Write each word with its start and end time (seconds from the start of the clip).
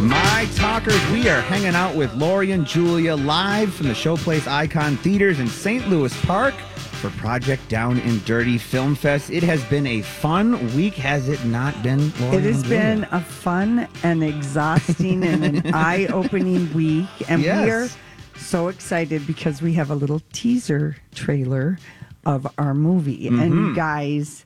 My 0.00 0.46
talkers, 0.56 1.00
we 1.10 1.28
are 1.28 1.40
hanging 1.40 1.74
out 1.74 1.94
with 1.94 2.12
Lori 2.14 2.50
and 2.52 2.66
Julia 2.66 3.14
live 3.16 3.72
from 3.72 3.88
the 3.88 3.94
Showplace 3.94 4.46
Icon 4.46 4.96
Theaters 4.98 5.40
in 5.40 5.46
St. 5.46 5.88
Louis 5.88 6.14
Park 6.26 6.52
for 6.54 7.08
Project 7.10 7.66
Down 7.70 7.98
and 8.00 8.22
Dirty 8.26 8.58
Film 8.58 8.94
Fest. 8.96 9.30
It 9.30 9.42
has 9.44 9.64
been 9.64 9.86
a 9.86 10.02
fun 10.02 10.74
week, 10.76 10.94
has 10.94 11.28
it 11.28 11.42
not 11.46 11.80
been? 11.82 12.12
Lori 12.20 12.36
It 12.36 12.42
has 12.44 12.60
and 12.62 12.68
been 12.68 13.04
a 13.12 13.20
fun 13.20 13.88
and 14.02 14.22
exhausting 14.22 15.24
and 15.24 15.44
an 15.44 15.70
eye 15.74 16.06
opening 16.06 16.72
week. 16.74 17.08
And 17.28 17.42
we 17.42 17.48
are 17.48 17.88
so 18.36 18.68
excited 18.68 19.26
because 19.26 19.62
we 19.62 19.72
have 19.74 19.90
a 19.90 19.94
little 19.94 20.20
teaser 20.34 20.96
trailer 21.14 21.78
of 22.26 22.46
our 22.58 22.74
movie. 22.74 23.26
And 23.26 23.38
Mm-hmm. 23.38 23.64
you 23.68 23.74
guys, 23.74 24.44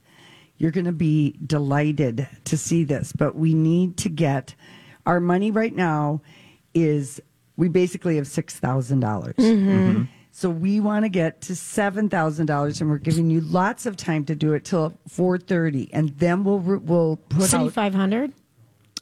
you're 0.58 0.70
going 0.72 0.86
to 0.86 0.92
be 0.92 1.36
delighted 1.44 2.28
to 2.44 2.56
see 2.56 2.84
this. 2.84 3.12
But 3.12 3.34
we 3.34 3.54
need 3.54 3.96
to 3.98 4.08
get 4.08 4.54
our 5.08 5.18
money 5.18 5.50
right 5.50 5.74
now 5.74 6.20
is 6.74 7.20
we 7.56 7.68
basically 7.68 8.16
have 8.16 8.26
$6,000. 8.26 9.00
dollars 9.00 9.34
Mm-hmm. 9.36 10.02
So 10.30 10.48
we 10.50 10.78
want 10.78 11.04
to 11.04 11.08
get 11.08 11.40
to 11.42 11.56
seven 11.56 12.08
thousand 12.08 12.46
dollars, 12.46 12.80
and 12.80 12.88
we're 12.88 12.98
giving 12.98 13.28
you 13.28 13.40
lots 13.40 13.86
of 13.86 13.96
time 13.96 14.24
to 14.26 14.36
do 14.36 14.52
it 14.52 14.64
till 14.64 14.96
four 15.08 15.36
thirty, 15.36 15.92
and 15.92 16.10
then 16.10 16.44
we'll 16.44 16.60
we'll 16.60 17.16
put 17.16 17.42
City 17.50 17.64
out. 17.64 17.72
500. 17.72 18.32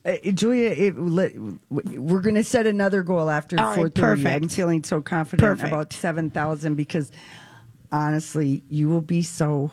Uh, 0.07 0.17
Julia, 0.33 0.71
it, 0.71 0.98
let- 0.98 1.35
we're 1.69 2.23
going 2.23 2.37
to 2.37 2.45
set 2.45 2.67
another 2.67 3.03
goal 3.03 3.29
after 3.29 3.61
All 3.61 3.67
right, 3.67 3.75
four 3.77 3.91
thirty. 3.91 4.27
I'm 4.27 4.48
feeling 4.48 4.83
so 4.83 5.03
confident 5.03 5.47
Perfect. 5.47 5.69
about 5.69 5.93
seven 5.93 6.31
thousand 6.31 6.77
because 6.77 7.13
honestly, 7.93 8.63
you 8.70 8.89
will 8.89 9.03
be 9.03 9.20
so 9.20 9.70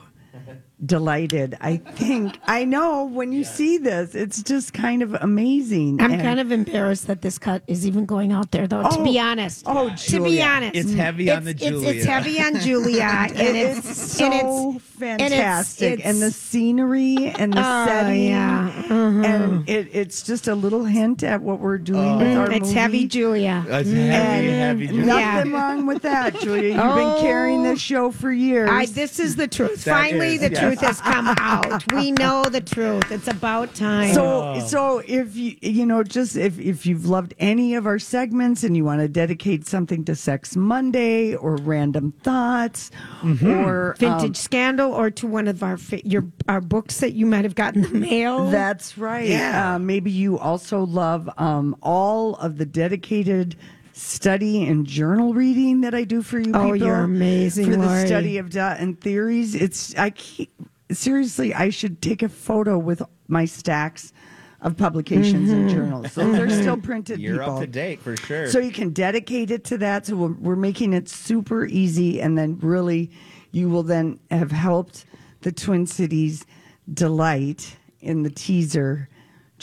delighted. 0.86 1.58
I 1.62 1.78
think 1.78 2.38
I 2.46 2.66
know 2.66 3.06
when 3.06 3.32
you 3.32 3.44
see 3.44 3.78
this, 3.78 4.16
it's 4.16 4.42
just 4.44 4.74
kind 4.74 5.02
of 5.02 5.14
amazing. 5.22 6.02
I'm 6.02 6.12
And- 6.14 6.22
kind 6.22 6.40
of 6.40 6.52
embarrassed 6.52 7.08
that 7.08 7.22
this 7.22 7.38
cut 7.38 7.64
is 7.68 7.86
even 7.88 8.06
going 8.06 8.32
out 8.32 8.52
there, 8.52 8.68
though. 8.68 8.84
to 8.84 8.90
Oh, 9.00 9.04
be 9.04 9.20
honest, 9.20 9.64
oh, 9.66 9.90
to 9.90 9.96
be 9.96 9.96
Julia. 10.12 10.44
honest, 10.46 10.76
It's 10.76 10.94
heavy 10.94 11.32
on 11.32 11.44
the 11.46 11.52
it's, 11.52 11.62
it's, 11.62 11.70
Julia. 11.72 11.90
it's 11.92 12.06
heavy 12.06 12.40
on 12.42 12.60
Julia, 12.60 13.04
and 13.04 13.58
it's, 13.58 13.80
it's 13.90 14.12
so 14.18 14.26
and 14.26 14.76
it's 14.76 14.86
fantastic, 15.30 15.92
and, 16.06 16.18
it's- 16.18 16.20
the 16.20 16.32
scenery 16.32 17.34
and 17.38 17.54
the 17.54 17.60
Oh, 17.60 17.86
setting, 17.86 18.26
yeah. 18.26 18.72
Mm-hmm. 18.88 19.26
and 19.26 19.70
it, 19.70 19.90
it's 19.94 20.24
just 20.24 20.48
a 20.48 20.56
little 20.56 20.86
hint 20.86 21.24
at 21.24 21.42
what 21.42 21.60
we're 21.60 21.78
doing 21.78 22.18
with 22.18 22.38
our 22.38 22.52
it's 22.52 22.68
movie. 22.68 22.74
heavy, 22.74 23.08
Julia. 23.08 23.66
It's 23.68 23.90
heavy, 23.90 24.48
heavy. 24.50 24.88
Julia. 24.88 25.06
nothing 25.06 25.52
Yeah. 25.52 25.58
wrong 25.62 25.86
with 25.86 26.02
that, 26.04 26.40
Julia. 26.40 26.70
You've 26.74 26.80
Oh. 26.84 26.96
been 26.96 27.22
carrying 27.24 27.64
this 27.64 27.80
show 27.80 28.12
for 28.12 28.32
years. 28.32 28.70
I, 28.72 28.86
this 28.86 29.20
is 29.20 29.36
the 29.36 29.48
truth. 29.48 29.84
That 29.86 29.94
Finally, 29.94 30.36
is, 30.36 30.42
the 30.42 30.50
yes. 30.52 30.60
Truth 30.76 30.88
has 30.88 31.02
come 31.02 31.28
out. 31.40 31.92
We 31.94 32.12
know 32.12 32.44
the 32.44 32.62
truth. 32.62 33.12
It's 33.12 33.28
about 33.28 33.74
time. 33.76 34.14
so, 34.14 34.60
so 34.66 35.00
if 35.06 35.36
you 35.36 35.56
you 35.62 35.86
know 35.86 36.04
just 36.04 36.36
if 36.36 36.60
if 36.60 36.86
you've 36.86 37.06
loved 37.08 37.34
any 37.40 37.76
of 37.76 37.86
our 37.86 38.00
segments 38.00 38.64
and 38.64 38.76
you 38.76 38.84
want 38.86 39.02
to 39.02 39.08
dedicate 39.08 39.68
something 39.68 40.04
to 40.06 40.16
Sex 40.16 40.56
Monday 40.56 41.36
or 41.36 41.56
Random 41.58 42.12
Thoughts 42.24 42.92
Mm-hmm. 43.22 43.48
or 43.50 43.92
um, 43.92 43.98
vintage 43.98 44.38
scandal, 44.38 44.92
or 44.92 45.10
to 45.12 45.28
one 45.28 45.48
of 45.48 45.64
our 45.64 45.78
your 46.04 46.26
our 46.48 46.62
books 46.62 47.00
that 47.00 47.14
you 47.14 47.26
might 47.26 47.44
have 47.46 47.56
gotten 47.56 47.86
in 47.86 47.94
the 47.94 48.00
mail. 48.00 48.50
That's 48.50 48.98
right. 48.98 49.28
Yeah. 49.28 49.76
Uh, 49.76 49.80
maybe 49.80 50.12
you 50.12 50.38
also 50.40 50.86
love 50.86 51.30
um, 51.38 51.76
all 51.82 52.36
of 52.36 52.58
the 52.58 52.66
dedicated 52.66 53.56
study 53.96 54.66
and 54.68 54.88
journal 54.88 55.34
reading 55.36 55.82
that 55.82 55.94
I 55.94 56.04
do 56.04 56.22
for 56.24 56.40
you 56.40 56.52
Oh, 56.54 56.64
people. 56.74 56.76
you're 56.78 56.96
amazing, 57.04 57.66
For 57.66 57.78
the 57.78 57.86
Lori. 57.86 58.06
study 58.08 58.38
of 58.40 58.50
dot 58.50 58.80
and 58.80 59.00
theories. 59.00 59.54
It's 59.56 59.96
I 59.96 60.10
keep, 60.10 60.52
seriously 60.94 61.54
I 61.54 61.70
should 61.70 62.02
take 62.02 62.22
a 62.24 62.30
photo 62.30 62.78
with 62.78 63.02
my 63.28 63.46
stacks 63.46 64.14
of 64.62 64.78
publications 64.78 65.50
and 65.52 65.68
Mm-hmm. 65.70 65.76
journals. 65.76 66.12
So 66.14 66.32
they're 66.32 66.50
still 66.50 66.78
printed. 66.78 67.20
You're 67.20 67.40
people. 67.40 67.56
up 67.56 67.60
to 67.62 67.68
date 67.68 68.02
for 68.02 68.16
sure. 68.16 68.48
So 68.50 68.60
you 68.60 68.72
can 68.72 68.92
dedicate 68.92 69.52
it 69.52 69.64
to 69.66 69.78
that. 69.80 70.06
So 70.06 70.16
we're, 70.16 70.34
we're 70.34 70.56
making 70.56 70.94
it 70.94 71.10
super 71.10 71.66
easy, 71.66 72.22
and 72.22 72.38
then 72.38 72.58
really, 72.60 73.12
you 73.52 73.70
will 73.70 73.84
then 73.84 74.20
have 74.32 74.52
helped 74.52 75.06
the 75.42 75.52
Twin 75.52 75.86
Cities 75.86 76.46
delight 76.94 77.76
in 78.00 78.24
the 78.24 78.30
teaser 78.30 79.10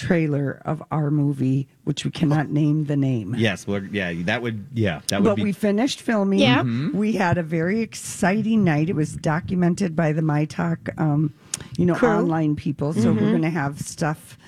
trailer 0.06 0.60
of 0.64 0.82
our 0.90 1.10
movie, 1.10 1.68
which 1.84 2.04
we 2.04 2.10
cannot 2.10 2.50
name 2.50 2.84
the 2.86 2.96
name. 2.96 3.34
yes, 3.36 3.66
well, 3.66 3.82
yeah, 3.84 4.12
that 4.24 4.42
would, 4.42 4.66
yeah, 4.74 5.00
that 5.08 5.22
would 5.22 5.28
But 5.28 5.36
be. 5.36 5.44
we 5.44 5.52
finished 5.52 6.00
filming. 6.00 6.40
Yep. 6.40 6.58
Mm-hmm. 6.58 6.96
We 6.96 7.12
had 7.12 7.38
a 7.38 7.42
very 7.42 7.80
exciting 7.80 8.64
night. 8.64 8.88
It 8.88 8.96
was 8.96 9.14
documented 9.14 9.94
by 9.94 10.12
the 10.12 10.22
My 10.22 10.44
Talk, 10.44 10.88
um, 10.98 11.34
you 11.76 11.86
know, 11.86 11.94
Crew. 11.94 12.08
online 12.08 12.56
people. 12.56 12.92
So 12.92 13.12
we're 13.12 13.20
mm-hmm. 13.20 13.30
going 13.30 13.42
to 13.42 13.50
have 13.50 13.80
stuff 13.80 14.38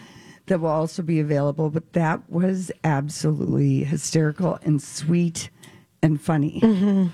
that 0.47 0.61
will 0.61 0.69
also 0.69 1.03
be 1.03 1.21
available. 1.21 1.71
But 1.71 1.93
that 1.93 2.29
was 2.31 2.73
absolutely 2.85 3.85
hysterical 3.85 4.59
and 4.63 4.83
sweet 4.83 5.51
and 6.03 6.21
funny. 6.21 6.61
Mm-hmm. 6.63 7.07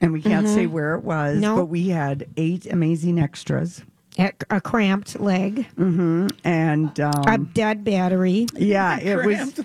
And 0.00 0.12
we 0.12 0.22
can't 0.22 0.48
say 0.48 0.66
where 0.66 0.94
it 0.94 1.04
was, 1.04 1.38
No. 1.38 1.56
but 1.56 1.66
we 1.66 1.88
had 1.88 2.26
eight 2.36 2.66
amazing 2.66 3.18
extras. 3.18 3.82
A, 4.18 4.32
a 4.50 4.60
cramped 4.60 5.20
leg, 5.20 5.66
mm-hmm. 5.76 6.28
And 6.44 6.98
um, 7.00 7.24
a 7.26 7.38
dead 7.38 7.84
battery, 7.84 8.46
yeah, 8.54 8.98
it 8.98 9.16
was. 9.24 9.58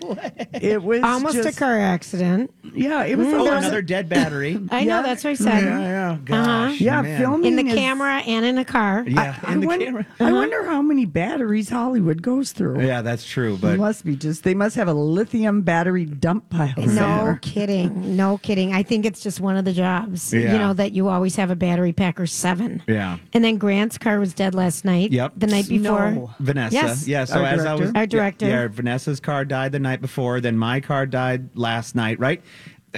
It 0.53 0.81
was 0.84 1.02
almost 1.03 1.36
just, 1.36 1.58
a 1.58 1.59
car 1.59 1.80
accident. 1.80 2.53
Yeah, 2.74 3.03
it 3.03 3.18
was. 3.18 3.28
Mm, 3.28 3.34
oh, 3.34 3.44
there 3.44 3.56
was- 3.56 3.63
another 3.66 3.81
dead 3.81 4.09
battery. 4.09 4.59
I 4.72 4.84
know 4.84 5.02
that's 5.03 5.24
what 5.24 5.31
I 5.31 5.34
said. 5.34 5.63
yeah, 5.63 5.80
yeah, 5.80 6.12
uh-huh. 6.12 6.68
gosh, 6.68 6.81
Yeah, 6.81 7.02
man. 7.02 7.19
filming 7.19 7.58
In 7.58 7.66
the 7.66 7.72
is- 7.72 7.78
camera 7.78 8.22
and 8.25 8.46
in 8.46 8.58
a 8.58 8.66
car. 8.66 9.03
Yeah, 9.08 9.40
I, 9.44 9.53
in 9.53 9.59
the 9.62 9.68
wonder, 9.68 9.86
camera. 9.86 10.06
I 10.19 10.24
uh-huh. 10.25 10.34
wonder 10.36 10.63
how 10.66 10.81
many 10.81 11.06
batteries 11.06 11.69
Hollywood 11.69 12.22
goes 12.22 12.52
through. 12.52 12.86
Yeah, 12.86 13.02
that's 13.02 13.25
true. 13.25 13.58
But 13.58 13.68
It 13.68 13.78
But 13.78 13.80
must 13.80 14.06
be 14.06 14.16
just 14.16 14.44
they 14.44 14.53
must 14.53 14.75
have 14.75 14.88
a 14.88 14.94
lithium 14.94 15.62
battery 15.62 16.06
dump 16.06 16.50
pile. 16.50 16.74
No 16.78 16.86
somewhere. 16.94 17.40
kidding. 17.42 18.16
No 18.16 18.38
kidding. 18.40 18.74
I 18.74 18.84
think 18.84 19.06
it's 19.06 19.22
just 19.22 19.40
one 19.40 19.58
of 19.58 19.66
the 19.66 19.74
jobs, 19.74 20.34
Yeah. 20.34 20.53
you 20.53 20.59
know, 20.59 20.74
that 20.74 20.92
you 20.94 21.08
always 21.09 21.36
have 21.38 21.50
a 21.50 21.56
battery 21.56 21.94
pack 21.94 22.19
or 22.19 22.28
seven. 22.28 22.84
yeah, 22.88 23.18
And 23.34 23.44
then 23.44 23.58
Grant's 23.58 23.97
car 23.97 24.19
was 24.19 24.34
dead 24.34 24.43
last 24.50 24.86
night. 24.86 25.12
Yep. 25.12 25.34
The 25.38 25.48
night 25.48 25.68
before. 25.68 26.12
No. 26.12 26.31
Vanessa. 26.40 26.74
Yes. 26.74 27.08
Yeah. 27.08 27.26
So 27.26 27.40
Our 27.40 27.46
as 27.46 27.66
I 27.66 27.74
was, 27.74 27.80
director. 27.92 27.98
Our 28.00 28.08
director. 28.08 28.46
Yeah, 28.48 28.62
yeah, 28.64 28.68
Vanessa's 28.68 29.20
car 29.20 29.46
died 29.46 29.72
the 29.72 29.80
night 29.80 30.02
before. 30.02 30.42
Then 30.42 30.57
my 30.57 30.80
car 30.80 31.06
died 31.06 31.56
last 31.56 31.95
night. 31.95 32.19
Right 32.19 32.42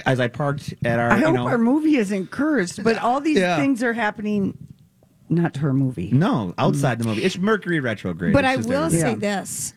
as 0.04 0.20
I 0.20 0.28
parked 0.28 0.74
at 0.84 0.98
our. 0.98 1.10
I 1.12 1.18
you 1.18 1.26
hope 1.26 1.34
know, 1.34 1.46
our 1.46 1.58
movie 1.58 1.96
isn't 1.96 2.30
cursed, 2.30 2.82
but 2.84 2.98
all 2.98 3.20
these 3.20 3.38
Yeah. 3.38 3.56
things 3.56 3.82
are 3.82 3.92
happening. 3.92 4.56
Not 5.28 5.54
to 5.54 5.60
her 5.60 5.72
movie. 5.72 6.10
No, 6.12 6.54
outside 6.56 6.98
the 7.00 7.04
movie. 7.04 7.24
It's 7.24 7.36
Mercury 7.38 7.80
retrograde. 7.80 8.32
But 8.32 8.44
I 8.44 8.56
will 8.56 8.84
everything. 8.84 9.00
say 9.00 9.10
Yeah. 9.26 9.40
this 9.40 9.74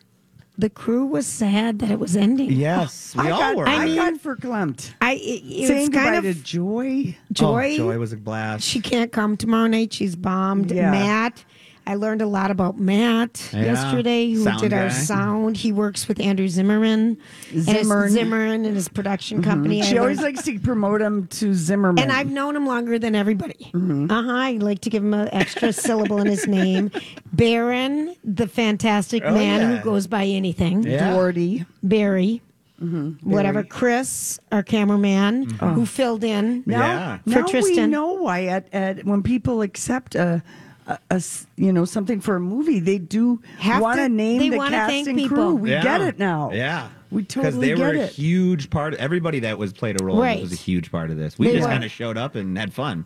the 0.60 0.68
crew 0.70 1.06
was 1.06 1.26
sad 1.26 1.78
that 1.78 1.90
it 1.90 1.98
was 1.98 2.14
ending. 2.16 2.52
Yes, 2.52 3.14
we 3.16 3.26
I 3.26 3.30
all 3.30 3.38
got, 3.40 3.56
were. 3.56 3.66
I 3.66 3.86
mean- 3.86 3.96
got 3.96 4.14
verklempt. 4.14 4.92
I, 5.00 5.14
it, 5.14 5.18
it 5.18 5.66
Saying 5.68 5.80
was 5.80 5.88
goodbye 5.88 6.10
kind 6.10 6.22
to 6.22 6.28
of 6.28 6.44
Joy. 6.44 7.16
joy. 7.32 7.72
Oh, 7.74 7.76
Joy 7.76 7.98
was 7.98 8.12
a 8.12 8.16
blast. 8.18 8.64
She 8.66 8.80
can't 8.80 9.10
come 9.10 9.36
tomorrow 9.38 9.68
night. 9.68 9.92
She's 9.94 10.14
bombed. 10.16 10.70
Yeah. 10.70 10.90
Matt, 10.90 11.44
I 11.90 11.94
learned 11.96 12.22
a 12.22 12.26
lot 12.26 12.50
about 12.52 12.78
Matt 12.78 13.50
Yeah. 13.52 13.62
yesterday, 13.64 14.30
who 14.32 14.44
Sound 14.44 14.60
did 14.60 14.72
our 14.72 14.88
guy. 14.88 14.94
sound. 14.94 15.56
He 15.56 15.72
works 15.72 16.06
with 16.06 16.20
Andrew 16.20 16.46
Zimmerman, 16.46 17.18
and 17.52 17.62
Zimmern. 17.64 18.10
Zimmerman 18.10 18.64
and 18.64 18.76
his 18.76 18.88
production 18.88 19.42
company. 19.42 19.82
She 19.82 19.96
I 19.96 20.00
always 20.00 20.20
learned- 20.20 20.36
likes 20.36 20.46
to 20.46 20.58
promote 20.60 21.02
him 21.02 21.26
to 21.26 21.52
Zimmerman. 21.52 22.02
and 22.02 22.12
I've 22.12 22.30
known 22.30 22.54
him 22.54 22.64
longer 22.66 22.98
than 22.98 23.16
everybody. 23.16 23.70
Mm-hmm. 23.74 24.10
Uh 24.10 24.22
huh. 24.22 24.32
I 24.32 24.52
like 24.52 24.80
to 24.82 24.90
give 24.90 25.02
him 25.02 25.14
an 25.14 25.28
extra 25.32 25.72
syllable 25.72 26.18
in 26.18 26.28
his 26.28 26.46
name. 26.46 26.92
Baron, 27.32 28.14
the 28.22 28.46
fantastic 28.46 29.22
Oh, 29.26 29.34
man 29.34 29.60
yeah. 29.60 29.76
who 29.78 29.84
goes 29.84 30.06
by 30.06 30.24
anything. 30.26 30.84
Yeah. 30.84 31.10
Doherty. 31.10 31.64
Barry. 31.82 32.42
Mm-hmm. 32.80 33.28
Whatever. 33.30 33.62
Chris, 33.62 34.38
our 34.52 34.62
cameraman, 34.62 35.50
who 35.50 35.84
filled 35.84 36.24
in. 36.24 36.62
Now, 36.66 36.78
Yeah. 36.80 37.18
For 37.18 37.30
now 37.30 37.44
we 37.46 37.50
Tristan. 37.50 37.90
know 37.90 38.12
why 38.14 38.44
at, 38.46 38.68
at 38.72 39.04
when 39.04 39.22
people 39.22 39.60
accept 39.62 40.14
a, 40.14 40.42
a- 40.90 40.98
a 41.10 41.14
s- 41.14 41.46
you 41.56 41.72
know 41.72 41.84
something 41.84 42.20
for 42.20 42.36
a 42.36 42.40
movie, 42.40 42.80
they 42.80 42.98
do 42.98 43.40
Have 43.58 43.82
want 43.82 43.98
to- 43.98 44.04
to 44.04 44.08
name 44.08 44.38
they 44.40 44.48
the 44.50 44.56
wanna 44.56 44.70
cast 44.70 44.90
thank 44.90 45.08
and 45.08 45.16
people. 45.18 45.36
crew. 45.36 45.54
We 45.54 45.70
Yeah. 45.70 45.82
get 45.82 46.00
it 46.02 46.18
now. 46.18 46.50
Yeah. 46.52 46.88
we 47.10 47.22
Because 47.22 47.54
totally 47.54 47.70
they 47.70 47.74
get 47.74 47.80
were 47.94 48.00
a 48.00 48.04
it. 48.04 48.12
huge 48.12 48.70
part. 48.70 48.94
Everybody 48.94 49.40
that 49.40 49.58
was 49.58 49.72
played 49.72 50.00
a 50.00 50.04
role 50.04 50.20
Right. 50.20 50.40
was 50.40 50.52
a 50.52 50.56
huge 50.56 50.92
part 50.92 51.10
of 51.10 51.16
this. 51.16 51.36
We 51.36 51.48
They 51.48 51.56
just 51.56 51.68
kind 51.68 51.82
of 51.82 51.90
showed 51.90 52.16
up 52.16 52.36
and 52.36 52.56
had 52.56 52.72
fun. 52.72 53.04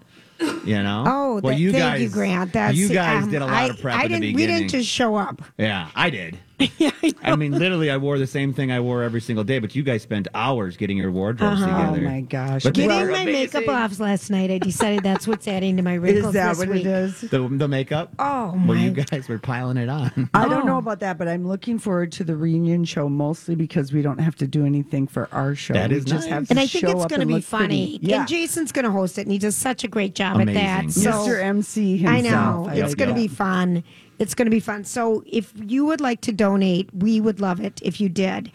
You 0.66 0.82
know. 0.82 1.04
Oh, 1.06 1.40
well, 1.42 1.54
that- 1.54 1.58
you 1.58 1.72
thank 1.72 1.82
guys, 1.84 2.02
you, 2.02 2.08
Grant. 2.10 2.52
That's 2.52 2.76
you 2.76 2.88
guys 2.90 3.22
um, 3.24 3.30
did 3.30 3.40
a 3.40 3.46
lot 3.46 3.54
I, 3.54 3.66
of 3.68 3.80
prep 3.80 3.96
I 3.96 4.04
in 4.04 4.12
the 4.12 4.20
didn't. 4.20 4.36
We 4.36 4.46
didn't 4.46 4.68
just 4.68 4.88
show 4.90 5.14
up. 5.16 5.40
Yeah, 5.56 5.88
I 5.96 6.10
did. 6.10 6.36
I, 7.22 7.36
mean, 7.36 7.52
literally, 7.52 7.90
I 7.90 7.96
wore 7.96 8.18
the 8.18 8.26
same 8.26 8.52
thing 8.52 8.70
I 8.70 8.80
wore 8.80 9.02
every 9.02 9.20
single 9.20 9.44
day. 9.44 9.58
But 9.58 9.74
you 9.74 9.82
guys 9.82 10.02
spent 10.02 10.28
hours 10.34 10.76
getting 10.76 10.96
your 10.96 11.10
wardrobes 11.10 11.62
Uh-huh. 11.62 11.88
together. 11.90 12.06
Oh 12.06 12.10
my 12.10 12.20
gosh. 12.20 12.62
But 12.62 12.74
they 12.74 12.86
Getting 12.86 13.10
my 13.10 13.20
amazing. 13.22 13.60
makeup 13.60 13.68
off 13.74 13.98
last 14.00 14.30
night, 14.30 14.50
I 14.50 14.58
decided 14.58 15.02
that's 15.02 15.26
what's 15.26 15.48
adding 15.48 15.76
to 15.78 15.82
my 15.82 15.94
wrinkles 16.04 16.26
Is 16.26 16.32
that 16.34 16.50
this 16.50 16.58
what 16.58 16.68
week. 16.68 16.80
it 16.84 16.86
is? 16.86 17.20
The, 17.22 17.48
the 17.50 17.68
makeup. 17.68 18.12
Oh, 18.18 18.52
my. 18.52 18.66
Well, 18.74 18.78
you 18.78 18.90
guys 18.92 19.28
were 19.28 19.38
piling 19.38 19.76
it 19.76 19.88
on. 19.88 20.30
I 20.34 20.48
don't 20.48 20.62
Oh. 20.62 20.66
know 20.66 20.78
about 20.78 21.00
that, 21.00 21.18
but 21.18 21.26
I'm 21.28 21.46
looking 21.46 21.78
forward 21.78 22.12
to 22.12 22.24
the 22.24 22.36
reunion 22.36 22.84
show 22.84 23.08
mostly 23.08 23.54
because 23.54 23.92
we 23.92 24.02
don't 24.02 24.18
have 24.18 24.36
to 24.36 24.46
do 24.46 24.64
anything 24.64 25.06
for 25.06 25.28
our 25.32 25.54
show. 25.54 25.74
That 25.74 25.90
we 25.90 25.96
just 26.00 26.08
nice. 26.08 26.24
have 26.26 26.44
to 26.46 26.50
And 26.52 26.60
I 26.60 26.66
think 26.66 26.84
it's 26.84 27.06
going 27.06 27.20
to 27.20 27.26
be 27.26 27.40
funny. 27.40 27.98
Yeah. 28.00 28.20
And 28.20 28.28
Jason's 28.28 28.70
going 28.72 28.84
to 28.84 28.90
host 28.90 29.18
it, 29.18 29.22
and 29.22 29.32
he 29.32 29.38
does 29.38 29.56
such 29.56 29.82
a 29.84 29.88
great 29.88 30.14
job 30.14 30.36
Amazing. 30.40 30.62
at 30.62 30.84
that. 30.86 30.92
So 30.92 31.10
Mr. 31.10 31.42
MC 31.42 31.96
himself. 31.96 32.14
I 32.14 32.20
know 32.20 32.70
Yep, 32.74 32.84
it's 32.84 32.94
going 32.94 33.08
to 33.10 33.14
be 33.14 33.28
fun. 33.28 33.82
It's 34.18 34.34
going 34.34 34.46
to 34.46 34.50
be 34.50 34.60
fun. 34.60 34.84
So 34.84 35.22
if 35.26 35.52
you 35.56 35.84
would 35.86 36.00
like 36.00 36.20
to 36.22 36.32
donate, 36.32 36.88
we 36.94 37.20
would 37.20 37.40
love 37.40 37.60
it 37.60 37.80
if 37.82 38.00
you 38.00 38.08
did. 38.08 38.50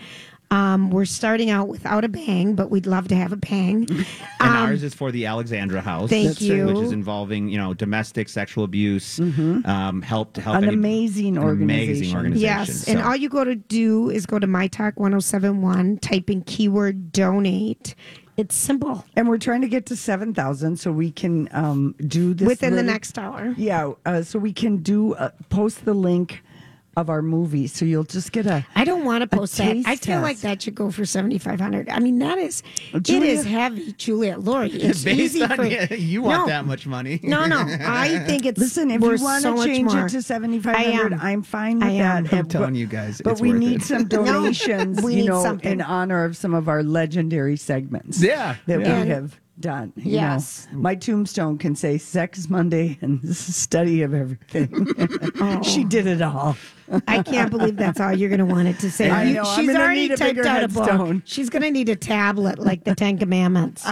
Um, 0.51 0.89
we're 0.89 1.05
starting 1.05 1.51
out 1.51 1.67
without 1.67 2.03
a 2.03 2.07
bang, 2.07 2.55
but 2.55 2.71
we'd 2.71 2.87
love 2.87 3.07
to 3.09 3.15
have 3.15 3.31
a 3.31 3.35
bang. 3.37 3.87
And 4.41 4.55
ours 4.55 4.83
is 4.83 4.93
for 4.95 5.11
the 5.11 5.25
Alexandra 5.27 5.81
House. 5.81 6.03
Um, 6.03 6.07
Thank 6.07 6.27
That's 6.29 6.39
which 6.39 6.49
you. 6.49 6.81
is 6.81 6.91
involving, 6.93 7.49
you 7.49 7.57
know, 7.57 7.73
domestic 7.73 8.29
sexual 8.29 8.63
abuse, 8.63 9.19
um, 9.19 10.01
help 10.01 10.31
to 10.33 10.41
help 10.41 10.55
An 10.55 10.63
any- 10.63 10.73
amazing 10.73 11.35
an 11.37 11.43
organization. 11.43 11.91
amazing 12.05 12.15
organization. 12.15 12.41
Yes, 12.41 12.87
and 12.87 13.01
all 13.01 13.15
you 13.17 13.27
go 13.29 13.43
to 13.43 13.53
do 13.55 14.09
is 14.09 14.25
go 14.25 14.39
to 14.39 14.47
My 14.47 14.67
Talk 14.67 14.97
1071, 14.97 15.97
type 15.97 16.29
in 16.29 16.41
keyword 16.43 17.11
donate. 17.11 17.93
It's 18.39 18.55
simple 18.55 19.03
And 19.17 19.27
we're 19.27 19.37
trying 19.37 19.59
to 19.61 19.67
get 19.67 19.85
to 19.87 19.97
7,000 19.97 20.77
so 20.79 20.93
we 20.93 21.11
can 21.11 21.49
um, 21.51 21.93
do 22.07 22.33
this. 22.33 22.47
within 22.47 22.77
the 22.77 22.83
next 22.83 23.19
hour. 23.19 23.53
Yeah, 23.57 23.91
uh, 24.05 24.21
so 24.21 24.39
we 24.39 24.53
can 24.53 24.77
do 24.77 25.13
uh, 25.15 25.31
post 25.49 25.83
the 25.83 25.93
link 25.93 26.41
of 26.99 27.09
our 27.09 27.21
movie. 27.21 27.67
So 27.67 27.85
you'll 27.85 28.03
just 28.03 28.31
get 28.31 28.45
a. 28.45 28.65
I 28.75 28.83
don't 28.83 29.05
want 29.05 29.21
to 29.21 29.27
post 29.27 29.57
that. 29.57 29.73
taste 29.73 29.87
I 29.87 29.95
feel 29.95 30.21
like 30.21 30.39
that 30.39 30.61
should 30.61 30.75
go 30.75 30.91
for 30.91 31.05
seventy 31.05 31.37
five 31.37 31.59
hundred. 31.59 31.89
I 31.89 31.99
mean, 31.99 32.19
that 32.19 32.37
is 32.37 32.61
it 32.93 33.03
Julia- 33.03 33.31
is 33.31 33.45
heavy, 33.45 33.93
Juliet 33.93 34.41
Lori, 34.43 34.69
it's 34.71 35.03
Based 35.09 35.19
easy 35.35 35.43
on 35.43 35.55
for 35.55 35.65
you, 35.65 35.87
you 35.95 36.21
want 36.21 36.41
No. 36.41 36.47
that 36.47 36.65
much 36.65 36.85
money. 36.85 37.19
No, 37.23 37.45
no, 37.45 37.57
I 37.81 38.19
think 38.27 38.45
it's 38.45 38.59
Listen, 38.59 38.91
if 38.91 39.01
worth 39.01 39.19
you 39.19 39.25
want 39.25 39.43
to 39.43 39.51
much 39.51 39.65
change 39.67 39.91
more. 39.93 40.05
it 40.05 40.09
to 40.09 40.21
7,500, 40.21 41.13
am. 41.13 41.19
I'm 41.21 41.41
fine 41.43 41.79
with 41.79 41.87
I 41.87 41.91
am. 41.91 42.23
that. 42.25 42.33
I'm 42.33 42.39
And- 42.39 42.51
telling 42.51 42.73
but- 42.73 42.79
you 42.79 42.87
guys, 42.87 43.21
But 43.23 43.31
it's 43.33 43.41
we 43.41 43.51
worth 43.51 43.59
need 43.59 43.75
it. 43.81 43.83
some 43.83 44.07
donations, 44.07 45.01
we 45.01 45.15
you 45.15 45.21
need 45.21 45.27
know, 45.29 45.41
something. 45.43 45.71
in 45.71 45.81
honor 45.81 46.23
of 46.25 46.35
some 46.37 46.53
of 46.53 46.67
our 46.67 46.83
legendary 46.83 47.57
segments. 47.57 48.21
Yeah, 48.21 48.55
That 48.67 48.81
yeah. 48.81 49.03
we 49.03 49.09
have 49.09 49.39
done. 49.59 49.91
you 49.95 50.11
Yes. 50.13 50.67
know. 50.71 50.79
my 50.79 50.95
tombstone 50.95 51.57
can 51.57 51.75
say 51.75 51.97
Sex 51.97 52.49
Monday 52.49 52.97
and 53.01 53.35
study 53.35 54.01
of 54.01 54.13
everything. 54.13 54.87
Oh. 55.41 55.61
she 55.63 55.83
did 55.85 56.05
it 56.07 56.21
all. 56.21 56.57
I 57.07 57.21
can't 57.23 57.49
believe 57.51 57.75
that's 57.77 57.99
all 57.99 58.13
you're 58.13 58.29
going 58.29 58.39
to 58.39 58.45
want 58.45 58.67
it 58.67 58.79
to 58.79 58.91
say. 58.91 59.09
I 59.09 59.23
You- 59.25 59.33
know, 59.35 59.43
I'm 59.45 59.59
She's 59.65 59.75
already 59.75 59.99
need 60.01 60.11
a 60.11 60.17
typed 60.17 60.35
bigger 60.35 60.47
out 60.47 60.63
a 60.63 60.67
book. 60.67 61.21
She's 61.25 61.49
going 61.49 61.61
to 61.61 61.71
need 61.71 61.87
a 61.89 61.95
tablet 61.95 62.59
like 62.59 62.83
the 62.83 62.95
Ten 62.95 63.17
Commandments. 63.17 63.85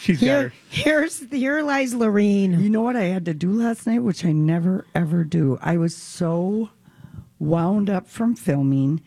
She's 0.00 0.18
got 0.20 0.26
Here, 0.26 0.42
her. 0.42 0.52
here's 0.70 1.20
here 1.30 1.62
lies 1.62 1.94
Lorene. 1.94 2.60
You 2.60 2.70
know 2.70 2.82
what 2.82 2.96
I 2.96 3.04
had 3.04 3.24
to 3.26 3.34
do 3.34 3.50
last 3.52 3.86
night, 3.86 4.02
which 4.02 4.24
I 4.24 4.32
never 4.32 4.86
ever 4.94 5.22
do? 5.24 5.58
I 5.62 5.76
was 5.76 5.94
so 5.96 6.70
wound 7.38 7.90
up 7.90 8.08
from 8.08 8.34
filming, 8.34 9.00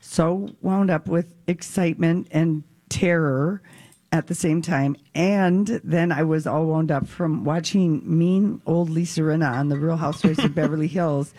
so 0.00 0.48
wound 0.60 0.90
up 0.90 1.08
with 1.08 1.34
excitement 1.46 2.28
and 2.30 2.64
terror 2.88 3.62
at 4.14 4.28
the 4.28 4.34
same 4.34 4.62
time. 4.62 4.94
And 5.12 5.66
then 5.82 6.12
I 6.12 6.22
was 6.22 6.46
all 6.46 6.66
wound 6.66 6.92
up 6.92 7.08
from 7.08 7.42
watching 7.44 8.00
mean 8.06 8.62
old 8.64 8.88
Lisa 8.88 9.22
Rinna 9.22 9.50
on 9.50 9.70
the 9.70 9.76
Real 9.76 9.96
Housewives 9.96 10.38
of 10.38 10.54
Beverly 10.54 10.86
Hills 10.86 11.34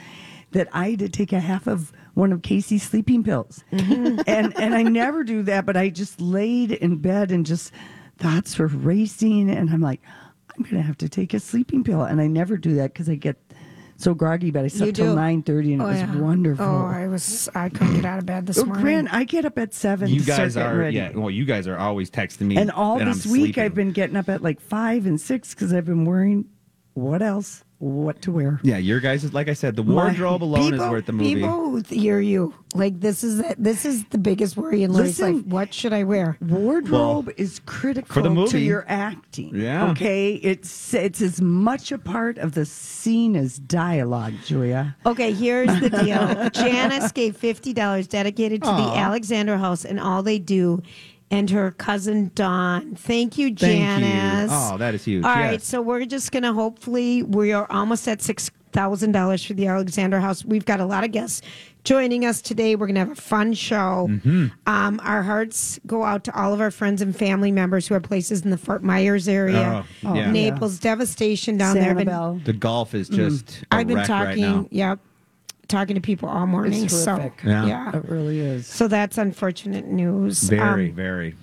that 0.52 0.68
I 0.74 0.90
had 0.90 1.00
to 1.00 1.08
take 1.08 1.32
a 1.32 1.40
half 1.40 1.68
of 1.68 1.94
one 2.16 2.34
of 2.34 2.42
Casey's 2.42 2.84
sleeping 2.84 3.24
pills. 3.24 3.64
Mm-hmm. 3.72 4.20
and 4.28 4.60
and 4.60 4.76
I 4.76 4.84
never 4.84 5.24
do 5.24 5.42
that, 5.44 5.66
but 5.66 5.78
I 5.78 5.90
just 5.90 6.20
laid 6.20 6.74
in 6.74 6.98
bed 6.98 7.32
and 7.32 7.46
just 7.46 7.72
thoughts 8.18 8.60
were 8.60 8.68
racing 8.68 9.50
and 9.50 9.70
I'm 9.70 9.82
like, 9.82 10.02
I'm 10.54 10.64
gonna 10.64 10.82
have 10.82 10.98
to 10.98 11.08
take 11.08 11.34
a 11.34 11.40
sleeping 11.40 11.82
pill. 11.82 12.04
And 12.04 12.20
I 12.20 12.28
never 12.28 12.58
do 12.58 12.76
that 12.76 12.92
because 12.92 13.08
I 13.08 13.16
get 13.16 13.38
so 13.98 14.14
groggy, 14.14 14.52
but 14.52 14.64
I 14.66 14.68
slept 14.68 14.96
till 14.96 15.16
nine 15.16 15.42
thirty 15.44 15.74
and 15.74 15.82
it 15.82 15.86
Oh, 15.86 15.88
was 15.90 16.00
yeah. 16.00 16.16
wonderful. 16.18 16.66
Oh, 16.66 16.86
I 16.86 17.08
was 17.08 17.50
I 17.56 17.70
couldn't 17.70 17.96
get 17.96 18.06
out 18.06 18.20
of 18.20 18.26
bed 18.26 18.46
this 18.46 18.58
Oh, 18.60 18.66
morning. 18.66 18.84
Grant, 18.84 19.14
I 19.14 19.24
get 19.26 19.46
up 19.46 19.58
at 19.58 19.74
seven. 19.74 20.10
You 20.10 20.20
to 20.20 20.24
start 20.24 20.38
guys 20.40 20.58
are, 20.58 20.78
ready. 20.78 20.96
yeah. 20.98 21.12
Well, 21.14 21.30
you 21.32 21.44
guys 21.46 21.68
are 21.68 21.78
always 21.78 22.10
texting 22.10 22.42
me, 22.48 22.58
And 22.58 22.72
all 22.72 23.00
that 23.00 23.06
this 23.06 23.26
I'm 23.26 23.32
week, 23.34 23.42
sleeping. 23.56 23.64
I've 23.64 23.76
been 23.76 23.92
getting 23.92 24.16
up 24.16 24.30
at 24.30 24.42
like 24.42 24.62
five 24.62 25.06
and 25.06 25.20
six 25.20 25.54
because 25.54 25.74
I've 25.74 25.86
been 25.86 26.06
worrying 26.06 26.46
what 26.94 27.22
else, 27.22 27.65
what 27.80 28.22
to 28.22 28.32
wear. 28.32 28.60
Yeah, 28.64 28.78
your 28.78 29.00
guys, 29.00 29.32
like 29.34 29.50
I 29.50 29.54
said, 29.54 29.76
the 29.76 29.84
My- 29.84 29.94
wardrobe 30.06 30.44
alone 30.44 30.72
people, 30.72 30.86
is 30.86 30.92
worth 30.92 31.06
the 31.08 31.12
movie. 31.14 31.36
People 31.36 31.50
who 31.72 31.84
hear 31.90 32.20
you 32.20 32.54
like 32.74 33.00
this 33.02 33.24
is 33.24 33.38
the, 33.38 33.56
this 33.58 33.86
is 33.86 34.06
the 34.06 34.18
biggest 34.18 34.56
worry 34.58 34.84
in 34.84 34.94
Lori's 34.94 35.20
Listen. 35.20 35.36
life. 35.38 35.46
What 35.46 35.74
should 35.74 35.92
I 35.94 36.04
wear? 36.04 36.38
Wardrobe 36.42 37.32
is 37.38 37.60
critical 37.66 38.14
for 38.14 38.22
the 38.22 38.30
to 38.30 38.36
movie. 38.36 38.62
your 38.62 38.86
acting. 38.88 39.56
Yeah. 39.56 39.92
Okay. 39.92 40.36
It's 40.36 40.94
it's 40.94 41.22
as 41.22 41.42
much 41.42 41.92
a 41.92 41.98
part 41.98 42.38
of 42.38 42.54
the 42.54 42.66
scene 42.66 43.36
as 43.36 43.60
dialogue, 43.60 44.34
Julia. 44.46 44.96
Okay, 45.06 45.34
here's 45.34 45.80
the 45.82 45.90
deal. 45.90 46.50
Janice 46.54 47.12
gave 47.12 47.36
fifty 47.36 47.74
dollars 47.74 48.08
dedicated 48.08 48.62
to 48.64 48.70
the 48.70 48.92
Alexander 48.98 49.58
House, 49.58 49.84
and 49.86 50.00
all 50.00 50.24
they 50.24 50.40
do, 50.40 50.82
and 51.32 51.50
her 51.50 51.72
cousin 51.72 52.32
Dawn. 52.36 52.96
Thank 52.96 53.38
you, 53.38 53.48
Thank 53.48 53.62
you. 53.62 53.78
Janice. 53.78 54.52
Oh, 54.54 54.78
that 54.78 54.94
is 54.94 55.04
huge. 55.06 55.24
All 55.26 55.32
right, 55.34 55.54
Yes. 55.54 55.66
so 55.66 55.82
we're 55.82 56.06
just 56.06 56.32
gonna 56.32 56.54
hopefully 56.54 57.24
we 57.24 57.52
are 57.52 57.68
almost 57.72 58.08
at 58.08 58.22
six 58.22 58.52
thousand 58.72 59.14
dollars 59.14 59.44
for 59.44 59.54
the 59.54 59.68
Alexander 59.68 60.20
House. 60.20 60.44
We've 60.46 60.66
got 60.66 60.80
a 60.82 60.86
lot 60.86 61.04
of 61.06 61.12
guests 61.12 61.42
joining 61.86 62.26
us 62.26 62.42
today. 62.42 62.76
We're 62.76 62.88
gonna 62.88 63.00
have 63.00 63.12
a 63.12 63.16
fun 63.16 63.54
show. 63.54 64.08
Mm-hmm. 64.10 64.48
Um, 64.68 65.00
our 65.04 65.24
hearts 65.24 65.80
go 65.88 66.04
out 66.04 66.26
to 66.26 66.38
all 66.40 66.54
of 66.54 66.60
our 66.62 66.72
friends 66.72 67.02
and 67.02 67.16
family 67.16 67.52
members 67.52 67.88
who 67.88 67.94
have 67.94 68.04
places 68.04 68.42
in 68.44 68.52
the 68.52 68.58
Fort 68.58 68.84
Myers 68.84 69.28
area, 69.30 69.86
Oh, 70.04 70.14
yeah. 70.14 70.30
Naples, 70.30 70.78
devastation 70.80 71.58
down 71.58 71.76
there. 71.76 71.96
Been- 71.96 72.42
The 72.44 72.54
golf 72.54 72.94
is 72.94 73.08
just. 73.10 73.64
a 73.72 73.76
I've 73.76 73.88
been 73.88 73.98
wreck 73.98 74.08
talking, 74.08 74.44
right 74.44 74.52
now. 74.56 74.68
yep, 74.72 75.00
talking 75.68 75.96
to 75.96 76.02
people 76.02 76.30
all 76.30 76.46
morning. 76.48 76.84
It's 76.86 77.04
so 77.04 77.16
horrific. 77.16 77.42
Yeah. 77.44 77.66
yeah. 77.66 77.96
It 77.98 78.06
really 78.10 78.40
is. 78.40 78.68
So 78.68 78.88
that's 78.88 79.18
unfortunate 79.18 79.86
news. 79.88 80.44
Very, 80.44 80.90
Um, 80.90 80.96
very. 80.96 81.36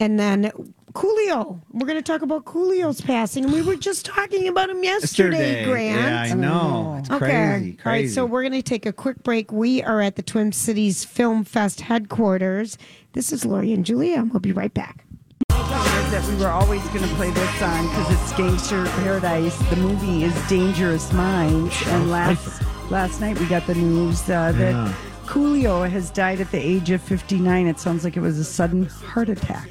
and 0.00 0.18
then 0.18 0.50
Coolio. 0.92 1.60
We're 1.72 1.86
going 1.86 1.98
to 1.98 2.12
talk 2.12 2.22
about 2.22 2.46
Coolio's 2.46 3.02
passing. 3.02 3.44
And 3.44 3.52
we 3.52 3.60
were 3.60 3.76
just 3.76 4.06
talking 4.06 4.48
about 4.48 4.70
him 4.70 4.82
yesterday, 4.82 5.64
Grant. 5.66 6.00
Yeah, 6.00 6.32
I 6.32 6.34
know. 6.34 6.96
It's 7.00 7.10
Okay. 7.10 7.18
crazy. 7.18 7.72
Crazy. 7.74 7.78
All 7.84 7.92
right. 7.92 8.08
So 8.10 8.24
we're 8.24 8.40
going 8.42 8.52
to 8.54 8.62
take 8.62 8.86
a 8.86 8.94
quick 8.94 9.22
break. 9.22 9.52
We 9.52 9.82
are 9.82 10.00
at 10.00 10.16
the 10.16 10.22
Twin 10.22 10.52
Cities 10.52 11.04
Film 11.04 11.44
Fest 11.44 11.82
headquarters. 11.82 12.78
This 13.12 13.30
is 13.30 13.44
Lori 13.44 13.74
and 13.74 13.84
Julia, 13.84 14.16
and 14.20 14.32
we'll 14.32 14.40
be 14.40 14.52
right 14.52 14.72
back. 14.72 15.04
that 15.50 16.24
we 16.28 16.36
were 16.36 16.48
always 16.48 16.80
going 16.88 17.00
to 17.02 17.14
play 17.16 17.30
this 17.32 17.54
song 17.58 17.88
because 17.88 18.12
it's 18.12 18.32
Gangster 18.38 18.84
Paradise. 19.02 19.58
The 19.68 19.76
movie 19.76 20.24
is 20.24 20.48
Dangerous 20.48 21.12
Minds, 21.12 21.74
and 21.88 22.10
last 22.10 22.62
last 22.90 23.20
night 23.20 23.38
we 23.38 23.46
got 23.46 23.66
the 23.66 23.74
news 23.74 24.22
uh, 24.30 24.52
that 24.52 24.72
Yeah. 24.72 24.94
Coolio 25.26 25.88
has 25.88 26.10
died 26.10 26.40
at 26.40 26.50
the 26.52 26.58
age 26.58 26.90
of 26.90 27.02
59. 27.02 27.66
It 27.66 27.80
sounds 27.80 28.04
like 28.04 28.16
it 28.16 28.20
was 28.20 28.38
a 28.38 28.44
sudden 28.44 28.86
heart 28.86 29.28
attack. 29.28 29.68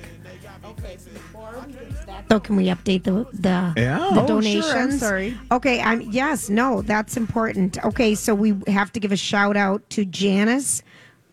So 2.30 2.40
can 2.40 2.56
we 2.56 2.66
update 2.66 3.04
the 3.04 3.26
the, 3.34 3.74
Yeah. 3.78 3.98
the 4.00 4.04
Oh, 4.04 4.14
sure. 4.14 4.22
I'm 4.22 4.26
donations? 4.28 5.00
sorry. 5.00 5.38
Okay, 5.52 5.80
I'm 5.82 6.02
yes, 6.02 6.50
no, 6.50 6.82
that's 6.82 7.16
important. 7.18 7.84
Okay, 7.86 8.16
so 8.16 8.34
we 8.36 8.56
have 8.68 8.92
to 8.94 9.00
give 9.00 9.12
a 9.12 9.18
shout 9.18 9.56
out 9.56 9.88
to 9.92 10.06
Janice, 10.06 10.82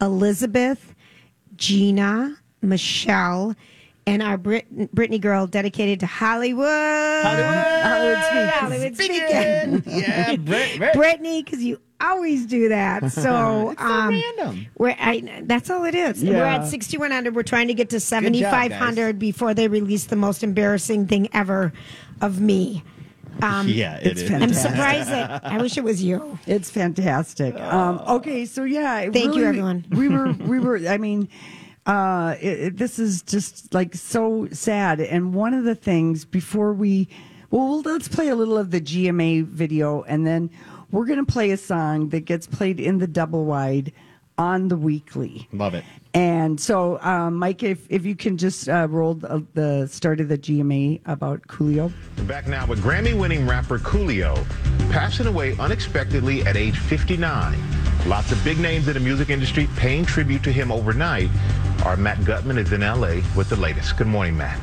Elizabeth, 0.01 0.95
Gina, 1.57 2.37
Michelle, 2.61 3.57
and 4.06 4.23
our 4.23 4.37
Brit- 4.37 4.94
Britney 4.94 5.21
girl 5.21 5.47
dedicated 5.47 6.00
to 6.00 6.06
Hollywood. 6.06 6.66
Hollywood 7.25 8.25
speak. 8.25 8.50
Hollywood 8.54 8.97
speaking. 8.97 9.82
yeah, 9.87 10.37
Brit, 10.37 10.78
Brit. 10.78 10.94
Brittany, 10.94 11.42
because 11.42 11.62
you 11.62 11.80
always 12.00 12.47
do 12.47 12.68
that. 12.68 13.00
So, 13.00 13.06
It's 13.06 13.14
so 13.23 13.75
um, 13.78 14.09
random. 14.11 14.66
We're, 14.76 14.97
I, 14.99 15.42
that's 15.44 15.71
all 15.71 15.85
it 15.85 15.94
is. 15.94 16.23
We're 16.23 16.42
at 16.44 16.66
6,100. 16.66 17.35
We're 17.35 17.42
trying 17.42 17.68
to 17.68 17.75
get 17.75 17.90
to 17.90 18.00
7,500 18.00 19.18
before 19.18 19.54
they 19.54 19.68
release 19.68 20.06
the 20.06 20.16
most 20.16 20.42
embarrassing 20.42 21.06
thing 21.06 21.28
ever 21.32 21.73
of 22.21 22.40
me. 22.40 22.82
Um, 23.40 23.66
yeah, 23.66 23.97
it 23.97 24.09
it's 24.09 24.21
is. 24.23 24.28
fantastic. 24.28 24.66
I'm 24.66 24.73
surprised 24.73 25.09
that 25.09 25.44
I 25.44 25.59
wish 25.62 25.78
it 25.78 25.85
was 25.85 26.02
you. 26.02 26.38
It's 26.47 26.68
fantastic. 26.71 27.59
Um, 27.59 27.99
okay, 28.06 28.44
so 28.44 28.64
yeah, 28.64 29.00
it 29.00 29.12
Thank 29.14 29.35
you, 29.37 29.44
everyone. 29.47 29.87
We 29.90 30.09
were, 30.11 30.32
we 30.32 30.59
were. 30.61 30.76
I 30.87 30.99
mean, 30.99 31.28
uh, 31.87 32.37
it, 32.41 32.61
it- 32.61 32.77
this 32.77 32.99
is 32.99 33.23
just 33.23 33.73
like 33.75 33.95
so 33.95 34.49
sad. 34.53 35.01
And 35.01 35.35
one 35.35 35.55
of 35.55 35.65
the 35.65 35.75
things 35.75 36.25
before 36.25 36.73
we, 36.73 37.09
well, 37.51 37.81
let's 37.83 38.09
play 38.09 38.29
a 38.29 38.35
little 38.37 38.57
of 38.59 38.71
the 38.71 38.81
GMA 38.81 39.45
video, 39.45 40.03
and 40.03 40.27
then 40.27 40.51
we're 40.91 41.07
going 41.07 41.25
to 41.25 41.31
play 41.33 41.51
a 41.51 41.57
song 41.57 42.11
that 42.11 42.21
gets 42.25 42.47
played 42.47 42.79
in 42.81 42.99
the 42.99 43.07
double 43.07 43.45
wide 43.45 43.93
on 44.39 44.69
the 44.69 44.77
weekly. 44.77 45.47
Love 45.53 45.75
it. 45.75 45.85
And 46.15 46.59
so, 46.61 46.99
um, 47.01 47.37
Mike, 47.37 47.62
if 47.62 47.87
if 47.91 48.05
you 48.07 48.15
can 48.17 48.37
just 48.37 48.69
uh, 48.69 48.87
roll 48.91 49.15
the, 49.15 49.47
the 49.55 49.87
start 49.89 50.21
of 50.21 50.29
the 50.29 50.37
GMA 50.39 51.01
about 51.07 51.43
Coolio. 51.49 51.93
We're 52.19 52.25
back 52.25 52.47
now 52.49 52.67
with 52.67 52.83
Grammy 52.83 53.19
winning 53.19 53.47
rapper 53.47 53.79
Coolio 53.79 54.35
passing 54.91 55.27
away 55.27 55.57
unexpectedly 55.59 56.43
at 56.43 56.57
age 56.57 56.79
59. 56.79 57.59
Lots 58.07 58.33
of 58.33 58.43
big 58.45 58.59
names 58.59 58.89
in 58.89 58.95
the 58.95 59.01
music 59.01 59.31
industry 59.31 59.69
paying 59.77 60.05
tribute 60.05 60.43
to 60.45 60.53
him 60.53 60.71
overnight. 60.73 61.31
Our 61.85 61.97
Matt 61.97 62.25
Gutman 62.25 62.59
is 62.59 62.73
in 62.73 62.83
LA 62.83 63.23
with 63.35 63.49
the 63.49 63.57
latest. 63.57 63.97
Good 63.97 64.07
morning, 64.07 64.37
Matt. 64.37 64.59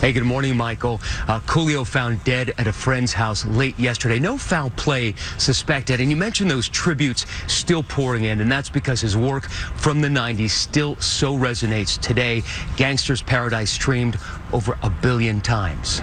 Hey, 0.00 0.12
good 0.12 0.24
morning, 0.24 0.56
Michael. 0.56 1.00
Uh, 1.26 1.40
Coolio 1.40 1.84
found 1.84 2.22
dead 2.22 2.54
at 2.56 2.68
a 2.68 2.72
friend's 2.72 3.12
house 3.12 3.44
late 3.44 3.78
yesterday. 3.78 4.20
No 4.20 4.38
foul 4.38 4.70
play 4.70 5.14
suspected. 5.38 6.00
And 6.00 6.08
you 6.08 6.16
mentioned 6.16 6.50
those 6.50 6.68
tributes 6.68 7.26
still 7.48 7.82
pouring 7.82 8.24
in, 8.24 8.40
and 8.40 8.50
that's 8.50 8.70
because 8.70 9.00
his 9.00 9.16
work 9.16 9.50
from 9.50 10.00
the 10.00 10.08
90s 10.08 10.50
still 10.50 10.94
so 10.96 11.36
resonates 11.36 12.00
today. 12.00 12.42
Gangster's 12.76 13.20
Paradise 13.20 13.70
streamed 13.70 14.18
over 14.52 14.78
a 14.82 14.88
billion 14.88 15.40
times. 15.40 16.00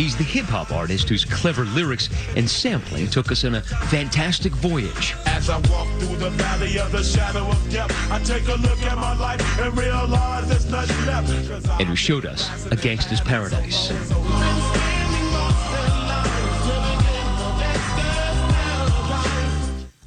He's 0.00 0.16
the 0.16 0.24
hip 0.24 0.46
hop 0.46 0.72
artist 0.72 1.10
whose 1.10 1.26
clever 1.26 1.66
lyrics 1.66 2.08
and 2.34 2.48
sampling 2.48 3.06
took 3.06 3.30
us 3.30 3.44
on 3.44 3.56
a 3.56 3.60
fantastic 3.60 4.50
voyage. 4.54 5.14
As 5.26 5.50
I 5.50 5.58
walk 5.68 5.88
through 5.98 6.16
the 6.16 6.30
valley 6.30 6.78
of 6.78 6.90
the 6.90 7.04
shadow 7.04 7.46
of 7.46 7.70
death, 7.70 7.90
I 8.10 8.18
take 8.20 8.48
a 8.48 8.54
look 8.54 8.80
at 8.80 8.96
my 8.96 9.14
life 9.18 9.60
and 9.60 9.76
realize 9.76 10.48
there's 10.48 10.70
nothing 10.70 11.04
left. 11.04 11.80
and 11.80 11.86
who 11.86 11.96
showed 11.96 12.24
us 12.24 12.66
a 12.72 12.76
gangster's 12.76 13.20
paradise. 13.20 13.90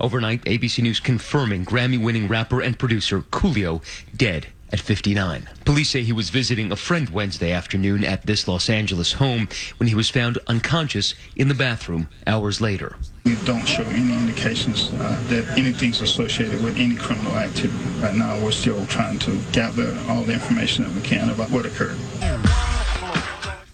Overnight, 0.01 0.43
ABC 0.45 0.81
News 0.81 0.99
confirming 0.99 1.65
Grammy 1.65 2.03
winning 2.03 2.27
rapper 2.27 2.61
and 2.61 2.79
producer 2.79 3.21
Coolio 3.21 3.83
dead 4.17 4.47
at 4.73 4.79
59. 4.79 5.47
Police 5.65 5.91
say 5.91 6.01
he 6.01 6.11
was 6.11 6.31
visiting 6.31 6.71
a 6.71 6.75
friend 6.75 7.07
Wednesday 7.09 7.51
afternoon 7.51 8.03
at 8.03 8.25
this 8.25 8.47
Los 8.47 8.69
Angeles 8.69 9.13
home 9.13 9.47
when 9.77 9.87
he 9.87 9.93
was 9.93 10.09
found 10.09 10.39
unconscious 10.47 11.13
in 11.35 11.47
the 11.47 11.53
bathroom 11.53 12.09
hours 12.25 12.59
later. 12.59 12.95
We 13.23 13.35
don't 13.45 13.65
show 13.65 13.83
any 13.83 14.13
indications 14.13 14.91
uh, 14.93 15.23
that 15.29 15.47
anything's 15.57 16.01
associated 16.01 16.61
with 16.63 16.75
any 16.77 16.95
criminal 16.95 17.33
activity. 17.33 17.83
Right 18.01 18.15
now, 18.15 18.43
we're 18.43 18.51
still 18.51 18.85
trying 18.87 19.19
to 19.19 19.39
gather 19.51 19.95
all 20.09 20.23
the 20.23 20.33
information 20.33 20.83
that 20.85 20.93
we 20.93 21.01
can 21.01 21.29
about 21.29 21.51
what 21.51 21.65
occurred. 21.65 21.97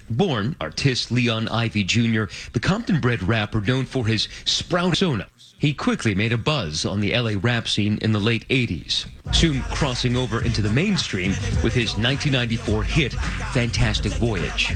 Born 0.10 0.56
Artis 0.60 1.12
Leon 1.12 1.48
Ivey 1.48 1.84
Jr., 1.84 2.26
the 2.52 2.60
Compton 2.60 3.00
bred 3.00 3.24
rapper 3.24 3.62
known 3.62 3.86
for 3.86 4.06
his 4.06 4.28
Sprout 4.44 4.98
Sona. 4.98 5.28
He 5.60 5.74
quickly 5.74 6.16
made 6.16 6.32
a 6.32 6.38
buzz 6.38 6.86
on 6.86 7.02
the 7.02 7.14
LA 7.14 7.34
rap 7.42 7.68
scene 7.68 8.00
in 8.02 8.14
the 8.14 8.20
late 8.20 8.48
80s, 8.48 9.06
soon 9.34 9.62
crossing 9.64 10.16
over 10.16 10.42
into 10.42 10.62
the 10.62 10.70
mainstream 10.70 11.32
with 11.62 11.74
his 11.74 11.98
1994 11.98 12.84
hit 12.84 13.14
Fantastic 13.52 14.14
Voyage. 14.14 14.70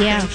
Yeah. 0.00 0.26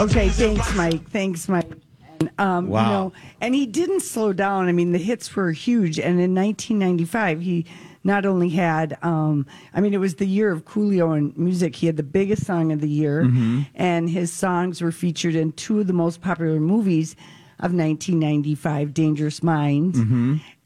Okay, 0.00 0.28
thanks, 0.28 0.74
Mike. 0.74 1.08
Thanks, 1.10 1.48
Mike. 1.48 1.70
And, 2.18 2.30
um, 2.38 2.66
Wow. 2.68 2.82
You 2.84 2.90
know, 2.90 3.12
and 3.40 3.54
he 3.54 3.64
didn't 3.64 4.00
slow 4.00 4.32
down. 4.32 4.66
I 4.68 4.72
mean, 4.72 4.90
the 4.90 4.98
hits 4.98 5.34
were 5.36 5.52
huge. 5.52 6.00
And 6.00 6.20
in 6.20 6.34
1995, 6.34 7.40
he 7.42 7.64
not 8.02 8.26
only 8.26 8.48
had, 8.48 8.98
um, 9.02 9.46
I 9.72 9.80
mean, 9.80 9.94
it 9.94 9.98
was 9.98 10.16
the 10.16 10.26
year 10.26 10.50
of 10.50 10.64
Coolio 10.64 11.16
and 11.16 11.36
music. 11.38 11.76
He 11.76 11.86
had 11.86 11.96
the 11.96 12.02
biggest 12.02 12.44
song 12.44 12.72
of 12.72 12.80
the 12.80 12.88
year, 12.88 13.30
and 13.76 14.10
his 14.10 14.32
songs 14.32 14.80
were 14.82 14.90
featured 14.90 15.36
in 15.36 15.52
two 15.52 15.78
of 15.78 15.86
the 15.86 15.92
most 15.92 16.20
popular 16.20 16.58
movies 16.58 17.14
of 17.60 17.72
1995, 17.74 18.94
Dangerous 18.94 19.42
Minds, 19.42 19.98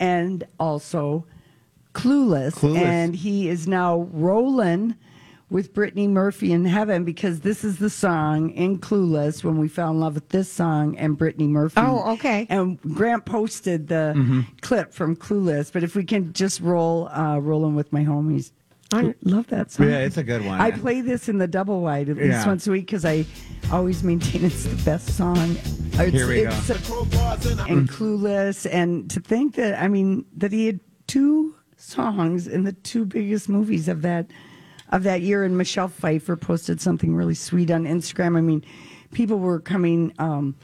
and 0.01 0.45
also 0.59 1.27
Clueless. 1.93 2.55
Clueless. 2.55 2.79
And 2.79 3.15
he 3.15 3.49
is 3.49 3.69
now 3.69 4.09
rolling 4.13 4.97
with 5.51 5.73
Brittany 5.75 6.09
Murphy 6.09 6.51
in 6.53 6.65
heaven 6.65 7.05
because 7.05 7.41
this 7.41 7.63
is 7.63 7.79
the 7.79 7.91
song 7.91 8.51
in 8.51 8.79
Clueless 8.79 9.45
when 9.45 9.59
we 9.59 9.69
fell 9.69 9.91
in 9.91 10.01
love 10.01 10.15
with 10.15 10.29
this 10.31 10.51
song 10.51 10.97
and 10.97 11.17
Brittany 11.17 11.47
Murphy. 11.47 11.81
Oh, 11.81 12.13
okay. 12.15 12.47
And 12.51 12.81
Grant 12.81 13.25
posted 13.25 13.87
the 13.89 14.45
clip 14.63 14.93
from 14.93 15.15
Clueless, 15.15 15.73
but 15.73 15.83
if 15.85 15.95
we 15.95 16.05
can 16.05 16.33
just 16.33 16.61
roll 16.61 17.09
uh, 17.09 17.39
rolling 17.39 17.75
with 17.77 17.93
my 17.93 18.05
homies. 18.05 18.51
I 18.95 19.15
love 19.23 19.47
that 19.49 19.71
song. 19.71 19.89
Yeah, 19.89 19.99
it's 19.99 20.17
a 20.17 20.23
good 20.23 20.45
one. 20.45 20.61
I 20.61 20.71
play 20.71 21.01
this 21.01 21.29
in 21.29 21.39
the 21.39 21.47
double 21.49 21.81
wide 21.81 22.09
at 22.09 22.17
least 22.17 22.29
Yeah. 22.29 22.47
once 22.47 22.67
a 22.67 22.71
week 22.71 22.87
because 22.87 23.05
I 23.05 23.25
always 23.73 24.03
maintain 24.03 24.45
it's 24.45 24.65
the 24.65 24.83
best 24.85 25.17
song. 25.17 25.37
It's, 25.39 26.13
Here 26.13 26.29
we 26.29 26.43
go. 26.43 26.51
it's 26.51 26.71
and 26.71 27.89
Clueless, 27.89 28.67
and 28.71 29.11
to 29.11 29.21
think 29.21 29.55
that 29.57 29.81
I 29.81 29.89
mean 29.89 30.25
that 30.37 30.53
he 30.53 30.67
had 30.67 30.81
two 31.07 31.55
songs 31.77 32.47
in 32.47 32.65
the 32.65 32.73
two 32.73 33.05
biggest 33.05 33.49
movies 33.49 33.89
of 33.89 34.03
that 34.03 34.27
of 34.91 35.03
that 35.05 35.23
year. 35.23 35.45
And 35.45 35.57
Michelle 35.57 35.89
Pfeiffer 35.89 36.37
posted 36.37 36.81
something 36.81 37.15
really 37.15 37.35
sweet 37.35 37.71
on 37.71 37.85
Instagram. 37.85 38.37
I 38.37 38.41
mean, 38.41 38.65
people 39.13 39.39
were 39.39 39.61
coming. 39.61 40.13
Um, 40.19 40.57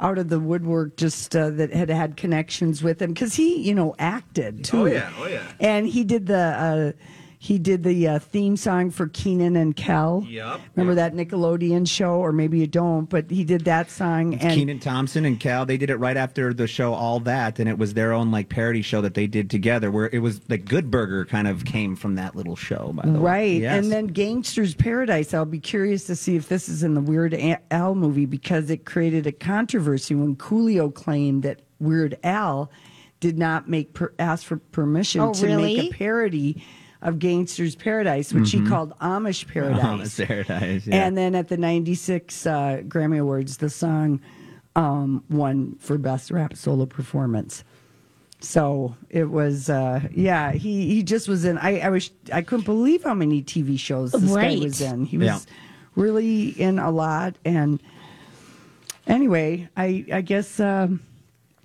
out 0.00 0.16
of 0.16 0.28
the 0.28 0.38
woodwork, 0.38 0.96
just 0.96 1.34
uh, 1.34 1.50
that 1.50 1.72
had 1.72 1.90
had 1.90 2.16
connections 2.16 2.84
with 2.84 3.02
him 3.02 3.12
because 3.12 3.34
he, 3.34 3.56
you 3.60 3.74
know, 3.74 3.96
acted 3.98 4.62
too. 4.64 4.82
Oh, 4.82 4.84
yeah. 4.86 5.12
Oh, 5.18 5.26
yeah. 5.26 5.42
And 5.58 5.88
he 5.88 6.04
did 6.04 6.26
the 6.26 6.38
uh, 6.38 6.92
he 7.40 7.56
did 7.58 7.84
the 7.84 8.08
uh, 8.08 8.18
theme 8.18 8.56
song 8.56 8.90
for 8.90 9.06
Kenan 9.06 9.54
and 9.54 9.76
Kel. 9.76 10.26
Yep. 10.28 10.60
Remember 10.74 10.96
that 10.96 11.14
Nickelodeon 11.14 11.88
show, 11.88 12.14
or 12.14 12.32
maybe 12.32 12.58
you 12.58 12.66
don't, 12.66 13.08
but 13.08 13.30
he 13.30 13.44
did 13.44 13.64
that 13.66 13.90
song. 13.92 14.34
and 14.34 14.54
Kenan 14.58 14.80
Thompson 14.80 15.24
and 15.24 15.38
Kel, 15.38 15.64
they 15.64 15.76
did 15.76 15.88
it 15.88 15.96
right 15.98 16.16
after 16.16 16.52
the 16.52 16.66
show 16.66 16.94
All 16.94 17.20
That, 17.20 17.60
and 17.60 17.68
it 17.68 17.78
was 17.78 17.94
their 17.94 18.12
own 18.12 18.32
like 18.32 18.48
parody 18.48 18.82
show 18.82 19.00
that 19.02 19.14
they 19.14 19.28
did 19.28 19.50
together, 19.50 19.90
where 19.92 20.08
it 20.12 20.18
was 20.18 20.40
like 20.48 20.64
Good 20.64 20.90
Burger 20.90 21.24
kind 21.24 21.46
of 21.46 21.64
came 21.64 21.94
from 21.94 22.16
that 22.16 22.34
little 22.34 22.56
show. 22.56 22.90
By 22.92 23.02
the 23.06 23.12
way, 23.12 23.18
Right. 23.20 23.60
Yes. 23.60 23.84
And 23.84 23.92
then 23.92 24.08
Gangster's 24.08 24.74
Paradise. 24.74 25.32
I'll 25.32 25.44
be 25.44 25.60
curious 25.60 26.04
to 26.06 26.16
see 26.16 26.34
if 26.34 26.48
this 26.48 26.68
is 26.68 26.82
in 26.82 26.94
the 26.94 27.00
Weird 27.00 27.34
Al 27.70 27.94
movie 27.94 28.26
because 28.26 28.68
it 28.68 28.84
created 28.84 29.28
a 29.28 29.32
controversy 29.32 30.16
when 30.16 30.34
Coolio 30.34 30.92
claimed 30.92 31.44
that 31.44 31.62
Weird 31.78 32.18
Al 32.24 32.70
did 33.20 33.38
not 33.38 33.68
make 33.68 33.94
per, 33.94 34.12
ask 34.18 34.44
for 34.44 34.56
permission 34.56 35.20
Oh, 35.20 35.32
to 35.34 35.46
really? 35.46 35.76
make 35.76 35.92
a 35.92 35.96
parody 35.96 36.62
of 37.02 37.18
Gangster's 37.18 37.74
Paradise, 37.76 38.32
which 38.32 38.50
he 38.50 38.64
called 38.66 38.92
Amish 38.98 39.46
Paradise. 39.52 39.80
Mm-hmm. 39.82 40.02
Amish 40.02 40.26
Paradise, 40.26 40.86
yeah. 40.86 41.06
And 41.06 41.16
then 41.16 41.34
at 41.34 41.48
the 41.48 41.56
96 41.56 42.46
uh, 42.46 42.50
Grammy 42.88 43.20
Awards, 43.20 43.58
the 43.58 43.70
song 43.70 44.20
um, 44.76 45.22
won 45.30 45.76
for 45.78 45.96
Best 45.98 46.30
Rap 46.30 46.56
Solo 46.56 46.86
Performance. 46.86 47.62
So 48.40 48.96
it 49.10 49.30
was, 49.30 49.68
uh, 49.68 50.00
yeah. 50.14 50.52
He 50.52 50.86
he 50.94 51.02
just 51.02 51.28
was 51.28 51.44
in. 51.44 51.58
I 51.58 51.80
I 51.80 51.88
was 51.90 52.10
I 52.32 52.42
couldn't 52.42 52.64
believe 52.66 53.02
how 53.02 53.14
many 53.14 53.42
TV 53.42 53.76
shows 53.78 54.12
this 54.12 54.22
Right. 54.30 54.58
guy 54.58 54.64
was 54.64 54.80
in. 54.80 55.04
He 55.06 55.18
was 55.18 55.26
Yeah. 55.26 55.38
really 55.96 56.48
in 56.50 56.78
a 56.78 56.90
lot. 56.92 57.34
And 57.44 57.80
anyway, 59.08 59.68
I 59.76 60.04
I 60.12 60.20
guess 60.20 60.60
um, 60.60 61.00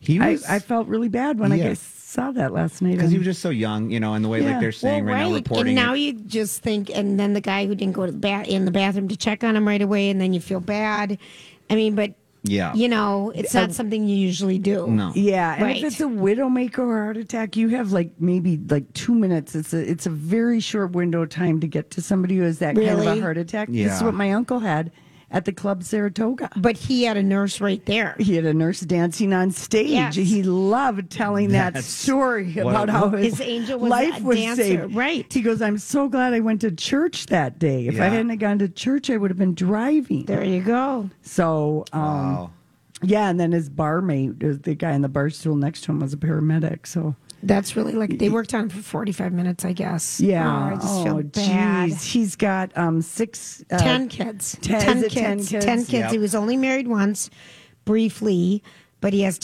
he 0.04 0.20
I 0.20 0.32
was 0.32 0.44
I 0.46 0.60
felt 0.60 0.88
really 0.88 1.10
bad 1.10 1.40
when 1.40 1.52
I 1.52 1.56
Yeah. 1.56 1.64
guess 1.70 1.80
saw 1.80 2.32
that 2.32 2.54
last 2.54 2.82
night. 2.82 2.96
because 2.96 3.10
he 3.12 3.18
was 3.18 3.26
just 3.26 3.42
so 3.42 3.50
young, 3.50 3.90
you 3.90 4.00
know, 4.00 4.14
and 4.14 4.24
the 4.24 4.30
way 4.30 4.42
Yeah. 4.42 4.52
like 4.52 4.60
they're 4.60 4.72
saying 4.72 5.06
well, 5.06 5.16
right, 5.16 5.28
now, 5.30 5.34
reporting. 5.34 5.68
and 5.70 5.76
now 5.76 5.94
it. 5.94 6.00
you 6.00 6.14
just 6.14 6.62
think, 6.62 6.92
and 6.96 7.20
then 7.20 7.34
the 7.34 7.42
guy 7.42 7.66
who 7.66 7.74
didn't 7.74 7.94
go 7.96 8.06
to 8.06 8.12
the 8.12 8.18
bath 8.20 8.48
in 8.48 8.66
the 8.66 8.72
bathroom 8.72 9.08
to 9.08 9.18
check 9.18 9.44
on 9.44 9.56
him 9.56 9.68
right 9.68 9.82
away, 9.82 10.10
and 10.10 10.22
then 10.22 10.34
you 10.34 10.40
feel 10.40 10.60
bad. 10.60 11.18
I 11.72 11.76
mean, 11.76 11.96
but 11.96 12.14
Yeah. 12.44 12.74
you 12.76 12.88
know, 12.90 13.32
it's 13.34 13.54
not 13.56 13.64
um, 13.64 13.72
something 13.72 14.06
you 14.08 14.16
usually 14.18 14.60
do. 14.60 14.86
no, 14.88 15.12
Yeah, 15.16 15.54
and 15.56 15.64
Right. 15.64 15.78
if 15.78 15.84
it's 15.86 16.02
a 16.02 16.04
widowmaker 16.04 16.80
or 16.80 17.04
heart 17.06 17.18
attack, 17.18 17.56
you 17.58 17.70
have 17.70 17.92
like 17.94 18.12
maybe 18.20 18.60
like 18.70 18.92
two 18.94 19.16
minutes. 19.16 19.56
It's 19.56 19.74
a 19.74 19.80
it's 19.90 20.06
a 20.06 20.10
very 20.12 20.60
short 20.60 20.92
window 20.92 21.22
of 21.24 21.30
time 21.30 21.62
to 21.62 21.68
get 21.68 21.90
to 21.92 22.02
somebody 22.02 22.36
who 22.38 22.44
has 22.44 22.60
that 22.60 22.76
kind 22.76 22.90
of 22.90 23.00
a 23.00 23.22
heart 23.22 23.38
attack. 23.38 23.70
This 23.70 23.94
is 23.94 24.02
Yeah. 24.02 24.06
what 24.06 24.14
my 24.14 24.34
uncle 24.34 24.60
had 24.60 24.92
at 25.34 25.46
the 25.46 25.52
Club 25.52 25.84
Saratoga. 25.84 26.50
But 26.56 26.78
he 26.78 27.04
had 27.04 27.18
a 27.18 27.24
nurse 27.24 27.60
right 27.60 27.84
there. 27.86 28.16
He 28.20 28.36
had 28.36 28.46
a 28.46 28.54
nurse 28.54 28.80
dancing 28.82 29.34
on 29.34 29.52
stage. 29.52 29.90
Yes. 29.90 30.16
He 30.16 30.44
loved 30.44 31.10
telling 31.10 31.50
that 31.50 31.84
story 31.84 32.54
what- 32.54 32.68
about 32.72 32.90
how 32.90 33.10
his, 33.10 33.38
His 33.40 33.42
angel 33.42 33.80
was 33.80 33.90
life 33.90 34.20
a 34.20 34.24
was 34.24 34.38
dancer, 34.38 34.64
saved. 34.64 34.96
right. 34.96 35.26
He 35.34 35.42
goes, 35.42 35.62
"I'm 35.62 35.78
so 35.80 36.08
glad 36.08 36.34
I 36.34 36.40
went 36.40 36.62
to 36.62 36.72
church 36.72 37.26
that 37.28 37.60
day. 37.60 37.88
If 37.88 38.00
I 38.00 38.06
hadn't 38.06 38.30
have 38.30 38.40
gone 38.40 38.60
to 38.60 38.70
church, 38.70 39.10
I 39.10 39.18
would 39.18 39.32
have 39.32 39.38
been 39.40 39.56
driving." 39.56 40.26
There 40.26 40.44
you 40.44 40.62
go. 40.62 41.10
So, 41.24 41.84
um, 41.92 42.02
Wow. 42.04 42.52
yeah, 43.02 43.30
and 43.30 43.40
then 43.40 43.52
his 43.52 43.70
barmate, 43.70 44.44
uh, 44.44 44.58
the 44.62 44.76
guy 44.76 44.92
in 44.94 45.02
the 45.02 45.10
bar 45.10 45.30
stool 45.32 45.56
next 45.56 45.82
to 45.86 45.92
him, 45.92 46.00
was 46.00 46.14
a 46.14 46.18
paramedic. 46.18 46.86
So, 46.86 47.16
That's 47.46 47.76
really 47.76 47.94
like 47.94 48.18
they 48.20 48.30
worked 48.30 48.54
on 48.54 48.66
it 48.68 48.72
for 48.72 48.82
45 48.82 49.34
minutes, 49.34 49.66
I 49.66 49.74
guess. 49.74 50.20
yeah, 50.22 50.48
Oh, 50.48 50.74
I 50.74 50.76
just 50.76 51.04
feel 51.04 51.22
bad. 51.24 51.90
jeez. 51.90 52.04
He's 52.04 52.36
got 52.36 52.72
um 52.78 53.02
six, 53.02 53.64
uh, 53.70 53.78
10 53.78 54.08
kids. 54.08 54.58
ten- 54.62 54.78
is 55.04 55.12
10 55.14 55.38
kids. 55.40 55.50
kids? 55.50 55.66
10 55.66 55.78
kids. 55.80 55.90
Yep. 55.94 56.12
He 56.12 56.18
was 56.20 56.34
only 56.36 56.56
married 56.58 56.88
once, 56.88 57.30
briefly, 57.86 58.64
but 59.02 59.14
he 59.14 59.22
has 59.22 59.38
Hey, 59.38 59.44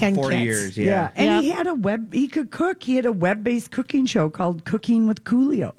10 0.00 0.14
Forty 0.16 0.36
kids. 0.36 0.44
years. 0.44 0.78
yeah. 0.78 0.84
Yeah. 0.84 1.10
and 1.16 1.26
Yep. 1.26 1.42
he 1.42 1.50
had 1.50 1.66
a 1.66 1.74
web. 1.74 2.12
He 2.12 2.26
could 2.28 2.50
cook. 2.50 2.82
He 2.82 2.96
had 2.96 3.06
a 3.06 3.12
web-based 3.12 3.70
cooking 3.70 4.06
show 4.06 4.28
called 4.30 4.64
Cooking 4.64 5.06
with 5.06 5.24
Coolio. 5.24 5.72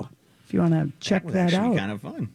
If 0.46 0.54
you 0.54 0.60
want 0.60 0.74
to 0.74 0.92
check 1.00 1.26
was 1.26 1.34
that 1.34 1.54
actually 1.54 1.72
out, 1.74 1.78
kind 1.78 1.92
of 1.92 2.02
fun. 2.02 2.30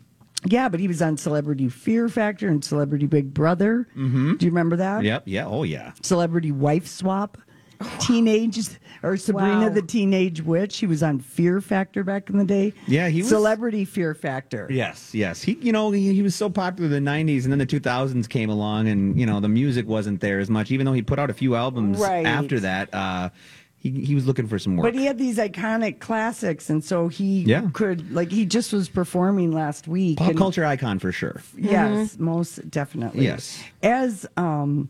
yeah. 0.47 0.69
But 0.69 0.81
he 0.81 0.88
was 0.88 1.00
on 1.02 1.16
Celebrity 1.16 1.69
Fear 1.69 2.09
Factor 2.09 2.49
and 2.49 2.64
Celebrity 2.64 3.07
Big 3.07 3.33
Brother. 3.35 3.87
Mm-hmm. 3.97 4.37
Do 4.37 4.47
you 4.47 4.50
remember 4.50 4.76
that? 4.76 5.02
Yep. 5.05 5.23
Yeah. 5.26 5.47
Oh 5.47 5.62
yeah. 5.62 5.93
Celebrity 6.02 6.52
Wife 6.52 6.87
Swap. 6.87 7.38
Teenage 8.00 8.59
or 9.02 9.16
Sabrina 9.16 9.66
Wow. 9.66 9.68
the 9.71 9.83
Teenage 9.83 10.42
Witch. 10.42 10.78
He 10.78 10.87
was 10.87 11.02
on 11.02 11.18
Fear 11.21 11.61
Factor 11.61 12.02
back 12.04 12.30
in 12.30 12.38
the 12.38 12.45
day. 12.45 12.73
Yeah, 12.87 13.09
he 13.09 13.21
was- 13.21 13.28
Celebrity 13.28 13.85
Fear 13.85 14.14
Factor. 14.14 14.66
Yes, 14.71 15.14
yes. 15.14 15.42
He, 15.42 15.52
you 15.61 15.73
know, 15.73 15.90
he, 15.90 16.12
he 16.14 16.23
was 16.23 16.35
so 16.35 16.49
popular 16.50 16.95
in 16.95 17.04
the 17.04 17.11
'90s, 17.11 17.45
and 17.45 17.52
then 17.52 17.59
the 17.59 17.66
2000s 17.66 18.28
came 18.28 18.50
along, 18.50 18.88
and 18.88 19.18
you 19.18 19.26
know, 19.26 19.40
the 19.40 19.49
music 19.49 19.87
wasn't 19.87 20.21
there 20.21 20.38
as 20.38 20.49
much. 20.50 20.71
Even 20.71 20.87
though 20.87 20.92
he 20.92 21.02
put 21.02 21.18
out 21.18 21.30
a 21.30 21.35
few 21.35 21.54
albums 21.54 21.99
Right. 21.99 22.26
after 22.26 22.61
that, 22.61 22.92
uh, 22.95 23.30
he 23.78 23.90
he 23.90 24.14
was 24.14 24.26
looking 24.26 24.47
for 24.49 24.59
some 24.59 24.76
work. 24.76 24.85
But 24.85 24.95
he 24.95 25.04
had 25.04 25.18
these 25.18 25.37
iconic 25.38 26.00
classics, 26.00 26.71
and 26.71 26.83
so 26.83 27.09
he 27.09 27.42
Yeah. 27.42 27.68
could 27.73 28.11
like 28.12 28.30
he 28.33 28.47
just 28.47 28.73
was 28.73 28.88
performing 28.88 29.52
last 29.52 29.87
week. 29.87 30.18
Pop 30.18 30.30
and- 30.30 30.38
culture 30.38 30.64
icon 30.64 30.99
for 30.99 31.12
sure. 31.12 31.40
Yes, 31.56 32.18
most 32.18 32.68
definitely. 32.71 33.25
Yes. 33.25 33.62
As 33.83 34.26
um, 34.37 34.88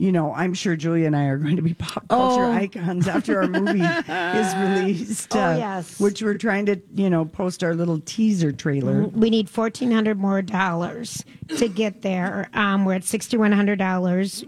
you 0.00 0.12
know, 0.12 0.32
I'm 0.32 0.54
sure 0.54 0.76
Julia 0.76 1.06
and 1.06 1.16
I 1.16 1.24
are 1.24 1.38
going 1.38 1.56
to 1.56 1.62
be 1.62 1.74
pop 1.74 2.06
culture 2.08 2.44
Oh. 2.44 2.52
icons 2.52 3.08
after 3.08 3.42
our 3.42 3.48
movie 3.48 3.80
is 4.08 4.54
released. 4.54 5.34
uh, 5.34 5.38
Oh, 5.40 5.56
yes. 5.58 5.98
Which 5.98 6.22
we're 6.22 6.38
trying 6.38 6.66
to, 6.66 6.80
you 6.94 7.10
know, 7.10 7.24
post 7.24 7.64
our 7.64 7.74
little 7.74 7.98
teaser 8.04 8.52
trailer. 8.52 9.08
We 9.08 9.28
need 9.28 9.50
fourteen 9.50 9.90
hundred 9.90 10.18
more 10.20 10.40
dollars 10.40 11.24
to 11.56 11.68
get 11.68 12.02
there. 12.02 12.48
Um, 12.54 12.84
we're 12.84 12.94
at 12.94 13.04
sixty 13.04 13.36
one 13.36 13.50
hundred 13.50 13.80
dollars. 13.80 14.44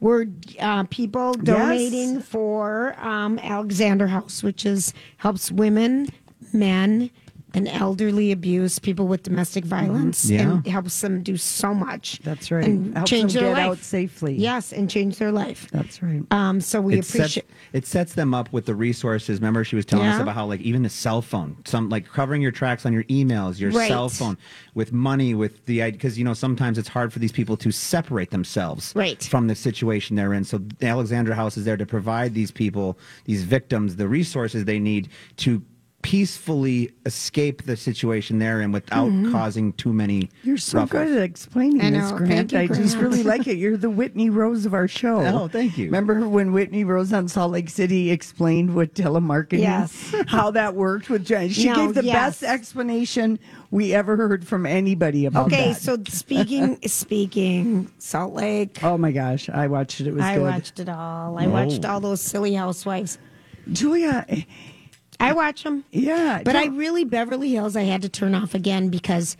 We're 0.00 0.26
uh, 0.58 0.84
people 0.84 1.32
donating 1.34 2.20
for 2.20 2.94
um, 3.00 3.38
Alexander 3.38 4.06
House, 4.06 4.42
which 4.42 4.64
is 4.66 4.92
helps 5.18 5.50
women, 5.52 6.08
men, 6.52 7.10
and 7.54 7.68
elderly 7.68 8.32
abuse 8.32 8.78
people 8.78 9.06
with 9.06 9.22
domestic 9.22 9.64
violence, 9.64 10.24
Yeah. 10.28 10.52
and 10.52 10.66
helps 10.66 11.00
them 11.00 11.22
do 11.22 11.36
so 11.36 11.74
much. 11.74 12.20
That's 12.22 12.50
right. 12.50 12.64
and 12.64 12.94
Helps 12.96 13.10
change 13.10 13.32
them 13.34 13.44
their 13.44 13.54
get 13.54 13.60
life 13.62 13.70
out 13.70 13.78
safely. 13.78 14.34
Yes, 14.34 14.72
and 14.72 14.88
change 14.90 15.18
their 15.18 15.32
life. 15.32 15.68
That's 15.72 16.02
right. 16.02 16.22
Um, 16.30 16.60
so 16.60 16.80
we 16.80 16.94
it 16.98 17.04
sets, 17.04 17.18
appreciate. 17.36 17.46
it 17.72 17.86
sets 17.86 18.14
them 18.14 18.34
up 18.34 18.52
with 18.52 18.66
the 18.66 18.74
resources. 18.74 19.38
Remember, 19.40 19.64
she 19.64 19.76
was 19.76 19.84
telling 19.84 20.06
us 20.06 20.20
about 20.20 20.34
how, 20.34 20.46
like, 20.46 20.60
even 20.60 20.82
the 20.82 20.88
cell 20.88 21.22
phone, 21.22 21.56
some 21.64 21.88
like 21.88 22.06
covering 22.08 22.42
your 22.42 22.52
tracks 22.52 22.86
on 22.86 22.92
your 22.92 23.04
emails, 23.04 23.58
your 23.60 23.70
Right. 23.70 23.88
cell 23.88 24.08
phone, 24.08 24.36
with 24.74 24.92
money, 24.92 25.34
with 25.34 25.64
the 25.66 25.90
because 25.90 26.18
you 26.18 26.24
know 26.24 26.34
sometimes 26.34 26.78
it's 26.78 26.88
hard 26.88 27.12
for 27.12 27.18
these 27.18 27.32
people 27.32 27.56
to 27.58 27.70
separate 27.70 28.30
themselves 28.30 28.92
Right. 28.96 29.22
from 29.22 29.46
the 29.48 29.54
situation 29.54 30.16
they're 30.16 30.32
in. 30.34 30.44
So 30.44 30.58
the 30.78 30.86
Alexandra 30.86 31.34
House 31.34 31.56
is 31.56 31.64
there 31.64 31.76
to 31.76 31.86
provide 31.86 32.34
these 32.34 32.50
people, 32.50 32.98
these 33.24 33.42
victims, 33.44 33.96
the 33.96 34.08
resources 34.08 34.64
they 34.64 34.78
need 34.78 35.08
to 35.38 35.62
peacefully 36.02 36.90
escape 37.04 37.64
the 37.64 37.76
situation 37.76 38.38
they're 38.38 38.60
in 38.62 38.72
without 38.72 39.10
causing 39.30 39.72
too 39.74 39.92
many. 39.92 40.22
Mm-hmm. 40.22 40.48
You're 40.48 40.56
so 40.56 40.78
ruffles. 40.78 40.90
good 41.04 41.16
at 41.18 41.22
explaining 41.22 41.82
I 41.82 41.90
this, 41.90 42.10
know. 42.10 42.16
Grant. 42.16 42.50
Thank 42.50 42.52
you, 42.52 42.58
I 42.58 42.66
just 42.82 42.96
really 42.96 43.22
like 43.22 43.46
it. 43.46 43.56
You're 43.58 43.76
the 43.76 43.90
Whitney 43.90 44.30
Rose 44.30 44.64
of 44.64 44.72
our 44.72 44.88
show. 44.88 45.20
Oh, 45.26 45.48
thank 45.48 45.76
you. 45.76 45.86
Remember 45.86 46.26
when 46.28 46.52
Whitney 46.52 46.84
Rose 46.84 47.12
on 47.12 47.28
Salt 47.28 47.52
Lake 47.52 47.68
City 47.68 48.10
explained 48.10 48.74
what 48.74 48.94
telemarketing, 48.94 49.60
Yes. 49.60 50.14
how 50.26 50.50
that 50.52 50.74
worked 50.74 51.10
with 51.10 51.24
Jen? 51.26 51.50
She 51.50 51.66
No, 51.68 51.74
gave 51.74 51.94
the 51.94 52.04
yes. 52.04 52.14
best 52.40 52.42
explanation 52.44 53.38
we 53.70 53.92
ever 53.94 54.16
heard 54.16 54.46
from 54.46 54.64
anybody 54.66 55.26
about 55.26 55.50
that. 55.50 55.54
Okay, 55.60 55.72
that. 55.72 55.80
so 55.82 55.98
speaking 56.08 56.78
speaking 56.86 57.90
Salt 57.98 58.32
Lake. 58.34 58.82
oh 58.82 58.96
my 58.96 59.12
gosh, 59.12 59.48
I 59.50 59.66
watched 59.66 60.00
it. 60.00 60.06
It 60.06 60.14
was 60.14 60.22
I 60.24 60.36
good. 60.36 60.42
watched 60.42 60.80
it 60.80 60.88
all. 60.88 61.38
I 61.38 61.46
watched 61.46 61.84
all 61.84 62.00
those 62.00 62.20
silly 62.22 62.54
housewives. 62.54 63.18
Julia, 63.70 64.24
I 65.20 65.32
watch 65.32 65.62
them. 65.62 65.84
yeah, 65.90 66.42
But 66.44 66.56
I 66.56 66.66
really 66.66 67.04
Beverly 67.04 67.50
Hills 67.50 67.76
I 67.76 67.82
had 67.82 68.02
to 68.02 68.08
turn 68.08 68.34
off 68.34 68.54
again 68.54 68.88
because 68.88 69.36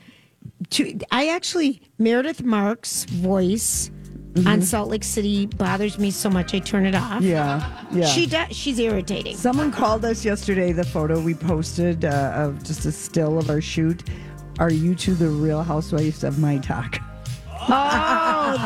to, 0.70 0.98
I 1.10 1.28
actually 1.28 1.80
Meredith 1.98 2.42
Marks' 2.42 3.04
voice 3.04 3.90
on 4.46 4.62
Salt 4.62 4.88
Lake 4.88 5.02
City 5.04 5.46
bothers 5.46 5.98
me 5.98 6.10
so 6.10 6.30
much 6.30 6.54
I 6.54 6.60
turn 6.60 6.86
it 6.86 6.94
off. 6.94 7.22
Mm-hmm. 7.22 7.24
yeah, 7.24 7.84
yeah. 7.92 8.06
She 8.06 8.26
does, 8.26 8.56
she's 8.56 8.78
irritating. 8.78 9.36
Someone 9.36 9.72
called 9.72 10.04
us 10.04 10.24
yesterday. 10.24 10.72
The 10.72 10.84
photo 10.84 11.20
we 11.20 11.34
posted 11.34 12.04
uh, 12.04 12.32
of 12.34 12.62
just 12.62 12.84
a 12.86 12.92
still 12.92 13.38
of 13.38 13.50
our 13.50 13.60
shoot. 13.60 14.04
Are 14.58 14.70
you 14.70 14.94
two 14.94 15.14
the 15.14 15.28
Real 15.28 15.62
Housewives 15.62 16.22
of 16.22 16.38
My 16.38 16.58
Talk? 16.58 17.00
Oh, 17.62 17.66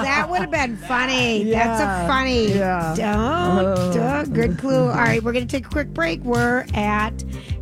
that 0.02 0.28
would 0.30 0.40
have 0.40 0.50
been 0.50 0.76
funny. 0.76 1.44
That's 1.50 1.80
a 1.80 2.07
funny. 2.09 2.54
yeah. 2.54 2.94
Don't, 2.96 3.94
duh, 3.94 4.24
good 4.26 4.59
clue. 4.59 4.88
All 4.88 4.94
right, 4.94 5.22
we're 5.22 5.33
going 5.33 5.46
to 5.46 5.50
take 5.57 5.66
a 5.66 5.70
quick 5.70 5.88
break. 5.88 6.20
We're 6.20 6.64
at 6.74 7.12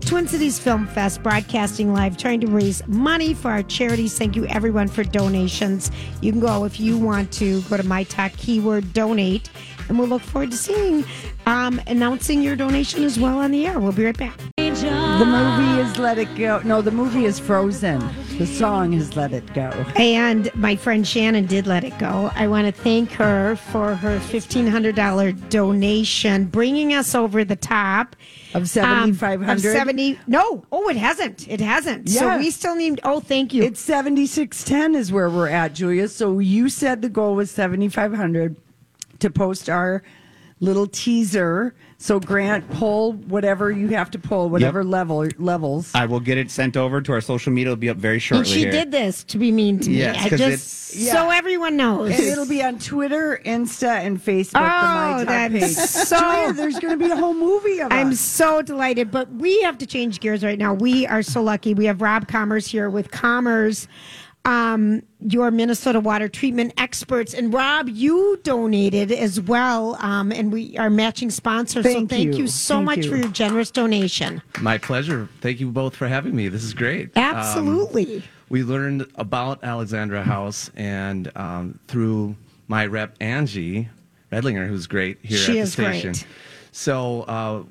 Twin 0.00 0.28
Cities 0.28 0.58
Film 0.58 0.86
Fest, 0.86 1.22
broadcasting 1.22 1.92
live, 1.94 2.16
trying 2.18 2.40
to 2.40 2.46
raise 2.48 2.86
money 2.86 3.34
for 3.34 3.50
our 3.50 3.62
charities. 3.62 4.16
Thank 4.18 4.36
you, 4.36 4.46
everyone, 4.46 4.88
for 4.88 5.04
donations. 5.04 5.90
You 6.20 6.32
can 6.32 6.40
go 6.40 6.64
if 6.64 6.78
you 6.78 6.98
want 6.98 7.32
to 7.34 7.62
go 7.62 7.76
to 7.76 7.82
my 7.82 8.04
talk 8.04 8.32
keyword 8.32 8.92
donate, 8.92 9.48
and 9.88 9.98
we'll 9.98 10.08
look 10.08 10.22
forward 10.22 10.50
to 10.50 10.56
seeing 10.56 11.04
um, 11.46 11.80
announcing 11.86 12.42
your 12.42 12.56
donation 12.56 13.04
as 13.04 13.18
well 13.18 13.38
on 13.38 13.50
the 13.52 13.66
air. 13.66 13.78
We'll 13.80 13.92
be 13.92 14.04
right 14.04 14.16
back. 14.16 14.36
The 14.56 15.24
movie 15.26 15.80
is 15.80 15.98
Let 15.98 16.18
It 16.18 16.34
Go. 16.36 16.60
No, 16.64 16.82
the 16.82 16.90
movie 16.90 17.24
is 17.24 17.38
Frozen. 17.38 18.00
The 18.42 18.48
song 18.48 18.92
is 18.94 19.14
Let 19.14 19.32
It 19.32 19.54
Go. 19.54 19.70
And 19.94 20.52
my 20.56 20.74
friend 20.74 21.06
Shannon 21.06 21.46
did 21.46 21.68
let 21.68 21.84
it 21.84 21.96
go. 22.00 22.28
I 22.34 22.48
want 22.48 22.66
to 22.66 22.72
thank 22.72 23.12
her 23.12 23.54
for 23.54 23.94
her 23.94 24.18
$1,500 24.18 25.48
donation, 25.48 26.46
bringing 26.46 26.92
us 26.92 27.14
over 27.14 27.44
the 27.44 27.54
top. 27.54 28.16
Of 28.52 28.62
Um, 28.62 28.66
7,500? 28.66 29.52
of 29.52 29.60
70 29.60 30.18
No. 30.26 30.64
Oh, 30.72 30.88
it 30.88 30.96
hasn't. 30.96 31.46
It 31.48 31.60
hasn't. 31.60 32.08
So 32.10 32.36
we 32.36 32.50
still 32.50 32.74
need. 32.74 32.98
Oh, 33.04 33.20
thank 33.20 33.54
you. 33.54 33.62
It's 33.62 33.78
7610 33.78 34.96
is 34.96 35.12
where 35.12 35.30
we're 35.30 35.48
at, 35.48 35.74
Julia. 35.76 36.08
So 36.08 36.40
you 36.40 36.68
said 36.68 37.00
the 37.00 37.08
goal 37.08 37.36
was 37.36 37.48
7,500 37.52 38.56
to 39.20 39.30
post 39.30 39.70
our 39.70 40.02
little 40.58 40.88
teaser. 40.88 41.76
So 42.02 42.18
Grant, 42.18 42.68
pull 42.70 43.12
whatever 43.12 43.70
you 43.70 43.86
have 43.90 44.10
to 44.10 44.18
pull, 44.18 44.48
whatever 44.50 44.82
level 44.82 45.24
levels. 45.38 45.92
I 45.94 46.04
will 46.06 46.18
get 46.18 46.36
it 46.36 46.50
sent 46.50 46.76
over 46.76 47.00
to 47.00 47.12
our 47.12 47.20
social 47.20 47.52
media. 47.52 47.70
It'll 47.70 47.80
be 47.80 47.88
up 47.90 47.96
very 47.96 48.14
And 48.14 48.22
shortly. 48.22 48.52
she 48.52 48.60
here. 48.62 48.72
did 48.72 48.90
this 48.90 49.22
to 49.24 49.38
be 49.38 49.52
mean 49.52 49.78
to 49.78 49.88
me. 49.88 49.98
Yes, 49.98 50.16
I 50.16 50.28
'cause 50.28 50.38
just 50.40 50.92
it's- 50.96 51.12
so 51.12 51.30
everyone 51.30 51.76
knows. 51.76 52.10
And 52.10 52.20
it'll 52.24 52.44
be 52.48 52.60
on 52.62 52.80
Twitter, 52.80 53.40
Insta, 53.46 54.04
and 54.04 54.20
Facebook. 54.20 54.56
Oh, 54.56 55.20
the 55.20 55.24
that's 55.26 55.54
page. 55.54 55.64
so- 56.08 56.18
Julia, 56.18 56.52
there's 56.54 56.78
going 56.80 56.98
to 56.98 57.02
be 57.04 57.08
a 57.10 57.16
whole 57.16 57.34
movie 57.34 57.80
of 57.80 57.92
I'm 57.92 58.10
us. 58.10 58.18
so 58.20 58.62
delighted, 58.62 59.12
but 59.12 59.30
we 59.34 59.62
have 59.62 59.78
to 59.78 59.86
change 59.86 60.18
gears 60.18 60.42
right 60.42 60.58
now. 60.58 60.74
We 60.74 61.06
are 61.06 61.22
so 61.22 61.40
lucky. 61.40 61.72
We 61.72 61.84
have 61.84 62.02
Rob 62.02 62.26
Commers 62.26 62.66
here 62.66 62.90
with 62.90 63.12
Commers, 63.12 63.86
um, 64.44 65.02
your 65.20 65.50
Minnesota 65.50 66.00
water 66.00 66.28
treatment 66.28 66.74
experts. 66.76 67.34
And 67.34 67.52
Rob, 67.54 67.88
you 67.88 68.40
donated 68.42 69.12
as 69.12 69.40
well, 69.40 69.96
um, 70.00 70.32
and 70.32 70.52
we 70.52 70.76
are 70.78 70.90
matching 70.90 71.30
sponsors. 71.30 71.84
Thank 71.84 72.10
so 72.10 72.16
thank 72.16 72.34
you. 72.34 72.42
you, 72.42 72.46
so 72.48 72.76
Thank 72.76 72.84
much 72.86 72.98
you. 72.98 73.10
for 73.10 73.16
your 73.16 73.28
generous 73.28 73.70
donation. 73.70 74.42
My 74.60 74.78
pleasure. 74.78 75.28
Thank 75.40 75.60
you 75.60 75.70
both 75.70 75.94
for 75.94 76.08
having 76.08 76.34
me. 76.34 76.48
This 76.48 76.64
is 76.64 76.74
great. 76.74 77.16
Um, 77.16 77.22
Absolutely. 77.22 78.22
we 78.48 78.62
learned 78.62 79.06
about 79.14 79.62
Alexandra 79.62 80.22
House, 80.22 80.70
and 80.76 81.30
um, 81.36 81.78
through 81.86 82.36
my 82.68 82.86
rep 82.86 83.16
Angie 83.20 83.88
Redlinger, 84.32 84.66
who's 84.66 84.86
great 84.86 85.18
here 85.22 85.38
She 85.38 85.52
at 85.52 85.54
the 85.54 85.60
is 85.60 85.72
station. 85.74 86.12
great. 86.12 86.26
So 86.72 87.22
uh, 87.22 87.62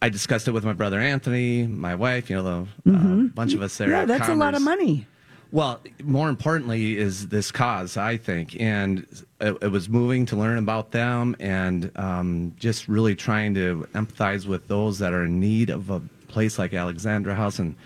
I 0.00 0.08
discussed 0.08 0.46
it 0.46 0.52
with 0.52 0.64
my 0.64 0.72
brother 0.72 1.00
Anthony, 1.00 1.66
my 1.66 1.94
wife. 1.94 2.30
You 2.30 2.36
know, 2.36 2.68
the 2.84 2.92
uh, 2.92 3.14
bunch 3.34 3.54
of 3.54 3.60
us 3.60 3.76
there. 3.76 3.88
Mm-hmm. 3.88 3.96
yeah, 3.96 4.02
at 4.02 4.08
that's 4.08 4.28
a 4.30 4.34
lot 4.34 4.54
of 4.54 4.62
money. 4.62 5.06
Well, 5.52 5.80
more 6.02 6.28
importantly, 6.28 6.98
is 6.98 7.28
this 7.28 7.50
cause, 7.52 7.96
I 7.96 8.16
think. 8.16 8.60
And 8.60 9.06
it, 9.40 9.56
it 9.62 9.70
was 9.70 9.88
moving 9.88 10.26
to 10.26 10.36
learn 10.36 10.58
about 10.58 10.90
them 10.90 11.36
and 11.38 11.90
um, 11.96 12.54
just 12.58 12.88
really 12.88 13.14
trying 13.14 13.54
to 13.54 13.88
empathize 13.94 14.46
with 14.46 14.68
those 14.68 14.98
that 14.98 15.12
are 15.12 15.24
in 15.24 15.38
need 15.40 15.70
of 15.70 15.88
a 15.88 16.00
place 16.28 16.58
like 16.58 16.74
Alexandra 16.74 17.34
House. 17.34 17.58
And 17.58 17.76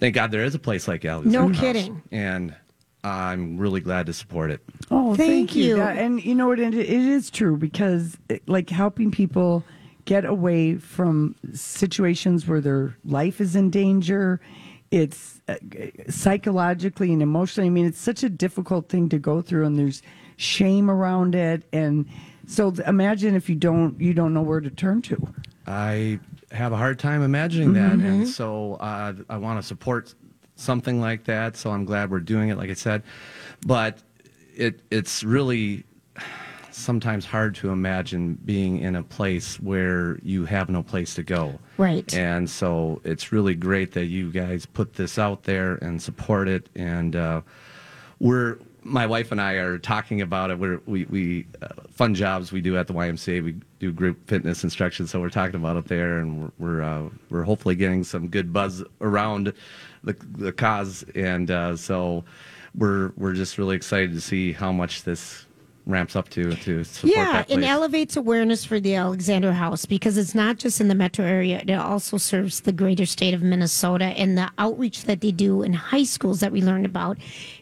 thank 0.00 0.14
God 0.16 0.30
there 0.32 0.44
is 0.44 0.54
a 0.54 0.58
place 0.58 0.88
like 0.88 1.04
Alexandra 1.04 1.40
House. 1.40 1.48
No 1.48 1.54
House. 1.54 1.60
kidding. 1.60 2.02
And 2.10 2.54
I'm 3.04 3.58
really 3.58 3.80
glad 3.80 4.06
to 4.06 4.12
support 4.12 4.50
it. 4.50 4.60
Oh, 4.90 5.14
Thank 5.14 5.50
thank, 5.50 5.56
you. 5.56 5.64
you. 5.64 5.76
Yeah, 5.76 5.90
and 5.90 6.22
you 6.22 6.34
know 6.34 6.48
what? 6.48 6.58
It, 6.58 6.74
it 6.74 6.88
is 6.90 7.30
true 7.30 7.56
because, 7.56 8.18
it, 8.28 8.46
like, 8.48 8.70
helping 8.70 9.12
people 9.12 9.62
get 10.04 10.24
away 10.24 10.74
from 10.74 11.36
situations 11.52 12.46
where 12.46 12.60
their 12.60 12.96
life 13.04 13.40
is 13.40 13.54
in 13.54 13.70
danger. 13.70 14.40
It's 14.90 15.37
psychologically 16.08 17.12
and 17.12 17.22
emotionally. 17.22 17.68
I 17.68 17.70
mean, 17.70 17.86
it's 17.86 18.00
such 18.00 18.22
a 18.22 18.28
difficult 18.28 18.88
thing 18.88 19.08
to 19.10 19.18
go 19.18 19.40
through, 19.40 19.66
and 19.66 19.78
there's 19.78 20.02
shame 20.36 20.90
around 20.90 21.34
it. 21.34 21.64
And 21.72 22.06
so, 22.46 22.72
imagine 22.86 23.34
if 23.34 23.48
you 23.48 23.56
don't, 23.56 24.00
you 24.00 24.14
don't 24.14 24.34
know 24.34 24.42
where 24.42 24.60
to 24.60 24.70
turn 24.70 25.02
to. 25.02 25.34
I 25.66 26.18
have 26.50 26.72
a 26.72 26.76
hard 26.76 26.98
time 26.98 27.22
imagining 27.22 27.74
that, 27.74 27.92
and 27.92 28.26
so 28.26 28.74
uh, 28.74 29.12
I 29.28 29.36
want 29.36 29.60
to 29.60 29.66
support 29.66 30.14
something 30.56 31.00
like 31.00 31.24
that. 31.24 31.56
So 31.56 31.70
I'm 31.70 31.84
glad 31.84 32.10
we're 32.10 32.20
doing 32.20 32.48
it, 32.48 32.56
like 32.56 32.70
I 32.70 32.74
said. 32.74 33.02
But 33.66 33.98
it 34.54 34.82
it's 34.90 35.22
really 35.24 35.84
sometimes 36.88 37.26
hard 37.26 37.54
to 37.54 37.68
imagine 37.68 38.38
being 38.46 38.78
in 38.78 38.96
a 38.96 39.02
place 39.02 39.60
where 39.60 40.18
you 40.22 40.46
have 40.46 40.70
no 40.70 40.82
place 40.82 41.14
to 41.14 41.22
go. 41.22 41.58
Right. 41.76 42.14
And 42.14 42.48
so 42.48 43.02
it's 43.04 43.30
really 43.30 43.54
great 43.54 43.92
that 43.92 44.06
you 44.06 44.32
guys 44.32 44.64
put 44.64 44.94
this 44.94 45.18
out 45.18 45.42
there 45.42 45.74
and 45.82 46.00
support 46.00 46.48
it. 46.48 46.70
And 46.74 47.14
uh, 47.14 47.42
we're 48.20 48.56
my 48.82 49.04
wife 49.04 49.32
and 49.32 49.38
I 49.38 49.52
are 49.64 49.76
talking 49.76 50.22
about 50.22 50.50
it. 50.50 50.58
We're, 50.58 50.80
we 50.86 51.04
we 51.04 51.46
uh, 51.60 51.68
fun 51.90 52.14
jobs 52.14 52.52
we 52.52 52.62
do 52.62 52.78
at 52.78 52.86
the 52.86 52.94
YMCA. 52.94 53.44
We 53.44 53.56
do 53.80 53.92
group 53.92 54.26
fitness 54.26 54.64
instruction, 54.64 55.06
so 55.06 55.20
we're 55.20 55.28
talking 55.28 55.56
about 55.56 55.76
it 55.76 55.88
there, 55.88 56.20
and 56.20 56.40
we're 56.40 56.52
we're, 56.58 56.82
uh, 56.82 57.10
we're 57.28 57.42
hopefully 57.42 57.74
getting 57.74 58.02
some 58.02 58.28
good 58.28 58.50
buzz 58.50 58.82
around 59.02 59.52
the 60.04 60.16
the 60.38 60.52
cause. 60.52 61.04
And 61.14 61.50
uh, 61.50 61.76
so 61.76 62.24
we're 62.74 63.12
we're 63.18 63.34
just 63.34 63.58
really 63.58 63.76
excited 63.76 64.14
to 64.14 64.22
see 64.22 64.54
how 64.54 64.72
much 64.72 65.02
this 65.02 65.44
ramps 65.88 66.14
up 66.14 66.28
to 66.28 66.52
to 66.54 66.84
support 66.84 67.16
Yeah, 67.16 67.38
and 67.38 67.46
place. 67.60 67.64
elevates 67.66 68.16
awareness 68.16 68.64
for 68.64 68.78
the 68.78 68.94
Alexander 68.94 69.52
House 69.52 69.86
because 69.86 70.16
it's 70.16 70.34
not 70.34 70.58
just 70.58 70.80
in 70.80 70.88
the 70.88 70.94
metro 70.94 71.24
area, 71.24 71.60
it 71.66 71.70
also 71.72 72.16
serves 72.18 72.60
the 72.60 72.72
greater 72.72 73.06
state 73.06 73.34
of 73.34 73.42
Minnesota 73.42 74.04
and 74.04 74.38
the 74.38 74.50
outreach 74.58 75.04
that 75.04 75.20
they 75.22 75.32
do 75.32 75.62
in 75.62 75.72
high 75.72 76.04
schools 76.04 76.40
that 76.40 76.52
we 76.52 76.60
learned 76.62 76.86
about, 76.86 77.16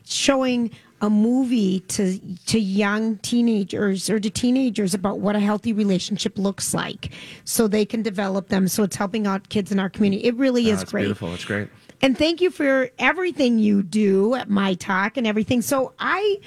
showing 0.04 0.70
a 1.02 1.10
movie 1.10 1.80
to 1.80 2.18
to 2.46 2.58
young 2.58 3.16
teenagers 3.18 4.08
or 4.10 4.18
to 4.18 4.30
teenagers 4.30 4.94
about 4.94 5.18
what 5.20 5.36
a 5.36 5.40
healthy 5.40 5.72
relationship 5.72 6.38
looks 6.38 6.72
like 6.72 7.10
so 7.44 7.68
they 7.68 7.84
can 7.84 8.00
develop 8.02 8.48
them 8.48 8.66
so 8.66 8.82
it's 8.82 8.96
helping 8.96 9.26
out 9.26 9.46
kids 9.50 9.70
in 9.70 9.78
our 9.78 9.90
community 9.90 10.24
it 10.24 10.34
really 10.36 10.70
Oh, 10.70 10.74
is 10.74 10.84
great 10.84 11.02
beautiful. 11.02 11.34
It's 11.34 11.44
great. 11.44 11.68
and 12.00 12.16
thank 12.16 12.40
you 12.40 12.50
for 12.50 12.88
everything 12.98 13.58
you 13.58 13.82
do 13.82 14.34
at 14.36 14.48
My 14.48 14.72
Talk 14.72 15.18
and 15.18 15.26
everything. 15.26 15.60
So 15.60 15.92
I, 15.98 16.38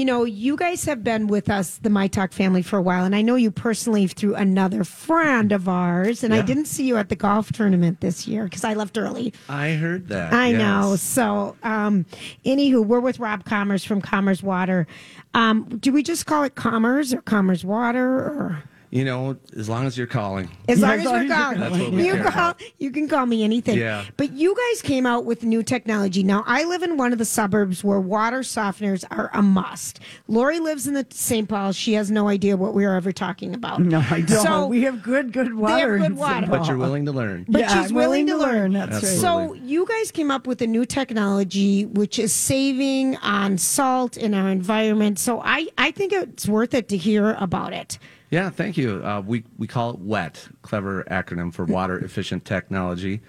you 0.00 0.06
know, 0.06 0.24
you 0.24 0.56
guys 0.56 0.86
have 0.86 1.04
been 1.04 1.26
with 1.26 1.50
us, 1.50 1.76
the 1.76 1.90
My 1.90 2.08
Talk 2.08 2.32
family, 2.32 2.62
for 2.62 2.78
a 2.78 2.82
while, 2.82 3.04
and 3.04 3.14
I 3.14 3.20
know 3.20 3.34
you 3.34 3.50
personally 3.50 4.06
through 4.06 4.34
another 4.34 4.82
friend 4.82 5.52
of 5.52 5.68
ours. 5.68 6.24
And 6.24 6.32
I 6.32 6.40
didn't 6.40 6.64
see 6.64 6.86
you 6.86 6.96
at 6.96 7.10
the 7.10 7.16
golf 7.16 7.52
tournament 7.52 8.00
this 8.00 8.26
year 8.26 8.44
because 8.44 8.64
I 8.64 8.72
left 8.72 8.96
early. 8.96 9.34
I 9.50 9.72
heard 9.72 10.08
that. 10.08 10.32
I 10.32 10.52
know. 10.52 10.96
So, 10.96 11.54
um, 11.62 12.06
anywho, 12.46 12.82
we're 12.82 13.00
with 13.00 13.18
Rob 13.18 13.44
Commers 13.44 13.84
from 13.84 14.00
Commers 14.00 14.42
Water. 14.42 14.86
Um, 15.34 15.64
do 15.64 15.92
we 15.92 16.02
just 16.02 16.24
call 16.24 16.44
it 16.44 16.54
Commers 16.54 17.12
or 17.12 17.20
Commers 17.20 17.62
Water 17.62 18.08
or? 18.08 18.62
You 18.90 19.04
know, 19.04 19.36
as 19.56 19.68
long 19.68 19.86
as 19.86 19.96
you're 19.96 20.08
calling. 20.08 20.50
As 20.68 20.80
long 20.80 20.94
as 20.94 21.06
as 21.06 21.12
we're 21.12 21.22
you're 21.22 21.34
calling, 21.34 21.94
we 21.94 22.06
you 22.08 22.14
care 22.14 22.24
call, 22.24 22.54
you 22.78 22.90
can 22.90 23.08
call 23.08 23.24
me 23.24 23.44
anything. 23.44 23.78
Yeah. 23.78 24.04
But 24.16 24.32
you 24.32 24.56
guys 24.56 24.82
came 24.82 25.06
out 25.06 25.24
with 25.24 25.44
new 25.44 25.62
technology. 25.62 26.24
Now 26.24 26.42
I 26.44 26.64
live 26.64 26.82
in 26.82 26.96
one 26.96 27.12
of 27.12 27.18
the 27.18 27.24
suburbs 27.24 27.84
where 27.84 28.00
water 28.00 28.40
softeners 28.40 29.04
are 29.12 29.30
a 29.32 29.42
must. 29.42 30.00
Lori 30.26 30.58
lives 30.58 30.88
in 30.88 30.94
the 30.94 31.06
St. 31.10 31.48
Paul. 31.48 31.70
She 31.70 31.92
has 31.92 32.10
no 32.10 32.26
idea 32.26 32.56
what 32.56 32.74
we 32.74 32.84
are 32.84 32.96
ever 32.96 33.12
talking 33.12 33.54
about. 33.54 33.80
No, 33.80 34.04
I 34.10 34.22
don't. 34.22 34.42
So 34.42 34.66
we 34.66 34.82
have 34.82 35.04
good, 35.04 35.32
good 35.32 35.54
water. 35.54 35.98
good 35.98 36.16
water. 36.16 36.48
But 36.48 36.66
you're 36.66 36.76
willing 36.76 37.06
to 37.06 37.12
learn. 37.12 37.46
But 37.48 37.60
Yeah, 37.60 37.82
she's 37.82 37.90
I'm 37.90 37.96
willing, 37.96 38.26
to 38.26 38.36
learn. 38.36 38.72
That's 38.72 38.94
right. 38.94 39.04
So 39.04 39.54
you 39.54 39.86
guys 39.86 40.10
came 40.10 40.32
up 40.32 40.48
with 40.48 40.62
a 40.62 40.66
new 40.66 40.84
technology 40.84 41.86
which 41.86 42.18
is 42.18 42.32
saving 42.32 43.16
on 43.18 43.56
salt 43.56 44.16
in 44.16 44.34
our 44.34 44.48
environment. 44.48 45.20
So 45.20 45.40
I, 45.40 45.68
I 45.78 45.92
think 45.92 46.12
it's 46.12 46.48
worth 46.48 46.74
it 46.74 46.88
to 46.88 46.96
hear 46.96 47.34
about 47.34 47.72
it. 47.72 48.00
Yeah, 48.30 48.50
thank 48.50 48.76
you. 48.76 49.04
Uh, 49.04 49.20
we 49.26 49.44
we 49.58 49.66
call 49.66 49.90
it 49.90 49.98
WET, 49.98 50.48
clever 50.62 51.04
acronym 51.04 51.52
for 51.52 51.64
Water 51.78 51.98
Efficient 51.98 52.44
Technology. 52.44 53.20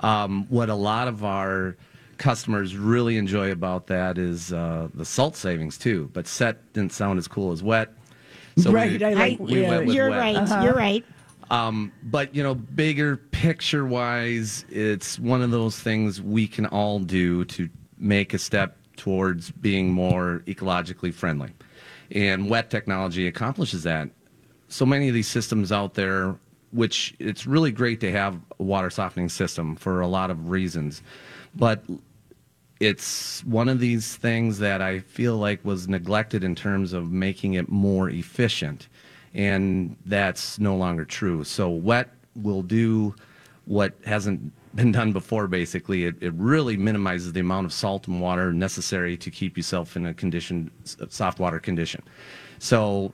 Um, 0.00 0.46
what 0.48 0.68
a 0.68 0.74
lot 0.74 1.06
of 1.08 1.24
our 1.24 1.76
customers 2.18 2.76
really 2.76 3.16
enjoy 3.16 3.50
about 3.52 3.86
that 3.88 4.18
is 4.18 4.52
uh, 4.52 4.88
the 4.94 5.04
salt 5.04 5.36
savings 5.36 5.78
too. 5.78 6.10
But 6.12 6.26
SET 6.26 6.72
didn't 6.72 6.92
sound 6.92 7.18
as 7.18 7.28
cool 7.28 7.52
as 7.52 7.62
WET. 7.62 7.90
Right, 8.66 9.02
I 9.02 9.12
like- 9.14 9.38
we 9.38 9.62
yeah. 9.62 9.70
went 9.70 9.86
with 9.86 9.94
You're 9.96 10.10
WET. 10.10 10.18
right. 10.18 10.36
Uh-huh. 10.36 10.62
You're 10.64 10.74
right. 10.74 11.04
Um, 11.50 11.92
but 12.04 12.34
you 12.34 12.42
know, 12.42 12.54
bigger 12.54 13.16
picture 13.16 13.86
wise, 13.86 14.64
it's 14.70 15.18
one 15.18 15.42
of 15.42 15.50
those 15.50 15.78
things 15.78 16.20
we 16.20 16.46
can 16.48 16.66
all 16.66 16.98
do 16.98 17.44
to 17.46 17.68
make 17.98 18.34
a 18.34 18.38
step 18.38 18.76
towards 18.96 19.50
being 19.50 19.92
more 19.92 20.42
ecologically 20.46 21.12
friendly. 21.12 21.50
And 22.10 22.48
wet 22.48 22.70
technology 22.70 23.26
accomplishes 23.26 23.82
that. 23.84 24.08
So 24.72 24.86
many 24.86 25.08
of 25.08 25.14
these 25.14 25.28
systems 25.28 25.70
out 25.70 25.92
there, 25.92 26.34
which 26.70 27.14
it's 27.18 27.46
really 27.46 27.72
great 27.72 28.00
to 28.00 28.10
have 28.10 28.40
a 28.58 28.62
water 28.62 28.88
softening 28.88 29.28
system 29.28 29.76
for 29.76 30.00
a 30.00 30.06
lot 30.06 30.30
of 30.30 30.48
reasons, 30.48 31.02
but 31.54 31.84
it's 32.80 33.44
one 33.44 33.68
of 33.68 33.80
these 33.80 34.16
things 34.16 34.58
that 34.60 34.80
I 34.80 35.00
feel 35.00 35.36
like 35.36 35.62
was 35.62 35.88
neglected 35.88 36.42
in 36.42 36.54
terms 36.54 36.94
of 36.94 37.12
making 37.12 37.52
it 37.52 37.68
more 37.68 38.08
efficient. 38.08 38.88
And 39.34 39.94
that's 40.06 40.58
no 40.58 40.74
longer 40.74 41.04
true. 41.04 41.44
So, 41.44 41.68
wet 41.68 42.08
will 42.34 42.62
do 42.62 43.14
what 43.66 43.92
hasn't 44.06 44.52
been 44.74 44.90
done 44.90 45.12
before, 45.12 45.48
basically. 45.48 46.06
It, 46.06 46.16
it 46.22 46.32
really 46.32 46.78
minimizes 46.78 47.34
the 47.34 47.40
amount 47.40 47.66
of 47.66 47.74
salt 47.74 48.08
and 48.08 48.22
water 48.22 48.54
necessary 48.54 49.18
to 49.18 49.30
keep 49.30 49.58
yourself 49.58 49.96
in 49.96 50.06
a 50.06 50.14
condition, 50.14 50.70
soft 51.10 51.38
water 51.38 51.60
condition. 51.60 52.02
So, 52.58 53.12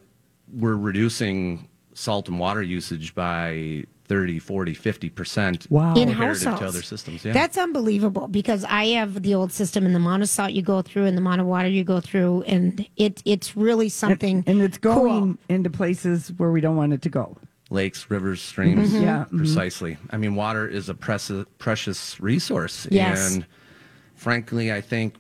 we're 0.53 0.77
reducing 0.77 1.69
salt 1.95 2.29
and 2.29 2.39
water 2.39 2.63
usage 2.63 3.15
by 3.15 3.85
30, 4.07 4.39
40, 4.39 4.75
50% 4.75 5.71
Wow. 5.71 5.95
in 5.95 6.09
comparative 6.09 6.43
households. 6.45 6.61
to 6.61 6.67
other 6.67 6.83
systems. 6.83 7.25
Yeah. 7.25 7.33
That's 7.33 7.59
unbelievable 7.59 8.27
because 8.29 8.65
I 8.65 8.87
have 8.87 9.23
the 9.23 9.35
old 9.35 9.53
system 9.53 9.85
and 9.85 9.95
the 9.95 9.99
amount 9.99 10.23
of 10.23 10.31
salt 10.31 10.53
you 10.53 10.63
go 10.63 10.81
through 10.81 11.05
and 11.05 11.15
the 11.17 11.21
amount 11.21 11.43
of 11.43 11.47
water 11.47 11.69
you 11.69 11.85
go 11.85 12.01
through, 12.01 12.43
and 12.47 12.87
it 12.97 13.21
it's 13.27 13.55
really 13.57 13.91
something. 13.91 14.45
and 14.47 14.63
it's 14.63 14.79
cool. 14.79 14.95
going 14.95 15.39
into 15.51 15.69
places 15.69 16.33
where 16.39 16.51
we 16.51 16.61
don't 16.63 16.77
want 16.77 16.93
it 16.95 17.03
to 17.03 17.09
go. 17.11 17.37
lakes, 17.71 18.07
rivers, 18.09 18.41
streams. 18.41 18.93
Mhm. 18.95 19.03
Yeah, 19.03 19.25
mhm. 19.31 19.37
precisely. 19.37 19.99
I 20.09 20.17
mean, 20.17 20.35
water 20.35 20.67
is 20.67 20.89
a 20.89 20.95
precious, 20.95 21.45
precious 21.59 22.19
resource, 22.19 22.87
Yes. 22.91 23.35
and 23.35 23.45
frankly, 24.15 24.73
I 24.73 24.81
think 24.81 25.17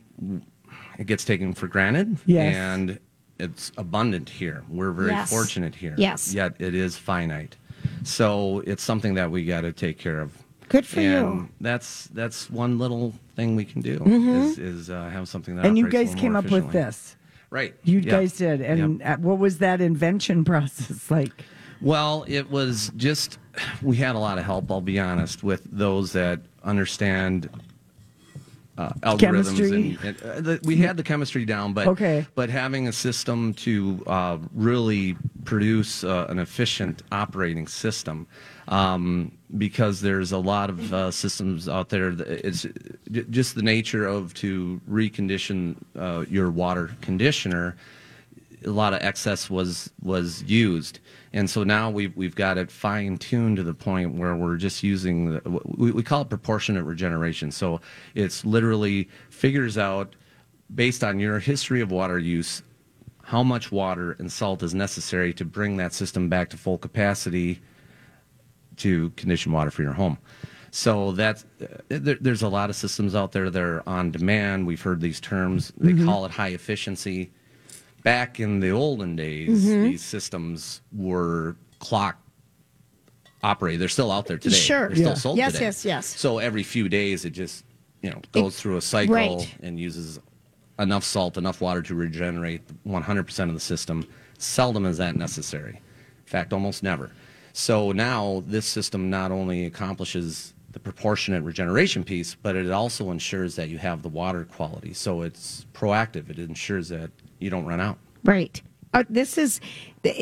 it 0.99 1.07
gets 1.07 1.25
taken 1.27 1.53
for 1.53 1.67
granted. 1.69 2.17
Yes. 2.25 2.57
and 2.57 2.99
it's 3.39 3.73
abundant 3.77 4.29
here. 4.29 4.63
We're 4.69 4.93
very 4.93 5.11
Yes. 5.11 5.31
fortunate 5.31 5.75
here. 5.75 5.95
Yes. 5.97 6.35
Yet 6.35 6.55
it 6.59 6.75
is 6.75 6.97
finite. 6.97 7.57
So 8.03 8.63
it's 8.67 8.83
something 8.83 9.15
that 9.15 9.31
we 9.31 9.45
got 9.45 9.63
to 9.63 9.73
take 9.73 9.99
care 9.99 10.21
of. 10.21 10.33
Good 10.69 10.87
for 10.87 11.01
and 11.01 11.39
you. 11.41 11.49
That's 11.61 12.09
that's 12.09 12.51
one 12.51 12.79
little 12.79 13.15
thing 13.37 13.57
we 13.57 13.65
can 13.65 13.81
do 13.81 13.99
Mhm. 14.01 14.43
is, 14.45 14.59
is 14.59 14.91
uh, 14.91 15.09
have 15.09 15.29
something 15.29 15.57
that. 15.57 15.65
And 15.65 15.79
you 15.79 15.89
guys 15.89 16.15
came 16.15 16.37
up 16.37 16.51
with 16.51 16.71
this. 16.73 17.17
Right. 17.51 17.75
You 17.85 18.01
Yep. 18.01 18.11
guys 18.11 18.33
did. 18.37 18.61
And 18.61 19.03
uh, 19.03 19.17
what 19.17 19.39
was 19.39 19.59
that 19.59 19.81
invention 19.81 20.45
process 20.53 21.11
like? 21.11 21.45
Well, 21.81 22.25
it 22.29 22.51
was 22.51 22.91
just 22.97 23.39
we 23.83 23.97
had 23.97 24.17
a 24.17 24.19
lot 24.19 24.37
of 24.39 24.45
help. 24.45 24.71
I'll 24.71 24.81
be 24.81 24.99
honest 24.99 25.43
with 25.43 25.63
those 25.71 26.13
that 26.13 26.41
understand 26.65 27.49
uh, 28.79 28.91
algorithms. 29.03 29.75
And, 29.75 29.99
and, 30.05 30.23
uh, 30.23 30.41
the, 30.41 30.61
we 30.63 30.77
had 30.77 30.97
the 30.97 31.03
chemistry 31.03 31.45
down, 31.45 31.73
but 31.75 31.89
Okay. 31.89 32.27
but 32.35 32.49
having 32.49 32.89
a 32.89 32.93
system 32.93 33.53
to 33.55 34.03
uh, 34.07 34.39
really 34.55 35.17
produce 35.45 36.05
uh, 36.05 36.27
an 36.29 36.39
efficient 36.39 37.03
operating 37.13 37.67
system. 37.67 38.27
Um, 38.69 39.33
because 39.57 40.03
there's 40.03 40.31
a 40.33 40.37
lot 40.39 40.69
of 40.69 40.93
uh, 40.93 41.11
systems 41.11 41.71
out 41.71 41.89
there. 41.89 42.11
That 42.11 42.47
it's 42.47 42.67
j- 43.11 43.25
just 43.31 43.55
the 43.55 43.63
nature 43.63 44.07
of 44.07 44.35
to 44.35 44.79
recondition 44.89 45.77
uh, 45.97 46.27
your 46.29 46.51
water 46.51 46.91
conditioner 47.01 47.77
a 48.65 48.71
lot 48.71 48.93
of 48.93 49.03
excess 49.03 49.49
was 49.51 49.91
was 50.03 50.43
used, 50.45 51.01
and 51.33 51.49
so 51.49 51.65
now 51.65 51.91
we've 51.91 52.17
we've 52.17 52.35
got 52.35 52.59
it 52.59 52.71
fine 52.71 53.19
tuned 53.19 53.57
to 53.57 53.63
the 53.63 53.75
point 53.75 54.15
where 54.15 54.35
we're 54.35 54.57
just 54.57 54.83
using 54.83 55.33
the, 55.33 55.61
we, 55.65 55.91
we 55.91 56.03
call 56.03 56.23
it 56.23 56.29
proportionate 56.29 56.85
regeneration. 56.85 57.51
So 57.51 57.81
it's 58.15 58.45
literally 58.45 59.09
figures 59.31 59.77
out 59.79 60.15
based 60.75 61.03
on 61.05 61.19
your 61.19 61.39
history 61.39 61.81
of 61.81 61.91
water 61.91 62.19
use 62.19 62.63
how 63.23 63.43
much 63.43 63.71
water 63.71 64.13
and 64.19 64.31
salt 64.33 64.63
is 64.63 64.75
necessary 64.75 65.33
to 65.35 65.45
bring 65.45 65.77
that 65.77 65.93
system 65.93 66.29
back 66.29 66.49
to 66.51 66.57
full 66.57 66.79
capacity 66.79 67.61
to 68.77 69.11
condition 69.11 69.53
water 69.53 69.71
for 69.71 69.83
your 69.83 69.93
home. 69.93 70.17
So 70.71 71.13
that's 71.13 71.45
there, 71.89 72.17
there's 72.21 72.43
a 72.43 72.49
lot 72.49 72.71
of 72.71 72.77
systems 72.77 73.15
out 73.15 73.33
there 73.33 73.51
that 73.51 73.63
are 73.63 73.83
on 73.89 74.11
demand. 74.11 74.67
We've 74.67 74.81
heard 74.81 75.01
these 75.01 75.21
terms. 75.21 75.73
They 75.79 75.93
Mm-hmm. 75.93 76.03
Mhm. 76.03 76.07
call 76.07 76.25
it 76.27 76.31
high 76.31 76.49
efficiency. 76.49 77.31
Back 78.03 78.41
in 78.41 78.61
the 78.61 78.71
olden 78.71 79.17
days, 79.17 79.65
Mhm. 79.67 79.91
these 79.91 80.03
systems 80.03 80.81
were 80.93 81.57
clock 81.79 82.17
operated. 83.43 83.81
They're 83.81 83.89
still 83.89 84.11
out 84.11 84.27
there 84.27 84.39
today. 84.39 84.57
Sure. 84.57 84.89
They're 84.89 84.97
still 84.97 85.09
Yeah. 85.11 85.15
sold 85.15 85.39
Yes, 85.39 85.53
today. 85.53 85.65
yes, 85.67 85.85
yes. 85.85 86.07
So 86.07 86.39
every 86.39 86.63
few 86.63 86.89
days, 86.89 87.25
it 87.25 87.31
just 87.31 87.65
you 88.03 88.11
know 88.11 88.21
goes 88.33 88.59
through 88.59 88.77
a 88.77 88.81
cycle 88.81 89.15
right. 89.15 89.55
and 89.63 89.79
uses 89.79 90.19
enough 90.79 91.05
salt, 91.05 91.37
enough 91.37 91.61
water 91.61 91.83
to 91.83 91.95
regenerate 91.95 92.63
100% 92.85 93.49
of 93.51 93.55
the 93.55 93.61
system. 93.61 94.07
Seldom 94.39 94.87
is 94.87 94.99
that 94.99 95.17
necessary. 95.17 95.73
In 95.75 96.27
fact, 96.27 96.53
almost 96.53 96.83
never. 96.85 97.11
So 97.53 97.91
now 97.91 98.45
this 98.47 98.67
system 98.67 99.11
not 99.11 99.33
only 99.33 99.65
accomplishes 99.67 100.55
the 100.71 100.79
proportionate 100.79 101.43
regeneration 101.43 102.05
piece, 102.05 102.37
but 102.41 102.55
it 102.55 102.71
also 102.71 103.11
ensures 103.11 103.57
that 103.57 103.69
you 103.69 103.79
have 103.79 104.03
the 104.03 104.09
water 104.09 104.45
quality. 104.45 104.93
So 104.95 105.23
it's 105.23 105.67
proactive. 105.75 106.31
It 106.31 106.39
ensures 106.39 106.91
that 106.91 107.11
you 107.39 107.51
don't 107.51 107.67
run 107.67 107.81
out. 107.81 107.99
Right. 108.25 108.61
Uh, 108.95 109.05
this 109.09 109.39
is, 109.39 109.61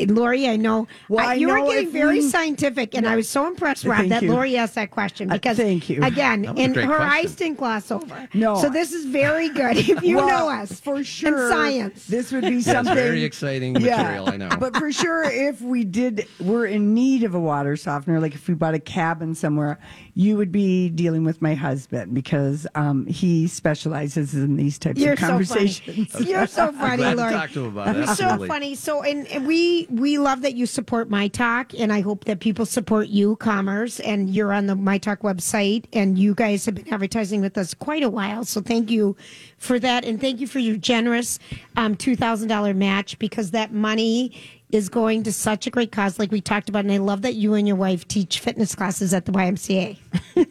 Lori, 0.07 0.47
I 0.47 0.55
know. 0.55 0.87
Well, 1.09 1.25
I- 1.25 1.31
I 1.31 1.33
you 1.35 1.47
were 1.49 1.59
getting 1.67 1.91
very 1.91 2.19
we- 2.19 2.29
scientific, 2.29 2.95
and 2.95 3.07
I 3.07 3.15
was 3.15 3.27
so 3.29 3.47
impressed, 3.47 3.85
Rob, 3.85 3.97
Thank 3.99 4.09
that 4.09 4.23
you. 4.23 4.31
Lori 4.31 4.57
asked 4.57 4.75
that 4.75 4.91
question 4.91 5.29
Uh, 5.29 5.35
because, 5.35 5.57
thank 5.57 5.89
you. 5.89 6.03
again, 6.03 6.43
That 6.43 6.57
and 6.57 6.75
her 6.75 6.85
question. 6.85 7.03
eyes 7.07 7.35
didn't 7.35 7.57
gloss 7.57 7.91
over. 7.91 8.27
No. 8.33 8.55
So 8.61 8.69
this 8.69 8.91
is 8.93 9.05
very 9.05 9.49
good 9.49 9.77
if 9.89 10.01
you 10.03 10.17
Well, 10.17 10.27
know 10.27 10.49
us. 10.49 10.79
for 10.79 11.03
sure. 11.03 11.47
In 11.47 11.51
science. 11.51 12.05
This 12.07 12.31
would 12.31 12.43
be 12.43 12.61
something 12.61 12.93
very 12.95 13.23
exciting 13.23 13.73
material, 13.73 14.29
I 14.29 14.37
know. 14.37 14.49
But 14.59 14.75
for 14.77 14.91
sure, 14.91 15.23
if 15.23 15.61
we 15.61 15.83
did, 15.83 16.27
we're 16.39 16.65
in 16.65 16.93
need 16.93 17.23
of 17.23 17.35
a 17.35 17.39
water 17.39 17.75
softener. 17.75 18.19
Like 18.19 18.33
if 18.35 18.47
we 18.47 18.53
bought 18.53 18.73
a 18.73 18.79
cabin 18.79 19.35
somewhere, 19.35 19.79
you 20.13 20.37
would 20.37 20.51
be 20.51 20.89
dealing 20.89 21.23
with 21.23 21.41
my 21.41 21.53
husband 21.53 22.13
because 22.13 22.65
um, 22.75 23.05
he 23.05 23.47
specializes 23.47 24.33
in 24.33 24.55
these 24.55 24.79
types 24.79 24.99
You're 24.99 25.13
of 25.13 25.19
conversations. 25.19 26.11
funny. 26.11 26.29
You're 26.29 26.47
so 26.47 26.71
funny, 26.71 26.97
glad 26.97 27.11
to 27.11 27.17
Lori. 27.17 27.33
talk 27.33 27.51
to 27.51 27.65
him 27.65 27.77
about 27.77 27.95
it. 27.95 28.05
You're 28.05 28.15
so 28.15 28.45
funny. 28.47 28.75
So, 28.75 29.03
and, 29.03 29.27
and 29.27 29.45
we 29.45 29.66
we 29.89 30.17
love 30.17 30.41
that 30.41 30.55
you 30.55 30.65
support 30.65 31.09
My 31.09 31.27
Talk, 31.27 31.73
and 31.77 31.91
I 31.93 32.01
hope 32.01 32.25
that 32.25 32.39
people 32.39 32.65
support 32.65 33.07
you, 33.07 33.35
Commers, 33.37 33.99
and 33.99 34.29
you're 34.29 34.51
on 34.53 34.67
the 34.67 34.75
My 34.75 34.97
Talk 34.97 35.21
website, 35.21 35.85
and 35.93 36.17
you 36.17 36.33
guys 36.33 36.65
have 36.65 36.75
been 36.75 36.91
advertising 36.93 37.41
with 37.41 37.57
us 37.57 37.73
quite 37.73 38.03
a 38.03 38.09
while. 38.09 38.43
So, 38.45 38.61
thank 38.61 38.89
you 38.91 39.15
for 39.57 39.79
that, 39.79 40.05
and 40.05 40.19
thank 40.19 40.39
you 40.39 40.47
for 40.47 40.59
your 40.59 40.77
generous 40.77 41.39
um, 41.75 41.95
two 41.95 42.15
thousand 42.15 42.47
dollar 42.47 42.73
match 42.73 43.17
because 43.19 43.51
that 43.51 43.71
money 43.71 44.33
is 44.71 44.89
going 44.89 45.23
to 45.23 45.31
such 45.31 45.65
a 45.65 45.69
great 45.69 45.91
cause, 45.91 46.19
like 46.19 46.31
we 46.31 46.41
talked 46.41 46.67
about. 46.69 46.83
And 46.83 46.91
I 46.91 46.97
love 46.97 47.21
that 47.21 47.35
you 47.35 47.53
and 47.53 47.67
your 47.67 47.77
wife 47.77 48.07
teach 48.07 48.39
fitness 48.39 48.75
classes 48.75 49.13
at 49.13 49.25
the 49.25 49.31
YMCA. 49.31 49.97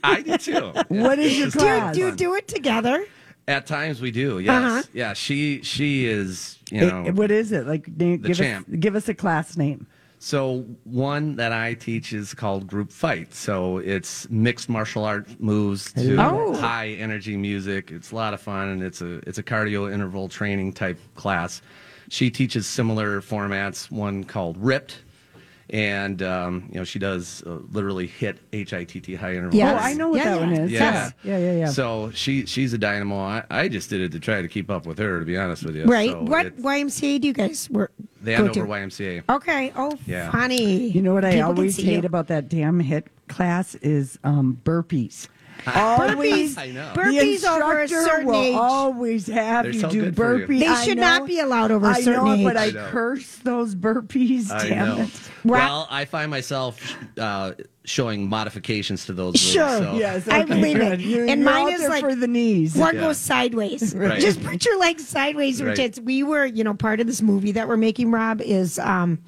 I 0.02 0.22
do 0.22 0.38
too. 0.38 0.72
What 0.88 1.18
is 1.18 1.38
your 1.38 1.48
Do, 1.50 1.59
class? 1.59 1.94
do 1.94 2.00
you 2.00 2.12
do 2.16 2.35
it 2.35 2.48
together? 2.48 3.05
At 3.48 3.66
times 3.66 4.00
we 4.00 4.11
do. 4.11 4.38
Yes. 4.40 4.62
Uh-huh. 4.64 4.82
Yeah. 4.92 5.12
She 5.12 5.62
she 5.62 6.06
is 6.06 6.59
you 6.70 6.80
know 6.87 7.04
what 7.12 7.30
is 7.30 7.52
it 7.52 7.66
like? 7.66 7.87
name- 7.88 8.20
The 8.22 8.28
give 8.28 8.37
champ. 8.38 8.68
Us, 8.68 8.74
give 8.80 8.96
us 8.96 9.09
a 9.09 9.14
class 9.14 9.56
name. 9.56 9.87
So 10.18 10.64
one 10.85 11.37
that 11.37 11.52
I 11.52 11.74
teach 11.74 12.12
is 12.12 12.32
called 12.35 12.66
group 12.66 12.90
fight. 12.90 13.35
So 13.35 13.78
it's 13.78 14.28
mixed 14.30 14.68
martial 14.68 15.04
art 15.04 15.28
moves 15.40 15.92
to 15.92 16.16
Oh. 16.18 16.54
high 16.56 16.88
energy 16.98 17.37
music. 17.37 17.92
It's 17.92 18.11
a 18.11 18.14
lot 18.16 18.35
of 18.35 18.40
fun 18.40 18.68
and 18.68 18.82
it's 18.82 19.00
a 19.00 19.16
it's 19.28 19.38
a 19.38 19.42
cardio 19.42 19.92
interval 19.92 20.28
training 20.28 20.72
type 20.72 20.98
class. 21.14 21.62
She 22.09 22.30
teaches 22.30 22.66
similar 22.66 23.20
formats. 23.20 23.90
One 23.90 24.24
called 24.24 24.56
Ripped, 24.59 25.02
and 25.70 26.22
um, 26.22 26.68
you 26.70 26.79
know 26.79 26.85
she 26.85 26.98
does 26.98 27.42
uh, 27.46 27.59
literally 27.72 28.07
hit 28.07 28.38
H 28.52 28.72
I 28.72 28.85
T 28.85 29.00
T 29.00 29.14
high 29.14 29.35
interval. 29.35 29.61
Oh, 29.62 29.66
I 29.66 29.94
know 29.94 30.09
what 30.11 30.18
Yeah, 30.18 30.24
that 30.31 30.40
one 30.40 30.52
is. 30.52 30.70
Yeah. 30.70 30.81
Yes. 30.81 31.12
Yeah, 31.24 31.38
yeah, 31.38 31.52
yeah. 31.57 31.66
So 31.68 32.11
she 32.12 32.46
she's 32.46 32.72
a 32.72 32.79
dynamo. 32.79 33.18
I, 33.18 33.44
I 33.50 33.68
just 33.68 33.90
did 33.90 34.00
it 34.00 34.12
to 34.12 34.20
try 34.20 34.42
to 34.42 34.48
keep 34.48 34.70
up 34.70 34.87
with 34.87 34.98
her. 34.98 35.18
To 35.20 35.24
be 35.26 35.37
honest 35.37 35.64
with 35.64 35.76
you, 35.76 35.85
Right. 35.85 36.11
So 36.11 36.22
what 36.22 36.46
it- 36.46 36.59
YMCA 36.62 37.20
do 37.20 37.26
you 37.29 37.33
guys 37.33 37.68
work? 37.70 37.92
the 38.22 38.37
go 38.37 38.46
Andover 38.46 38.66
to? 38.66 38.72
YMCA. 38.72 39.22
Okay. 39.29 39.72
Oh, 39.76 39.92
Yeah. 40.07 40.31
funny. 40.33 40.88
You 40.88 41.02
know 41.02 41.14
what 41.14 41.24
I 41.24 41.33
People 41.33 41.48
can 41.48 41.57
always 41.59 41.76
hate 41.76 42.00
you. 42.02 42.07
about 42.07 42.29
that 42.29 42.48
damn 42.48 42.81
hit 42.81 43.09
class 43.29 43.74
is 43.76 44.18
um, 44.24 44.61
burpees. 44.64 45.29
Always, 45.66 46.54
Burpees. 46.56 46.58
I 46.58 46.70
know. 46.70 46.92
the 46.94 47.00
Burpees 47.00 47.44
over 47.44 47.78
a 47.78 47.82
instructor 47.82 48.04
certain 48.08 48.26
will 48.26 48.34
age. 48.42 48.54
always 48.54 49.26
have 49.26 49.64
They're 49.64 49.72
you 49.72 49.80
so 49.80 49.90
do 49.90 50.00
good 50.02 50.16
for 50.16 50.38
you. 50.38 50.46
burpees. 50.46 50.60
They 50.60 50.66
I 50.68 50.84
should 50.84 50.96
know. 50.98 51.02
not 51.18 51.26
be 51.26 51.40
allowed 51.40 51.70
over 51.72 51.86
a 51.86 51.90
I 51.90 52.00
certain 52.02 52.24
know, 52.24 52.34
age. 52.34 52.44
but 52.44 52.56
I, 52.56 52.66
I 52.66 52.70
know. 52.70 52.88
curse 52.90 53.36
those 53.38 53.74
burpees. 53.74 54.50
I 54.50 54.68
Damn 54.68 54.86
know. 54.98 55.02
it! 55.04 55.10
Well, 55.44 55.86
I 55.90 56.04
find 56.04 56.30
myself 56.30 56.80
uh, 57.18 57.52
showing 57.84 58.28
modifications 58.28 59.06
to 59.06 59.12
those 59.12 59.34
moves. 59.34 59.40
Sure. 59.52 59.68
so- 59.78 59.94
Yes, 59.98 60.28
I 60.28 60.42
okay, 60.42 60.54
believe 60.54 60.76
it. 60.76 60.88
good. 60.98 61.02
You're, 61.02 61.26
And 61.26 61.42
you're 61.42 61.50
mine 61.50 61.66
out 61.66 61.72
is 61.72 61.80
there 61.80 61.88
like- 61.90 62.00
for 62.00 62.14
the 62.14 62.28
knees. 62.28 62.74
One 62.76 62.94
Yeah. 62.94 63.00
goes 63.02 63.18
sideways. 63.18 63.94
Right. 63.96 64.20
Just 64.20 64.42
put 64.42 64.64
your 64.64 64.78
legs 64.78 65.06
sideways, 65.08 65.62
Right. 65.62 65.76
Rich. 65.78 65.98
We 66.02 66.22
were, 66.22 66.44
you 66.46 66.62
know, 66.64 66.74
part 66.74 67.00
of 67.00 67.06
this 67.06 67.22
movie 67.22 67.52
that 67.52 67.66
we're 67.68 67.76
making, 67.76 68.10
Rob, 68.10 68.40
is 68.40 68.78
um, 68.78 69.20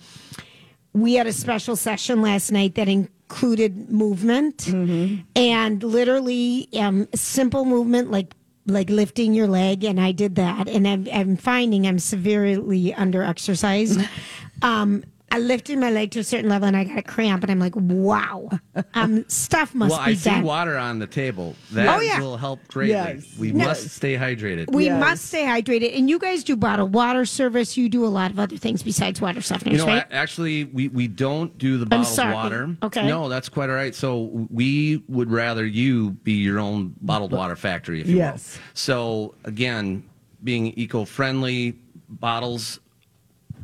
we 0.93 1.15
had 1.15 1.27
a 1.27 1.33
special 1.33 1.75
session 1.77 2.21
last 2.23 2.51
night 2.53 2.75
that 2.77 2.89
included 3.31 3.91
movement 3.91 4.57
Mm-hmm. 4.59 5.21
and 5.37 5.83
literally 5.83 6.69
um, 6.79 7.07
simple 7.15 7.65
movement 7.67 8.11
like 8.11 8.33
like 8.67 8.89
lifting 8.91 9.35
your 9.35 9.47
leg 9.47 9.85
and 9.85 10.01
I 10.01 10.13
did 10.13 10.35
that 10.37 10.67
and 10.69 10.87
I'm, 10.89 11.07
I'm 11.13 11.37
finding 11.37 11.87
I'm 11.87 11.99
severely 11.99 12.93
under 12.95 13.23
exercised. 13.23 14.01
um, 14.63 15.05
I 15.31 15.39
lifted 15.39 15.79
my 15.79 15.91
leg 15.91 16.11
to 16.13 16.21
a 16.21 16.25
certain 16.25 16.49
level 16.49 16.67
and 16.69 16.77
I 16.77 16.85
got 16.85 16.97
a 16.99 17.03
cramp 17.03 17.43
and 17.43 17.51
I'm 17.51 17.59
like, 17.59 17.77
wow, 17.77 18.49
um, 18.95 19.29
stuff 19.29 19.75
must 19.75 19.91
be. 19.91 19.97
well, 19.99 20.07
be 20.07 20.13
I 20.13 20.15
see 20.15 20.41
water 20.41 20.77
on 20.79 20.99
the 20.99 21.07
table. 21.07 21.55
That 21.73 21.89
Oh, 21.95 22.01
yeah. 22.01 22.19
will 22.21 22.39
help 22.39 22.67
greatly. 22.69 22.95
Yes. 22.95 23.27
We 23.39 23.53
No. 23.53 23.67
must 23.67 23.91
stay 23.91 24.15
hydrated. 24.17 24.73
We 24.73 24.87
Yes. 24.87 24.99
must 25.01 25.27
stay 25.27 25.45
hydrated. 25.45 25.97
And 25.99 26.09
you 26.09 26.19
guys 26.19 26.43
do 26.45 26.57
bottled 26.57 26.95
water 26.95 27.27
service. 27.27 27.77
You 27.77 27.91
do 27.91 28.07
a 28.07 28.09
lot 28.09 28.31
of 28.31 28.39
other 28.39 28.57
things 28.57 28.83
besides 28.83 29.21
water 29.21 29.41
softeners, 29.41 29.73
you 29.73 29.79
know, 29.79 29.87
right? 29.87 30.05
a- 30.11 30.15
actually, 30.15 30.65
we, 30.65 30.89
we 30.89 31.07
don't 31.09 31.57
do 31.59 31.77
the 31.77 31.85
bottled 31.87 32.07
sorry. 32.09 32.35
water. 32.35 32.77
Okay. 32.83 33.07
No, 33.07 33.29
that's 33.29 33.51
quite 33.51 33.69
all 33.69 33.77
right. 33.77 33.95
So 33.95 34.47
we 34.51 35.03
would 35.09 35.31
rather 35.31 35.67
you 35.67 36.13
be 36.25 36.33
your 36.33 36.59
own 36.59 36.95
bottled 37.03 37.33
water 37.33 37.55
factory, 37.57 38.01
if 38.01 38.09
you 38.09 38.17
Yes. 38.17 38.57
will. 38.57 38.63
So 38.75 39.35
again, 39.45 40.05
being 40.43 40.73
eco-friendly, 40.77 41.77
bottles 42.09 42.81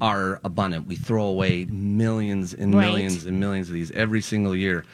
are 0.00 0.40
abundant. 0.44 0.86
We 0.86 0.96
throw 0.96 1.24
away 1.24 1.66
millions 1.66 2.54
and 2.54 2.74
Right. 2.74 2.86
millions 2.90 3.26
and 3.26 3.38
millions 3.40 3.68
of 3.68 3.74
these 3.74 3.90
every 3.92 4.20
single 4.20 4.54
year. 4.56 4.84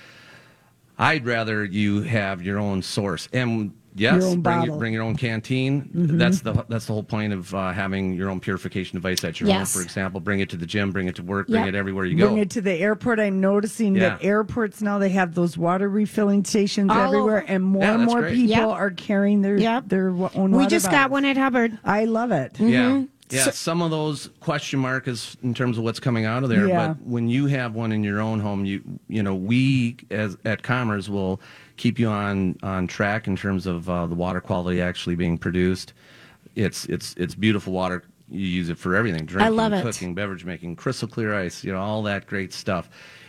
I'd 0.98 1.24
rather 1.24 1.64
you 1.64 2.02
have 2.02 2.42
your 2.42 2.58
own 2.58 2.82
source. 2.82 3.26
And 3.32 3.72
yes, 3.94 4.22
Your 4.22 4.36
bring, 4.36 4.62
your, 4.64 4.76
bring 4.78 4.92
your 4.92 5.02
own 5.02 5.16
canteen. 5.16 5.82
Mm-hmm. 5.96 6.18
That's 6.18 6.42
the 6.42 6.52
that's 6.68 6.84
the 6.86 6.92
whole 6.92 7.02
point 7.02 7.32
of 7.32 7.54
uh, 7.54 7.72
having 7.72 8.12
your 8.12 8.28
own 8.28 8.38
purification 8.38 8.98
device 8.98 9.24
at 9.24 9.40
your 9.40 9.48
Yes. 9.48 9.72
home. 9.74 9.80
For 9.80 9.84
example, 9.86 10.20
bring 10.20 10.40
it 10.40 10.50
to 10.50 10.58
the 10.58 10.66
gym, 10.66 10.92
bring 10.92 11.08
it 11.08 11.14
to 11.16 11.22
work, 11.22 11.48
Yep. 11.48 11.56
bring 11.62 11.74
it 11.74 11.74
everywhere 11.78 12.04
you 12.04 12.16
Bring 12.16 12.26
go. 12.28 12.28
Bring 12.34 12.42
it 12.42 12.50
to 12.50 12.60
the 12.60 12.74
airport. 12.74 13.18
I'm 13.18 13.40
noticing 13.40 13.94
that 13.94 14.22
airports 14.22 14.82
now 14.82 14.98
they 14.98 15.08
have 15.08 15.34
those 15.34 15.56
water 15.56 15.88
refilling 15.88 16.44
stations 16.44 16.90
All 16.90 16.98
everywhere, 17.06 17.38
over. 17.38 17.46
and 17.50 17.64
more 17.64 17.82
Yeah, 17.82 17.94
and 17.94 18.04
more 18.04 18.20
great. 18.20 18.34
people 18.34 18.50
Yep. 18.56 18.68
are 18.68 18.90
carrying 18.90 19.40
their 19.40 19.56
Yep. 19.56 19.84
their 19.88 20.12
wa- 20.12 20.30
own. 20.34 20.50
we 20.50 20.58
water 20.58 20.68
just 20.70 20.90
got 20.90 21.10
one 21.10 21.24
at 21.24 21.38
Hubbard. 21.38 21.78
I 21.82 22.04
love 22.04 22.30
it. 22.30 22.60
Yeah. 22.60 23.04
Yeah, 23.30 23.44
So- 23.44 23.50
some 23.52 23.82
of 23.82 23.90
those 23.90 24.30
question 24.40 24.80
mark 24.80 25.06
is 25.08 25.36
in 25.42 25.54
terms 25.54 25.78
of 25.78 25.84
what's 25.84 26.00
coming 26.00 26.24
out 26.24 26.42
of 26.42 26.48
there. 26.48 26.66
Yeah. 26.66 26.88
But 26.88 27.02
when 27.06 27.28
you 27.28 27.46
have 27.46 27.74
one 27.74 27.92
in 27.92 28.02
your 28.04 28.20
own 28.20 28.40
home, 28.40 28.64
you 28.64 28.82
you 29.08 29.22
know 29.22 29.34
we 29.34 29.96
as 30.10 30.36
at 30.44 30.62
Commers 30.62 31.08
will 31.08 31.40
keep 31.76 31.98
you 31.98 32.08
on 32.08 32.56
on 32.62 32.86
track 32.86 33.26
in 33.26 33.36
terms 33.36 33.66
of 33.66 33.88
uh, 33.88 34.06
the 34.06 34.14
water 34.14 34.40
quality 34.40 34.80
actually 34.80 35.14
being 35.16 35.38
produced. 35.38 35.92
It's 36.56 36.84
it's 36.86 37.14
it's 37.16 37.34
beautiful 37.34 37.72
water. 37.72 38.02
You 38.28 38.46
use 38.46 38.68
it 38.68 38.78
for 38.78 38.94
everything: 38.94 39.26
drinking, 39.26 39.56
love 39.56 39.72
it. 39.72 39.82
cooking, 39.82 40.14
beverage 40.14 40.44
making, 40.44 40.76
crystal 40.76 41.08
clear 41.08 41.34
ice. 41.34 41.64
You 41.64 41.72
know 41.72 41.80
all 41.80 42.02
that 42.04 42.26
great 42.26 42.52
stuff. 42.52 42.88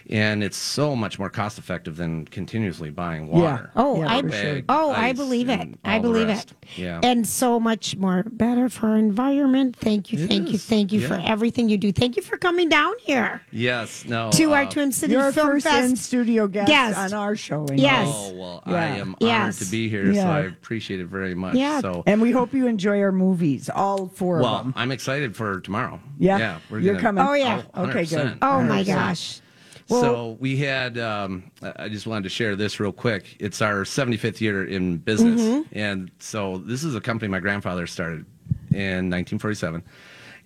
And 0.09 0.43
it's 0.43 0.57
so 0.57 0.95
much 0.95 1.19
more 1.19 1.29
cost 1.29 1.57
effective 1.57 1.95
than 1.97 2.25
continuously 2.25 2.89
buying 2.89 3.27
water. 3.27 3.71
Oh, 3.75 4.01
I 4.01 4.21
Bag, 4.21 4.65
oh 4.69 4.91
I 4.91 5.13
believe 5.13 5.49
it. 5.49 5.69
I 5.83 5.99
believe 5.99 6.29
it. 6.29 6.53
Yeah. 6.75 6.99
And 7.03 7.27
so 7.27 7.59
much 7.59 7.95
more 7.97 8.23
better 8.31 8.69
for 8.69 8.89
our 8.89 8.97
environment. 8.97 9.75
Thank 9.75 10.11
you, 10.11 10.19
It 10.23 10.27
thank 10.27 10.51
you, 10.51 10.57
thank 10.57 10.91
you 10.91 11.05
for 11.07 11.19
everything 11.23 11.69
you 11.69 11.77
do. 11.77 11.91
Thank 11.91 12.15
you 12.15 12.21
for 12.21 12.37
coming 12.37 12.69
down 12.69 12.93
here 12.99 13.41
yes. 13.51 14.05
No. 14.05 14.31
to 14.31 14.53
our 14.53 14.63
uh, 14.63 14.69
Twin 14.69 14.91
Cities 14.91 15.13
Your 15.13 15.31
Film 15.31 15.47
first 15.47 15.67
Fest. 15.67 15.89
in 15.89 15.95
studio 15.95 16.47
guest, 16.47 16.67
Guest. 16.67 16.97
on 16.97 17.13
our 17.13 17.35
show. 17.35 17.63
anyway. 17.65 17.81
Yes. 17.83 18.07
Oh 18.09 18.33
well, 18.33 18.63
Yeah. 18.67 18.73
I 18.75 18.85
am 18.97 19.15
Yes. 19.19 19.41
honored 19.41 19.55
to 19.55 19.65
be 19.71 19.89
here, 19.89 20.11
Yeah. 20.11 20.23
so 20.23 20.29
I 20.29 20.39
appreciate 20.41 20.99
it 20.99 21.07
very 21.07 21.35
much. 21.35 21.55
Yeah. 21.55 21.81
So, 21.81 22.03
And 22.07 22.21
we 22.21 22.31
hope 22.31 22.53
you 22.53 22.67
enjoy 22.67 23.01
our 23.01 23.11
movies, 23.11 23.69
all 23.73 24.07
four 24.07 24.37
of 24.37 24.43
them. 24.43 24.51
well. 24.51 24.73
I'm 24.75 24.91
excited 24.91 25.35
for 25.35 25.59
tomorrow. 25.61 25.99
Yeah? 26.17 26.37
yeah, 26.37 26.59
we're 26.69 26.79
You're 26.79 26.93
gonna, 26.93 27.01
coming? 27.03 27.23
Oh, 27.27 27.33
yeah. 27.33 27.61
Okay, 27.77 28.05
good. 28.05 28.19
100%. 28.19 28.37
Oh 28.41 28.61
my 28.63 28.83
gosh. 28.83 29.40
Well- 29.91 30.01
so 30.01 30.37
we 30.39 30.57
had. 30.57 30.97
Um, 30.97 31.51
I 31.61 31.73
I 31.85 31.89
just 31.89 32.07
wanted 32.07 32.23
to 32.23 32.29
share 32.29 32.55
this 32.55 32.79
real 32.79 32.91
quick. 32.91 33.35
It's 33.39 33.61
our 33.61 33.83
75th 33.83 34.41
year 34.41 34.65
in 34.65 34.97
business, 34.97 35.41
Mm-hmm. 35.41 35.77
and 35.77 36.11
so 36.19 36.57
this 36.59 36.83
is 36.83 36.95
a 36.95 37.01
company 37.01 37.29
my 37.29 37.39
grandfather 37.39 37.85
started 37.87 38.25
in 38.71 39.09
1947, 39.09 39.83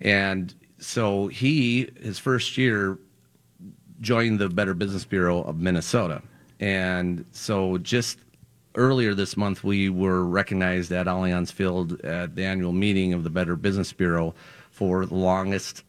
and 0.00 0.54
so 0.78 1.28
he 1.28 1.88
his 2.00 2.18
first 2.18 2.58
year 2.58 2.98
joined 4.00 4.38
the 4.38 4.48
Better 4.48 4.74
Business 4.74 5.04
Bureau 5.04 5.42
of 5.42 5.58
Minnesota. 5.58 6.22
And 6.60 7.24
so 7.32 7.78
just 7.78 8.18
earlier 8.74 9.14
this 9.14 9.36
month, 9.36 9.64
we 9.64 9.88
were 9.88 10.24
recognized 10.24 10.92
at 10.92 11.06
Allianz 11.06 11.50
Field 11.52 12.00
at 12.02 12.34
the 12.34 12.44
annual 12.44 12.72
meeting 12.72 13.14
of 13.14 13.24
the 13.24 13.30
Better 13.30 13.56
Business 13.56 13.92
Bureau 13.92 14.34
for 14.70 15.06
the 15.06 15.14
longest 15.14 15.82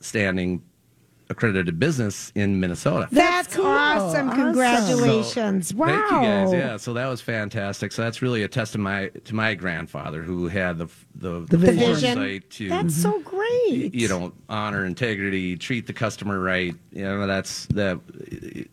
standing 0.00 0.62
accredited 1.30 1.78
business 1.78 2.30
in 2.34 2.60
Minnesota. 2.60 3.08
That's 3.10 3.56
cool. 3.56 3.66
awesome. 3.66 4.28
Awesome. 4.28 4.42
Congratulations. 4.42 5.74
wow. 5.74 5.86
Thank 5.86 6.10
you 6.10 6.28
guys. 6.28 6.52
Yeah, 6.52 6.76
so 6.76 6.92
that 6.94 7.06
was 7.06 7.20
fantastic. 7.20 7.92
So 7.92 8.02
that's 8.02 8.22
really 8.22 8.42
a 8.42 8.48
testament 8.48 9.24
to 9.24 9.34
my 9.34 9.54
grandfather 9.54 10.22
who 10.22 10.48
had 10.48 10.78
the 10.78 10.88
the, 11.14 11.40
The 11.48 11.56
vision. 11.56 11.78
foresight 11.78 12.50
to 12.50 12.68
That's 12.68 12.94
so 12.94 13.20
great. 13.20 13.94
you 13.94 14.08
know 14.08 14.32
honor 14.48 14.84
integrity 14.84 15.56
treat 15.56 15.86
the 15.86 15.92
customer 15.92 16.40
right 16.40 16.74
you 16.92 17.02
know 17.04 17.26
that's 17.26 17.66
that 17.66 17.98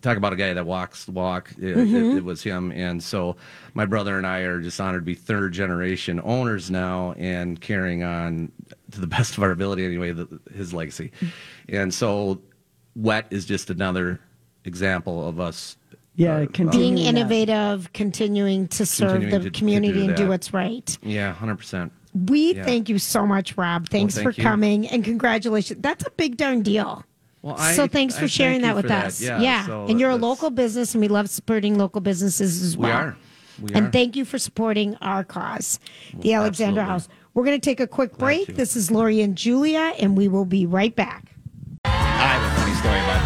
talk 0.02 0.18
about 0.18 0.34
a 0.34 0.36
guy 0.36 0.54
that 0.54 0.66
walks 0.66 1.06
the 1.06 1.12
walk 1.12 1.52
it, 1.60 1.64
it, 1.64 1.78
mm-hmm. 1.78 2.18
it 2.18 2.24
was 2.24 2.42
him 2.42 2.72
and 2.72 3.02
so 3.04 3.36
my 3.74 3.86
brother 3.86 4.18
and 4.18 4.26
i 4.26 4.40
are 4.40 4.60
just 4.60 4.82
honored 4.82 5.02
to 5.04 5.06
be 5.06 5.14
third 5.14 5.54
generation 5.54 6.20
owners 6.24 6.72
now 6.72 7.14
and 7.18 7.62
carrying 7.62 8.04
on 8.04 8.52
to 8.92 9.00
the 9.00 9.08
best 9.16 9.38
of 9.38 9.44
our 9.44 9.52
ability 9.52 9.86
anyway 9.86 10.12
the, 10.12 10.40
his 10.54 10.74
legacy 10.74 11.12
and 11.70 11.94
so 11.94 12.42
wet 12.96 13.28
is 13.32 13.46
just 13.46 13.70
another 13.70 14.20
example 14.66 15.28
of 15.28 15.40
us 15.40 15.78
Yeah, 16.16 16.36
uh, 16.38 16.46
continue 16.48 16.72
Being 16.72 16.96
that. 16.96 17.02
innovative, 17.02 17.94
continuing 17.94 18.68
to 18.70 18.86
serve 18.86 19.12
Continuing 19.14 19.32
the 19.32 19.40
to- 19.46 19.52
to 19.52 19.58
community 19.60 19.94
do 19.94 20.06
and 20.10 20.16
do 20.16 20.28
what's 20.28 20.54
right. 20.54 20.98
yeah 21.02 21.34
100% 21.34 21.92
We 22.14 22.56
Yeah. 22.56 22.66
thank 22.66 22.90
you 22.90 23.00
so 23.00 23.26
much, 23.26 23.56
Rob. 23.58 23.88
Thanks 23.88 24.16
thank 24.16 24.26
for 24.26 24.32
you. 24.32 24.44
coming 24.44 24.86
and 24.90 25.02
congratulations. 25.04 25.80
That's 25.82 26.06
a 26.06 26.12
big 26.12 26.36
darn 26.36 26.62
deal. 26.62 27.06
Well, 27.42 27.56
I- 27.58 27.72
so 27.74 27.88
thanks 27.88 28.18
I 28.18 28.20
for 28.22 28.28
sharing 28.28 28.60
thank 28.60 28.64
that 28.64 28.76
with 28.76 28.84
for 28.86 28.90
that. 28.90 29.06
us. 29.06 29.22
Yeah, 29.22 29.66
so 29.66 29.86
and 29.88 29.98
you're 30.00 30.10
a 30.10 30.18
local 30.18 30.50
business, 30.50 30.94
and 30.94 31.02
we 31.02 31.08
love 31.08 31.30
supporting 31.30 31.78
local 31.78 32.02
businesses 32.02 32.62
as 32.62 32.76
well. 32.78 32.90
we 32.90 32.94
are 32.94 33.18
we 33.62 33.74
and 33.74 33.88
are. 33.88 33.92
thank 33.92 34.18
you 34.18 34.26
for 34.26 34.38
supporting 34.38 34.96
our 35.02 35.24
cause, 35.24 35.80
the 36.20 36.34
Alexander 36.34 36.82
absolutely. 36.82 36.92
House. 36.92 37.08
We're 37.34 37.46
going 37.46 37.60
to 37.62 37.64
take 37.64 37.80
a 37.80 37.88
quick 37.88 38.18
break. 38.18 38.48
to. 38.48 38.52
This 38.52 38.76
is 38.76 38.92
Lori 38.92 39.22
and 39.22 39.38
Julia, 39.38 39.94
and 39.98 40.18
we 40.18 40.28
will 40.28 40.44
be 40.46 40.66
right 40.66 40.94
back. 40.94 41.31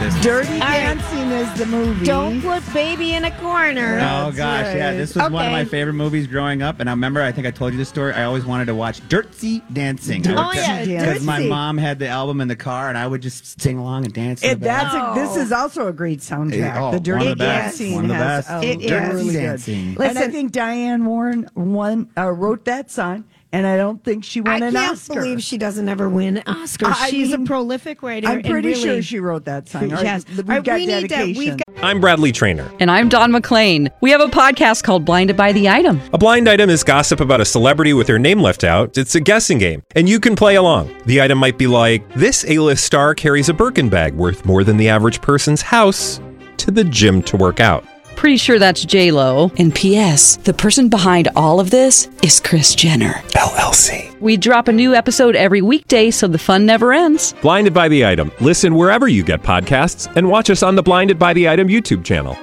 This. 0.05 0.23
Dirty 0.23 0.49
right. 0.59 0.59
Dancing 0.59 1.31
is 1.31 1.53
the 1.57 1.65
movie. 1.65 2.05
Don't 2.05 2.41
put 2.41 2.61
baby 2.73 3.13
in 3.13 3.23
a 3.25 3.31
corner. 3.39 3.95
Oh 3.99 4.31
gosh, 4.31 4.75
yeah, 4.75 4.93
this 4.93 5.15
was 5.15 5.29
one 5.31 5.45
of 5.45 5.51
my 5.51 5.65
favorite 5.65 5.93
movies 5.93 6.27
growing 6.27 6.61
up, 6.61 6.79
and 6.79 6.89
I 6.89 6.93
remember 6.93 7.21
I 7.21 7.31
think 7.31 7.47
I 7.47 7.51
told 7.51 7.71
you 7.73 7.77
this 7.77 7.89
story. 7.89 8.13
I 8.13 8.23
always 8.23 8.45
wanted 8.45 8.65
to 8.65 8.75
watch 8.75 9.07
Dirty 9.09 9.61
Dancing. 9.73 10.25
Oh, 10.27 10.51
yeah, 10.53 10.85
because 10.85 11.23
my 11.23 11.39
mom 11.39 11.77
had 11.77 11.99
the 11.99 12.07
album 12.07 12.41
in 12.41 12.47
the 12.47 12.55
car, 12.55 12.89
and 12.89 12.97
I 12.97 13.07
would 13.07 13.21
just 13.21 13.59
sing 13.61 13.77
along 13.77 14.05
and 14.05 14.13
dance. 14.13 14.43
It, 14.43 14.59
that's 14.59 14.93
a, 14.93 15.19
this 15.19 15.37
is 15.37 15.51
also 15.51 15.87
a 15.87 15.93
great 15.93 16.19
soundtrack. 16.19 16.77
Oh, 16.77 16.91
the 16.91 16.99
Dirty 16.99 17.29
the. 17.29 17.35
Dancing 17.35 17.95
One 17.95 18.05
of 18.05 18.09
the 18.09 18.15
has 18.15 18.47
best. 18.47 18.63
a 18.63 18.67
It 18.67 18.81
is. 18.81 18.91
really 18.91 19.33
good. 19.33 19.41
Dancing. 19.41 19.97
and 20.01 20.17
I 20.17 20.27
think 20.27 20.51
Diane 20.51 21.05
Warren 21.05 21.49
won 21.55 22.09
uh, 22.17 22.31
wrote 22.31 22.65
that 22.65 22.91
song, 22.91 23.25
and 23.55 23.65
I 23.65 23.77
don't 23.77 24.03
think 24.03 24.23
she 24.25 24.41
won 24.41 24.61
I 24.63 24.67
an 24.67 24.75
Oscar. 24.75 24.83
I 25.13 25.15
can't 25.15 25.23
believe 25.25 25.43
she 25.43 25.57
doesn't 25.57 25.87
ever 25.87 26.09
win 26.09 26.43
Oscars. 26.45 26.93
I 26.99 27.09
She's 27.09 27.31
mean, 27.31 27.43
a 27.43 27.45
prolific 27.45 28.03
writer. 28.03 28.27
I'm 28.27 28.37
and 28.39 28.45
pretty 28.45 28.69
really- 28.69 28.81
sure 28.81 29.01
she 29.01 29.19
wrote 29.19 29.45
that 29.45 29.69
song. 29.69 29.83
All 29.91 29.97
right, 29.97 30.03
Yes. 30.03 30.25
We've 30.27 30.39
All 30.39 30.55
right, 30.55 30.63
got 30.63 30.75
we 30.75 30.85
need 30.85 31.01
to- 31.01 31.07
dedication. 31.07 31.39
we've 31.39 31.57
got- 31.57 31.65
I'm 31.83 32.01
Bradley 32.01 32.31
Trainer. 32.31 32.69
And 32.79 32.89
I'm 32.91 33.09
Don 33.09 33.31
McClain. 33.31 33.89
We 34.01 34.11
have 34.11 34.21
a 34.21 34.27
podcast 34.27 34.83
called 34.83 35.05
Blinded 35.05 35.37
by 35.37 35.51
the 35.51 35.69
Item. 35.69 36.01
A 36.13 36.17
blind 36.17 36.49
item 36.49 36.69
is 36.69 36.83
gossip 36.83 37.19
about 37.19 37.41
a 37.41 37.45
celebrity 37.45 37.93
with 37.93 38.07
their 38.07 38.19
name 38.19 38.39
left 38.41 38.63
out. 38.63 38.97
It's 38.97 39.15
a 39.15 39.19
guessing 39.21 39.57
game, 39.57 39.83
and 39.95 40.07
you 40.09 40.19
can 40.19 40.35
play 40.35 40.55
along. 40.55 40.93
The 41.05 41.21
item 41.21 41.37
might 41.37 41.57
be 41.57 41.67
like 41.67 42.07
this: 42.15 42.43
A-list 42.47 42.83
star 42.83 43.13
carries 43.15 43.49
a 43.49 43.53
Birkin 43.53 43.89
bag 43.89 44.13
worth 44.15 44.45
more 44.45 44.63
than 44.63 44.77
the 44.77 44.89
average 44.89 45.21
person's 45.21 45.61
house 45.61 46.19
to 46.57 46.71
the 46.71 46.83
gym 46.83 47.21
to 47.23 47.37
work 47.37 47.59
out. 47.59 47.85
Pretty 48.25 48.37
sure 48.37 48.57
that's 48.57 48.83
J 48.83 49.11
Lo. 49.11 49.51
And 49.59 49.71
P.S. 49.75 50.37
The 50.37 50.53
person 50.55 50.89
behind 50.89 51.27
all 51.35 51.59
of 51.59 51.69
this 51.69 52.09
is 52.23 52.39
Kris 52.39 52.73
Jenner 52.73 53.21
LLC. 53.33 54.19
We 54.19 54.35
drop 54.35 54.67
a 54.67 54.71
new 54.71 54.95
episode 54.95 55.35
every 55.35 55.61
weekday, 55.61 56.09
so 56.09 56.27
the 56.27 56.39
fun 56.39 56.65
never 56.65 56.91
ends. 56.91 57.35
Blinded 57.43 57.75
by 57.75 57.87
the 57.87 58.03
item. 58.03 58.31
Listen 58.41 58.73
wherever 58.73 59.07
you 59.07 59.21
get 59.23 59.43
podcasts, 59.43 60.11
and 60.15 60.27
watch 60.27 60.49
us 60.49 60.63
on 60.63 60.73
the 60.73 60.81
Blinded 60.81 61.19
by 61.19 61.33
the 61.33 61.47
Item 61.47 61.67
YouTube 61.67 62.03
channel. 62.03 62.35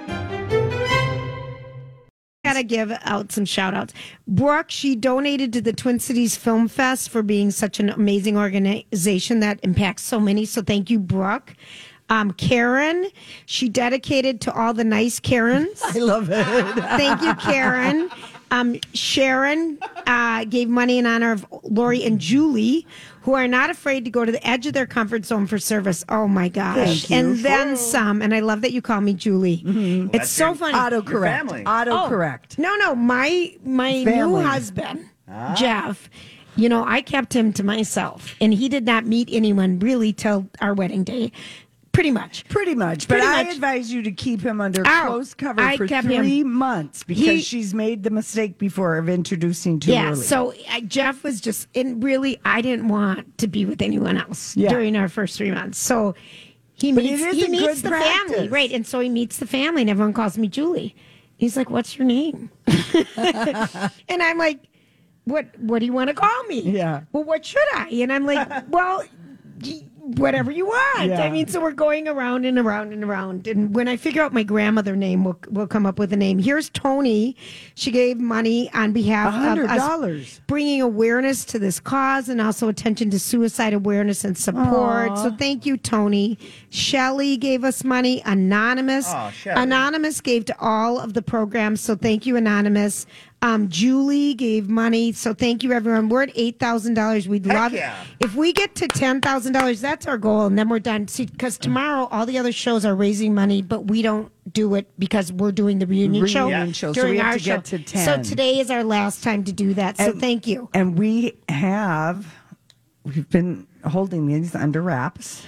Gotta 2.45 2.63
give 2.63 2.93
out 3.03 3.33
some 3.33 3.45
shout 3.45 3.75
outs. 3.75 3.93
Brooke, 4.29 4.71
she 4.71 4.95
donated 4.95 5.53
to 5.55 5.61
the 5.61 5.73
Twin 5.73 5.99
Cities 5.99 6.37
Film 6.37 6.69
Fest 6.69 7.11
for 7.11 7.25
being 7.25 7.51
such 7.51 7.81
an 7.81 7.91
amazing 7.91 8.37
organization 8.37 9.41
that 9.41 9.59
impacts 9.65 10.05
so 10.05 10.21
many. 10.21 10.45
So 10.45 10.63
thank 10.63 10.91
you, 10.91 11.01
Brooke. 11.01 11.57
Um, 12.13 12.33
Karen, 12.33 13.09
she 13.47 13.71
dedicated 13.71 14.43
to 14.43 14.53
all 14.53 14.75
the 14.75 14.85
nice 14.85 15.19
Karens. 15.19 15.81
I 15.85 15.99
love 15.99 16.29
it. 16.31 16.45
Thank 16.45 17.23
you, 17.23 17.35
Karen. 17.37 18.11
Um, 18.51 18.79
Sharon 18.93 19.79
uh, 20.07 20.45
gave 20.45 20.69
money 20.69 20.99
in 20.99 21.07
honor 21.07 21.33
of 21.33 21.47
Lori 21.63 22.05
and 22.05 22.19
Julie, 22.21 22.87
who 23.23 23.33
are 23.33 23.49
not 23.49 23.71
afraid 23.71 24.05
to 24.05 24.11
go 24.11 24.27
to 24.27 24.31
the 24.31 24.47
edge 24.47 24.67
of 24.67 24.75
their 24.75 24.85
comfort 24.87 25.25
zone 25.25 25.47
for 25.47 25.59
service. 25.59 26.05
Oh 26.11 26.29
my 26.29 26.51
gosh. 26.51 27.07
Thank 27.07 27.11
you. 27.11 27.17
And 27.17 27.39
then 27.39 27.79
some. 27.79 28.21
And 28.21 28.35
I 28.35 28.41
love 28.41 28.61
that 28.61 28.73
you 28.73 28.83
call 28.83 29.01
me 29.01 29.15
Julie. 29.15 29.63
It's 30.13 30.29
so 30.29 30.55
funny. 30.55 30.75
Autocorrect. 30.75 31.65
Autocorrect. 31.65 32.59
No, 32.59 32.77
no, 32.77 32.95
my 32.95 33.57
my 33.65 33.93
new 33.93 34.05
Family. 34.05 34.45
husband, 34.45 35.09
Jeff. 35.57 36.11
You 36.57 36.69
know, 36.69 36.85
I 36.87 37.01
kept 37.01 37.35
him 37.35 37.55
to 37.55 37.65
myself, 37.65 38.35
and 38.39 38.53
he 38.53 38.69
did 38.69 38.85
not 38.85 39.07
meet 39.07 39.31
anyone 39.33 39.79
really 39.79 40.13
till 40.13 40.51
our 40.61 40.75
wedding 40.75 41.05
day. 41.05 41.33
Pretty 41.93 42.11
much. 42.11 42.47
Pretty 42.49 42.75
much. 42.75 43.07
But 43.07 43.19
Pretty 43.19 43.27
I 43.27 43.45
much. 43.45 43.55
advise 43.55 43.93
you 43.93 44.03
to 44.03 44.11
keep 44.13 44.41
him 44.41 44.61
under 44.63 44.83
Ow. 44.87 45.09
close 45.09 45.35
cover 45.35 45.61
I 45.61 45.77
for 45.77 45.87
kept 45.87 46.07
him. 46.07 46.23
three 46.23 46.43
months 46.43 47.03
because 47.05 47.25
He- 47.25 47.41
she's 47.43 47.75
made 47.75 48.03
the 48.03 48.09
mistake 48.11 48.57
before 48.57 48.97
of 48.97 49.09
introducing 49.11 49.79
too 49.79 49.93
yeah. 49.93 50.11
early. 50.13 50.23
So 50.23 50.55
I, 50.71 50.81
Jeff 50.81 51.23
was 51.23 51.41
just, 51.41 51.69
and 51.75 52.03
really, 52.03 52.41
I 52.47 52.63
didn't 52.63 52.89
want 52.89 53.37
to 53.39 53.47
be 53.47 53.67
with 53.67 53.83
anyone 53.83 54.17
else 54.17 54.57
Yeah. 54.57 54.71
during 54.71 54.97
our 54.97 55.09
first 55.09 55.37
three 55.37 55.51
months. 55.51 55.79
So 55.79 56.15
he 56.73 56.93
But 56.93 57.05
it 57.05 57.11
meets, 57.11 57.23
is 57.23 57.35
he 57.37 57.45
a 57.45 57.49
meets 57.51 57.63
good 57.67 57.77
the 57.77 57.91
family, 57.91 58.09
practice. 58.35 58.51
right? 58.51 58.73
And 58.73 58.87
so 58.87 59.01
he 59.01 59.09
meets 59.11 59.37
the 59.37 59.47
family, 59.47 59.83
and 59.83 59.91
everyone 59.91 60.15
calls 60.15 60.39
me 60.39 60.49
Julie. 60.49 60.97
He's 61.37 61.57
like, 61.57 61.69
"What's 61.71 61.99
your 61.99 62.07
name?" 62.07 62.51
and 62.67 64.23
I'm 64.23 64.39
like, 64.39 64.61
"What? 65.25 65.47
What 65.59 65.81
do 65.81 65.87
you 65.87 65.93
want 65.93 66.09
to 66.09 66.15
call 66.15 66.43
me?" 66.45 66.61
Yeah. 66.63 67.03
Well, 67.13 67.25
what 67.25 67.45
should 67.45 67.63
I? 67.75 67.89
And 67.91 68.13
I'm 68.13 68.25
like, 68.27 68.49
"Well." 68.71 69.05
y- 69.65 69.83
whatever 70.19 70.51
you 70.51 70.67
want. 70.67 71.09
Yeah. 71.09 71.23
I 71.23 71.31
mean, 71.31 71.47
so 71.49 71.61
we're 71.61 71.73
going 71.73 72.09
around 72.09 72.45
and 72.45 72.59
around 72.59 72.93
and 72.93 73.05
around. 73.05 73.47
And 73.47 73.75
when 73.75 73.89
I 73.89 73.97
figure 73.97 74.23
out 74.23 74.33
my 74.33 74.43
grandmother 74.43 74.97
name, 74.97 75.25
we'll, 75.25 75.39
we'll 75.51 75.67
come 75.67 75.87
up 75.87 75.99
with 75.99 76.13
a 76.13 76.17
name. 76.17 76.39
Here's 76.39 76.71
Tony. 76.71 77.37
She 77.75 77.91
gave 77.91 78.19
money 78.19 78.71
on 78.75 78.93
behalf 78.93 79.35
of 79.35 79.65
us 79.65 79.81
$100. 79.81 80.41
bringing 80.47 80.81
awareness 80.81 81.45
to 81.47 81.59
this 81.59 81.81
cause 81.81 82.29
and 82.29 82.41
also 82.41 82.69
attention 82.69 83.11
to 83.11 83.19
suicide 83.19 83.75
awareness 83.75 84.25
and 84.25 84.37
support. 84.37 85.11
Aw. 85.11 85.15
So 85.17 85.31
thank 85.37 85.67
you, 85.67 85.77
Tony. 85.77 86.39
Shelly 86.71 87.37
gave 87.37 87.65
us 87.65 87.85
money. 87.85 88.23
Anonymous. 88.25 89.09
Aw, 89.09 89.31
Shelley. 89.31 89.63
Anonymous 89.63 90.21
gave 90.21 90.45
to 90.47 90.57
all 90.61 90.99
of 90.99 91.15
the 91.15 91.23
programs. 91.23 91.81
So 91.81 91.97
thank 91.97 92.27
you, 92.27 92.37
Anonymous. 92.37 93.07
Um, 93.43 93.69
Julie 93.69 94.35
gave 94.35 94.69
money. 94.69 95.11
So 95.13 95.35
thank 95.35 95.65
you, 95.65 95.73
everyone. 95.73 96.09
We're 96.09 96.23
at 96.23 96.35
$8,000. 96.37 97.27
We'd 97.27 97.45
Heck 97.45 97.55
love 97.55 97.73
yeah. 97.73 97.97
if 98.21 98.37
we 98.37 98.53
get 98.53 98.77
to 98.77 98.87
ten 98.87 99.21
thousand 99.21 99.53
dollars, 99.53 99.81
that's 99.81 100.07
our 100.07 100.17
goal, 100.17 100.47
and 100.47 100.57
then 100.57 100.69
we're 100.69 100.79
done. 100.79 101.09
See, 101.09 101.27
because 101.27 101.59
tomorrow 101.59 102.07
all 102.13 102.25
the 102.25 102.39
other 102.39 102.53
shows 102.53 102.85
are 102.85 102.95
raising 102.95 103.35
money, 103.35 103.61
but 103.61 103.87
we 103.89 104.01
don't 104.01 104.31
do 104.53 104.77
it 104.77 104.89
because 104.97 105.33
we're 105.33 105.51
doing 105.51 105.81
the 105.81 105.87
reunion, 105.87 106.25
show 106.27 106.47
Reunion 106.47 106.73
show, 106.73 106.93
so 106.93 107.03
during 107.03 107.13
we 107.15 107.19
have 107.19 107.33
our 107.33 107.39
to 107.39 107.45
get 107.45 107.67
show. 107.67 107.77
to 107.79 107.83
10. 107.85 108.05
So 108.25 108.31
today 108.31 108.61
is 108.61 108.71
our 108.71 108.85
last 108.85 109.25
time 109.25 109.43
to 109.45 109.53
do 109.53 109.75
that. 109.75 109.97
So 109.99 110.11
And- 110.13 110.21
thank 110.21 110.47
you. 110.47 110.69
And 110.73 110.97
we 110.97 111.37
have, 111.49 112.33
we've 113.03 113.29
been 113.29 113.67
holding 113.85 114.27
these 114.29 114.55
under 114.55 114.83
wraps. 114.83 115.43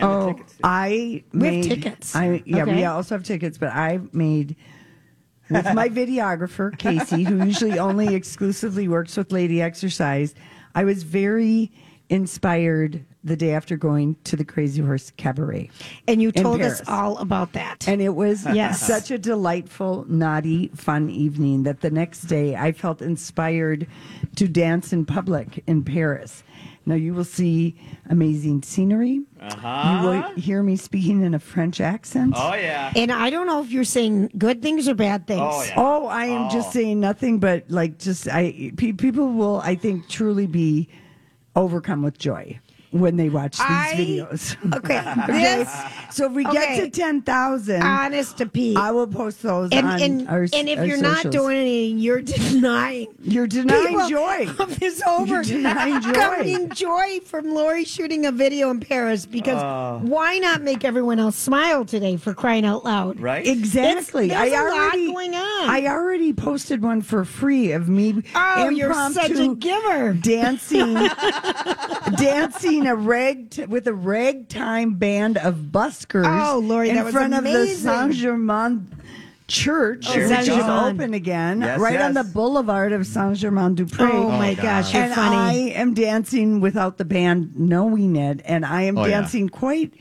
oh, 0.00 0.34
I 0.64 1.22
We 1.34 1.56
have 1.56 1.64
tickets. 1.66 2.16
I, 2.16 2.42
yeah, 2.46 2.62
Okay. 2.62 2.76
we 2.76 2.84
also 2.86 3.14
have 3.16 3.24
tickets, 3.24 3.58
but 3.58 3.68
I 3.74 4.00
made 4.12 4.56
with 5.50 5.72
my 5.74 5.88
videographer 5.88 6.76
Casey, 6.76 7.24
who 7.24 7.44
usually 7.44 7.78
only 7.78 8.14
exclusively 8.14 8.88
works 8.88 9.16
with 9.16 9.32
Lady 9.32 9.62
Exercise. 9.62 10.34
I 10.74 10.84
was 10.84 11.02
very 11.02 11.72
inspired 12.08 13.04
the 13.26 13.36
day 13.36 13.52
after 13.52 13.76
going 13.76 14.16
to 14.24 14.36
the 14.36 14.44
Crazy 14.44 14.80
Horse 14.80 15.12
Cabaret. 15.16 15.68
And 16.06 16.22
you 16.22 16.30
told 16.32 16.62
us 16.62 16.80
all 16.88 17.18
about 17.18 17.52
that. 17.54 17.86
And 17.88 18.00
it 18.00 18.14
was 18.14 18.46
Yes. 18.54 18.80
such 18.80 19.10
a 19.10 19.18
delightful, 19.18 20.04
naughty, 20.08 20.68
fun 20.68 21.10
evening 21.10 21.64
that 21.64 21.80
the 21.80 21.90
next 21.90 22.22
day 22.22 22.54
I 22.54 22.72
felt 22.72 23.02
inspired 23.02 23.86
to 24.36 24.46
dance 24.48 24.92
in 24.92 25.04
public 25.04 25.62
in 25.66 25.82
Paris. 25.82 26.42
Now 26.88 26.94
you 26.94 27.14
will 27.14 27.24
see 27.24 27.74
amazing 28.08 28.62
scenery. 28.62 29.20
Uh-huh. 29.40 29.98
You 30.02 30.08
will 30.08 30.22
hear 30.36 30.62
me 30.62 30.76
speaking 30.76 31.22
in 31.24 31.34
a 31.34 31.40
French 31.40 31.80
accent. 31.80 32.34
Oh 32.36 32.54
yeah. 32.54 32.92
And 32.94 33.10
I 33.10 33.28
don't 33.28 33.48
know 33.48 33.60
if 33.60 33.72
you're 33.72 33.82
saying 33.82 34.30
good 34.38 34.62
things 34.62 34.88
or 34.88 34.94
bad 34.94 35.26
things. 35.26 35.40
Oh, 35.42 35.64
yeah. 35.64 35.74
Oh, 35.76 36.06
I 36.06 36.26
am 36.26 36.48
just 36.48 36.72
saying 36.72 37.00
nothing 37.00 37.40
but 37.40 37.64
like 37.68 37.98
just 37.98 38.28
I 38.28 38.70
pe- 38.76 38.92
people 38.92 39.32
will 39.32 39.60
I 39.64 39.74
think 39.74 40.08
truly 40.08 40.46
be 40.46 40.88
overcome 41.56 42.02
with 42.02 42.18
joy 42.18 42.60
when 42.90 43.16
they 43.16 43.28
watch 43.28 43.52
these 43.58 43.66
I- 43.66 43.94
videos. 43.96 44.56
Okay, 44.76 44.98
okay. 45.24 45.32
this 45.64 45.70
So 46.10 46.26
if 46.26 46.32
we 46.32 46.46
okay. 46.46 46.52
get 46.76 46.84
to 46.84 46.90
ten 46.90 47.22
thousand, 47.22 47.82
honest 47.82 48.38
to 48.38 48.46
Pete. 48.46 48.76
I 48.76 48.90
will 48.90 49.06
post 49.06 49.42
those 49.42 49.70
and, 49.72 49.86
on 49.86 50.00
and, 50.02 50.28
our 50.28 50.42
and 50.42 50.68
if 50.68 50.78
our 50.78 50.84
you're 50.84 51.00
not 51.00 51.30
doing 51.30 51.56
anything, 51.56 51.98
you're 51.98 52.20
denying. 52.22 53.08
You're 53.22 53.46
denying 53.46 53.88
people 53.88 54.08
joy. 54.08 54.48
Of 54.58 54.78
this 54.80 55.02
over. 55.06 55.34
You're 55.42 55.42
denying 55.44 56.00
joy. 56.02 56.12
Coming 56.12 56.68
joy 56.70 57.20
from 57.24 57.54
Lori 57.54 57.84
shooting 57.84 58.26
a 58.26 58.32
video 58.32 58.70
in 58.70 58.80
Paris 58.80 59.24
because 59.26 59.62
Oh. 59.62 60.00
why 60.04 60.38
not 60.38 60.62
make 60.62 60.84
everyone 60.84 61.18
else 61.18 61.36
smile 61.36 61.84
today 61.84 62.16
for 62.16 62.34
crying 62.34 62.64
out 62.66 62.84
loud? 62.84 63.18
Right? 63.20 63.46
Exactly. 63.46 64.26
It's- 64.26 64.50
there's 64.50 64.52
I 64.52 64.60
a 64.60 64.68
lot 64.70 64.78
already, 64.78 65.06
going 65.12 65.34
on. 65.34 65.70
I 65.70 65.86
already 65.86 66.32
posted 66.32 66.82
one 66.82 67.00
for 67.02 67.24
free 67.24 67.72
of 67.72 67.88
me. 67.88 68.22
Oh, 68.34 68.68
you're 68.68 68.92
such 69.12 69.30
a 69.30 69.54
giver. 69.54 70.12
Dancing, 70.12 70.94
dancing 72.16 72.75
a 72.84 72.96
rag 72.96 73.66
with 73.68 73.86
a 73.86 73.94
ragtime 73.94 74.94
band 74.94 75.38
of 75.38 75.54
buskers. 75.70 76.24
Oh, 76.26 76.58
Lori, 76.58 76.88
in 76.90 76.96
that 76.96 77.04
was 77.04 77.14
front 77.14 77.32
of 77.34 77.44
the. 77.44 77.66
Saint 77.68 78.12
Germain 78.14 78.88
Church, 79.48 80.08
There 80.08 80.28
we 80.28 80.34
which 80.36 80.48
is 80.48 80.64
open 80.64 81.14
again, 81.14 81.60
Yes, 81.60 81.78
right 81.78 82.00
on 82.00 82.14
the 82.14 82.24
boulevard 82.24 82.92
of 82.92 83.06
Saint 83.06 83.36
Germain 83.36 83.76
du 83.76 83.84
Pré. 83.86 84.10
Oh, 84.12 84.28
my 84.30 84.54
gosh, 84.54 84.92
you're 84.92 85.04
and 85.04 85.14
funny. 85.14 85.36
I 85.36 85.52
am 85.78 85.94
dancing 85.94 86.60
without 86.60 86.98
the 86.98 87.04
band 87.04 87.52
knowing 87.56 88.16
it, 88.16 88.40
and 88.44 88.66
I 88.66 88.82
am 88.82 88.98
Oh, 88.98 89.04
yeah. 89.04 89.20
dancing 89.20 89.48
quite, 89.48 89.94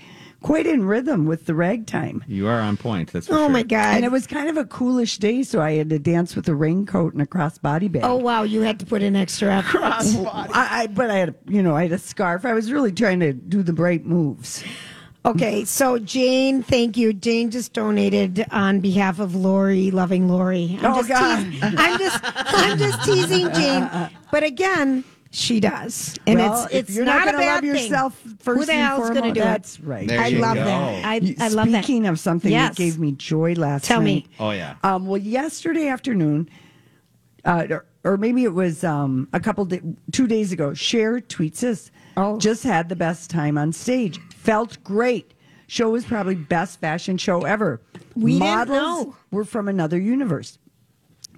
quite 0.45 0.67
in 0.67 0.85
rhythm 0.85 1.25
with 1.25 1.45
the 1.47 1.55
ragtime. 1.55 2.23
You 2.27 2.47
are 2.47 2.59
on 2.59 2.77
point. 2.77 3.11
That's 3.11 3.25
for 3.27 3.33
Oh 3.33 3.37
sure. 3.37 3.49
my 3.49 3.63
god! 3.63 3.95
And 3.95 4.05
it 4.05 4.11
was 4.11 4.27
kind 4.27 4.47
of 4.47 4.57
a 4.57 4.65
coolish 4.65 5.17
day, 5.17 5.41
so 5.41 5.59
I 5.59 5.71
had 5.73 5.89
to 5.89 5.97
dance 5.97 6.35
with 6.35 6.47
a 6.47 6.53
raincoat 6.55 7.13
and 7.13 7.21
a 7.21 7.25
crossbody 7.25 7.91
bag. 7.91 8.03
oh 8.05 8.15
wow, 8.17 8.43
you 8.43 8.61
had 8.61 8.79
to 8.79 8.85
put 8.85 9.01
in 9.01 9.15
extra 9.15 9.55
effort. 9.57 9.81
I, 9.83 10.83
I, 10.83 10.87
but 10.87 11.09
I 11.09 11.15
had, 11.17 11.29
a, 11.29 11.35
you 11.47 11.63
know, 11.63 11.75
I 11.75 11.83
had 11.83 11.91
a 11.93 11.97
scarf. 11.97 12.45
I 12.45 12.53
was 12.53 12.71
really 12.71 12.91
trying 12.91 13.19
to 13.21 13.33
do 13.33 13.63
the 13.63 13.73
right 13.73 14.05
moves. 14.05 14.63
Okay, 15.25 15.65
so 15.65 15.97
Jane, 15.97 16.61
thank 16.61 16.95
you. 16.97 17.11
Jane 17.11 17.49
just 17.49 17.73
donated 17.73 18.45
on 18.51 18.79
behalf 18.79 19.17
of 19.17 19.33
Lori, 19.33 19.89
loving 19.89 20.29
Lori. 20.29 20.77
I'm 20.79 20.93
Oh, 20.93 20.97
just 20.97 21.09
God. 21.09 21.43
teasing- 21.43 21.63
I'm 21.79 21.97
just 21.97 22.19
I'm 22.23 22.77
just 22.77 23.03
teasing 23.03 23.51
Jane. 23.53 23.89
But 24.31 24.43
again, 24.43 25.03
she 25.35 25.59
does. 25.59 26.15
And 26.25 26.39
Well, 26.39 26.63
it's 26.65 26.73
if 26.73 26.87
it's 26.89 26.95
you're 26.95 27.05
not, 27.05 27.19
not 27.19 27.27
a 27.27 27.31
gonna 27.33 27.37
bad 27.39 27.63
love 27.63 27.73
thing. 27.73 27.83
yourself 27.83 28.21
first 28.39 28.59
Who 28.59 28.65
the 28.65 28.71
and 28.73 28.81
hell's 28.81 28.99
going 29.09 29.13
to 29.15 29.19
foremost, 29.21 29.35
do 29.35 29.41
that's 29.41 29.75
it? 29.79 29.83
right. 29.85 30.07
There 30.07 30.19
I 30.21 30.27
you 30.27 30.39
love 30.39 30.55
go. 30.55 30.63
that. 30.65 31.05
I, 31.05 31.15
You- 31.15 31.35
I 31.39 31.47
love 31.49 31.71
that. 31.71 31.83
Speaking 31.83 32.05
of 32.07 32.19
something 32.19 32.51
Yes. 32.51 32.69
that 32.69 32.77
gave 32.77 32.97
me 32.99 33.11
joy 33.11 33.53
last 33.53 33.83
night. 33.83 33.87
Tell 33.95 34.01
me. 34.01 34.25
Oh 34.39 34.51
yeah. 34.51 34.75
Um, 34.83 35.05
well, 35.07 35.17
yesterday 35.21 35.87
afternoon, 35.87 36.49
uh, 37.43 37.67
or, 37.69 37.85
or 38.03 38.17
maybe 38.17 38.43
it 38.43 38.53
was 38.53 38.83
um, 38.83 39.27
a 39.33 39.39
couple, 39.39 39.65
da- 39.65 39.81
two 40.11 40.27
days 40.27 40.51
ago, 40.51 40.73
Cher 40.73 41.19
tweets 41.19 41.63
us. 41.63 41.91
Oh. 42.17 42.37
Just 42.39 42.63
had 42.63 42.87
the 42.89 42.95
best 42.95 43.29
time 43.29 43.57
on 43.57 43.73
stage. 43.73 44.19
Felt 44.35 44.81
great. 44.83 45.33
Show 45.67 45.89
was 45.89 46.05
probably 46.05 46.35
best 46.35 46.79
fashion 46.79 47.17
show 47.17 47.41
ever. 47.41 47.81
We 48.15 48.33
didn't 48.33 48.39
Models 48.47 48.77
know. 49.07 49.15
were 49.31 49.43
from 49.43 49.67
another 49.67 49.99
universe. 49.99 50.57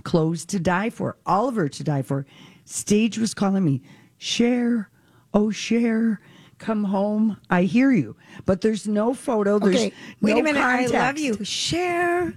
Clothes 0.03 0.45
to 0.45 0.59
die 0.59 0.89
for. 0.91 1.17
Oliver 1.25 1.67
to 1.67 1.83
die 1.83 2.01
for. 2.03 2.25
Stage 2.69 3.17
was 3.17 3.33
calling 3.33 3.63
me, 3.63 3.81
Cher, 4.17 4.89
oh 5.33 5.51
Cher 5.51 6.19
come 6.59 6.83
home. 6.83 7.37
I 7.49 7.63
hear 7.63 7.91
you, 7.91 8.15
but 8.45 8.61
there's 8.61 8.87
no 8.87 9.13
photo. 9.13 9.57
There's 9.59 9.75
Okay, 9.75 9.93
wait 10.21 10.33
no 10.33 10.39
a 10.39 10.43
minute. 10.43 10.61
I 10.61 10.85
love 10.87 11.17
you. 11.17 11.43
Cher. 11.45 12.33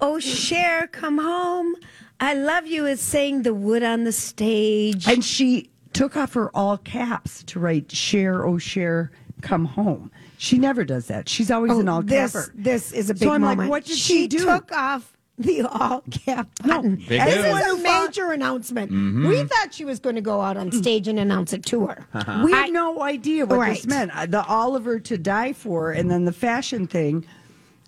Oh, 0.00 0.18
Cher, 0.18 0.86
come 0.88 1.18
home. 1.18 1.76
I 2.18 2.34
love 2.34 2.66
you 2.66 2.86
is 2.86 3.00
saying 3.00 3.42
the 3.42 3.54
wood 3.54 3.82
on 3.82 4.04
the 4.04 4.12
stage. 4.12 5.06
And 5.06 5.24
she 5.24 5.70
took 5.92 6.16
off 6.16 6.34
her 6.34 6.54
all 6.56 6.78
caps 6.78 7.42
to 7.44 7.60
write 7.60 7.92
"Cher, 7.92 8.44
oh 8.44 8.58
Cher, 8.58 9.12
come 9.40 9.66
home." 9.66 10.10
She 10.36 10.58
never 10.58 10.84
does 10.84 11.06
that. 11.06 11.28
She's 11.28 11.50
always 11.50 11.72
oh, 11.72 11.80
an 11.80 11.88
all 11.88 11.98
Oh, 11.98 12.02
this, 12.02 12.50
this 12.54 12.92
is 12.92 13.10
a 13.10 13.14
big 13.14 13.22
So 13.22 13.30
I'm 13.30 13.42
like, 13.42 13.58
moment. 13.58 13.70
what 13.70 13.84
did 13.84 13.98
she 13.98 14.26
do? 14.26 14.38
took 14.38 14.72
off 14.72 15.16
the 15.46 15.62
all 15.62 16.02
cap 16.10 16.48
button. 16.64 16.96
Big 16.96 17.20
this 17.22 17.36
news. 17.36 17.46
was 17.52 17.78
a 17.78 17.82
major 17.82 18.32
announcement. 18.32 18.90
Mm-hmm. 18.90 19.28
We 19.28 19.44
thought 19.44 19.72
she 19.74 19.84
was 19.84 19.98
going 19.98 20.14
to 20.16 20.20
go 20.20 20.40
out 20.40 20.56
on 20.56 20.70
stage 20.72 21.08
and 21.08 21.18
announce 21.18 21.52
it 21.52 21.64
to 21.66 21.86
her. 21.86 22.06
We 22.44 22.52
I- 22.52 22.62
had 22.64 22.72
no 22.72 23.02
idea 23.02 23.46
what 23.46 23.58
Right. 23.58 23.74
this 23.76 23.86
meant. 23.86 24.10
Uh, 24.16 24.26
The 24.26 24.44
Oliver 24.44 25.00
to 25.00 25.18
die 25.18 25.52
for, 25.52 25.92
and 25.92 26.10
then 26.10 26.24
the 26.24 26.32
fashion 26.32 26.86
thing, 26.86 27.24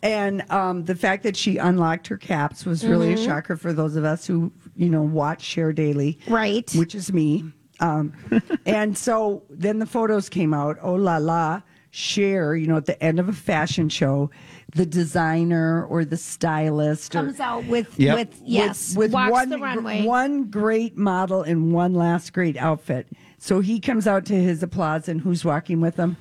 and 0.02 0.42
um, 0.50 0.84
the 0.84 0.94
fact 0.96 1.22
that 1.22 1.36
she 1.36 1.58
unlocked 1.58 2.06
her 2.08 2.16
caps 2.16 2.64
was 2.66 2.84
really 2.84 3.14
Mm-hmm. 3.14 3.22
a 3.22 3.24
shocker 3.24 3.56
for 3.56 3.72
those 3.72 3.94
of 3.96 4.04
us 4.04 4.26
who 4.26 4.50
you 4.76 4.88
know 4.88 5.02
watch 5.02 5.42
Cher 5.42 5.72
Daily, 5.72 6.18
Right. 6.26 6.70
Which 6.74 6.94
is 6.94 7.12
me. 7.12 7.44
Um, 7.80 8.12
and 8.66 8.96
so 8.96 9.42
then 9.50 9.78
the 9.78 9.86
photos 9.86 10.28
came 10.28 10.54
out. 10.54 10.76
Oh 10.82 10.94
la 10.94 11.18
la, 11.18 11.62
Cher. 11.90 12.56
You 12.56 12.66
know, 12.66 12.76
at 12.76 12.86
the 12.86 13.00
end 13.02 13.20
of 13.20 13.28
a 13.28 13.32
fashion 13.32 13.88
show, 13.88 14.30
the 14.74 14.86
designer 14.86 15.84
or 15.84 16.04
the 16.04 16.16
stylist 16.16 17.14
or 17.14 17.20
Comes 17.24 17.40
out 17.40 17.66
with, 17.66 17.98
Yep. 17.98 18.16
with 18.16 18.40
yes, 18.44 18.96
with 18.96 19.12
walks 19.12 19.30
one 19.30 19.48
the 19.50 19.58
runway. 19.58 20.04
one 20.04 20.44
great 20.44 20.96
model 20.96 21.42
in 21.42 21.72
one 21.72 21.94
last 21.94 22.32
great 22.32 22.56
outfit. 22.56 23.06
So 23.38 23.60
he 23.60 23.80
comes 23.80 24.06
out 24.06 24.24
to 24.26 24.34
his 24.34 24.62
applause, 24.62 25.08
and 25.08 25.20
who's 25.20 25.44
walking 25.44 25.80
with 25.80 25.96
him? 25.96 26.16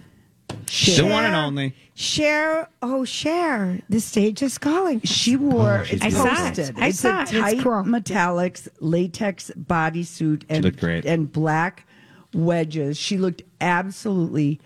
The 0.96 1.04
one 1.04 1.24
and 1.24 1.36
only. 1.36 1.76
Cher, 1.94 2.68
oh, 2.82 3.06
Cher. 3.06 3.80
The 3.90 4.02
stage 4.02 4.42
is 4.42 4.58
calling. 4.58 5.00
She 5.02 5.36
wore. 5.38 5.80
Oh, 5.80 5.84
she's 5.84 6.04
it's 6.04 6.06
I 6.06 6.10
saw 6.18 6.24
it. 6.26 6.38
posted. 6.56 6.80
I 6.80 6.88
it's 6.88 7.00
saw 7.00 7.20
a 7.20 7.22
it. 7.22 7.30
It's 7.34 7.40
tight 7.40 7.60
cool. 7.62 7.72
metallics 7.84 8.68
latex 8.80 9.52
bodysuit 9.58 10.44
and 10.50 10.78
great. 10.78 11.06
and 11.06 11.32
black 11.32 11.86
wedges. 12.34 12.98
She 12.98 13.18
looked 13.18 13.44
absolutely. 13.62 14.60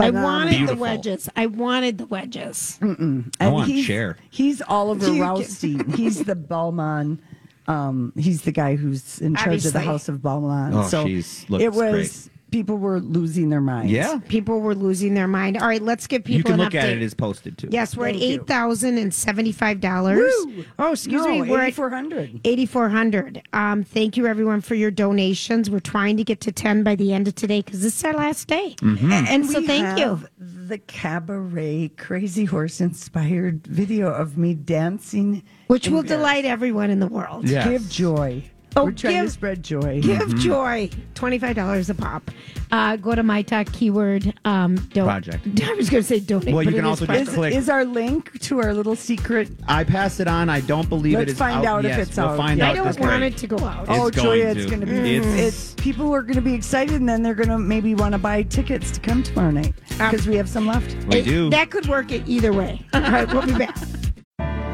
I 0.00 0.06
Phenomenal. 0.06 0.22
wanted 0.22 0.68
the 0.68 0.76
wedges. 0.76 1.28
I 1.36 1.46
wanted 1.46 1.98
the 1.98 2.06
wedges. 2.06 2.78
And 2.80 3.34
I 3.40 3.48
want 3.48 3.68
he's, 3.68 3.84
Cher. 3.84 4.16
He's 4.30 4.62
Olivier 4.68 5.08
You 5.14 5.22
can- 5.22 5.22
Rousteing. 5.36 5.94
he's 5.96 6.24
the 6.24 6.36
Balmain. 6.36 7.18
Um, 7.66 8.12
he's 8.16 8.42
the 8.42 8.52
guy 8.52 8.76
who's 8.76 9.20
in 9.20 9.34
charge 9.36 9.66
of 9.66 9.72
the 9.74 9.80
House 9.80 10.08
of 10.08 10.18
Balmain. 10.18 10.74
Oh, 10.74 10.88
so 10.88 11.04
she's- 11.06 11.44
looks 11.48 11.62
it 11.64 11.72
was 11.72 12.30
people 12.50 12.76
were 12.78 13.00
losing 13.00 13.50
their 13.50 13.60
minds. 13.60 13.92
Yeah. 13.92 14.18
People 14.28 14.60
were 14.60 14.74
losing 14.74 15.14
their 15.14 15.28
mind. 15.28 15.56
All 15.58 15.66
right, 15.68 15.82
let's 15.82 16.06
give 16.06 16.24
people 16.24 16.38
you 16.38 16.44
can 16.44 16.54
an 16.54 16.60
look 16.60 16.72
update. 16.72 16.82
at 16.82 16.88
it 16.90 17.02
as 17.02 17.14
posted 17.14 17.58
too. 17.58 17.68
Yes, 17.70 17.96
we're 17.96 18.06
Thank 18.06 18.16
at 18.16 18.22
you. 18.22 18.34
eight 18.34 18.46
thousand 18.46 18.98
and 18.98 19.12
seventy-five 19.12 19.80
dollars. 19.80 20.18
Woo! 20.46 20.64
Oh, 20.78 20.92
excuse 20.92 21.22
No, 21.24 21.28
me, 21.28 21.42
we're 21.50 21.60
at 21.60 21.68
8,400. 21.68 22.40
Eighty-four 22.44 22.88
hundred. 22.88 23.42
Um, 23.52 23.84
thank 23.84 24.16
you 24.16 24.26
everyone 24.26 24.60
for 24.60 24.74
your 24.74 24.90
donations. 24.90 25.70
We're 25.70 25.80
trying 25.80 26.16
to 26.16 26.24
get 26.24 26.40
to 26.42 26.52
ten 26.52 26.82
by 26.82 26.94
the 26.94 27.12
end 27.12 27.28
of 27.28 27.34
today 27.34 27.60
because 27.62 27.82
this 27.82 27.96
is 27.98 28.04
our 28.04 28.14
last 28.14 28.48
day. 28.48 28.74
Mm-hmm. 28.78 29.12
And 29.12 29.46
so 29.46 29.60
we 29.60 29.66
thank 29.66 29.98
you. 29.98 30.04
have 30.06 30.28
The 30.38 30.78
cabaret 30.78 31.90
crazy 31.96 32.44
horse 32.44 32.80
inspired 32.80 33.66
video 33.66 34.08
of 34.12 34.38
me 34.38 34.54
dancing, 34.54 35.42
Which 35.66 35.88
will 35.88 36.02
Paris. 36.02 36.08
delight 36.18 36.44
everyone 36.44 36.90
in 36.90 37.00
the 37.00 37.06
world. 37.06 37.48
Yes. 37.48 37.68
Give 37.68 37.88
joy. 37.90 38.44
Oh, 38.78 38.84
We're 38.84 38.92
trying 38.92 39.14
give- 39.14 39.24
to 39.26 39.30
spread 39.30 39.62
joy. 39.64 40.00
Give 40.02 40.18
Mm-hmm. 40.20 40.38
joy. 40.38 40.90
Twenty-five 41.14 41.56
dollars 41.56 41.90
a 41.90 41.94
pop. 41.94 42.30
Uh, 42.70 42.96
go 42.96 43.14
to 43.14 43.22
my 43.22 43.42
talk 43.42 43.66
keyword 43.72 44.34
um, 44.44 44.76
don- 44.92 45.04
Project. 45.06 45.46
I 45.64 45.72
was 45.72 45.88
going 45.90 46.02
to 46.02 46.06
say 46.06 46.20
donate. 46.20 46.54
Well, 46.54 46.62
you 46.62 46.72
can 46.72 46.84
also 46.84 47.04
is 47.06 47.08
just 47.08 47.28
Is, 47.30 47.34
click- 47.34 47.54
is 47.54 47.68
our 47.68 47.84
link 47.84 48.38
to 48.42 48.60
our 48.60 48.74
little 48.74 48.94
secret? 48.94 49.48
I 49.66 49.84
pass 49.84 50.20
it 50.20 50.28
on. 50.28 50.48
I 50.48 50.60
don't 50.60 50.88
believe 50.88 51.14
it 51.14 51.18
Let's 51.18 51.32
is 51.32 51.38
find 51.38 51.64
out 51.66 51.84
if 51.84 51.96
Yes, 51.96 52.08
it's 52.08 52.16
we'll 52.18 52.26
out. 52.28 52.36
Find 52.36 52.58
Yeah. 52.58 52.66
out 52.66 52.70
I 52.72 52.74
don't 52.76 52.84
want 53.00 53.20
break. 53.20 53.32
it 53.34 53.38
to 53.38 53.46
go 53.46 53.58
out. 53.64 53.82
It's 53.88 53.90
oh, 53.90 54.10
going 54.10 54.12
Julia, 54.12 54.54
to. 54.54 54.60
it's 54.60 54.70
going 54.70 54.80
to 54.80 54.86
be. 54.86 55.16
It's- 55.16 55.38
It's, 55.40 55.74
people 55.74 56.14
are 56.14 56.22
going 56.22 56.34
to 56.36 56.40
be 56.42 56.54
excited, 56.54 56.94
and 57.00 57.08
then 57.08 57.22
they're 57.22 57.34
going 57.34 57.48
to 57.48 57.58
maybe 57.58 57.94
want 57.94 58.12
to 58.12 58.18
buy 58.18 58.42
tickets 58.42 58.90
to 58.92 59.00
come 59.00 59.22
tomorrow 59.22 59.50
night 59.50 59.74
because 59.88 60.26
we 60.28 60.36
have 60.36 60.48
some 60.48 60.66
left. 60.66 60.94
We 61.06 61.18
It- 61.18 61.24
do. 61.24 61.50
That 61.50 61.70
could 61.70 61.86
work 61.88 62.12
it 62.12 62.22
either 62.28 62.52
way. 62.52 62.84
All 62.92 63.00
right, 63.00 63.26
we'll 63.32 63.46
be 63.46 63.56
back. 63.58 63.76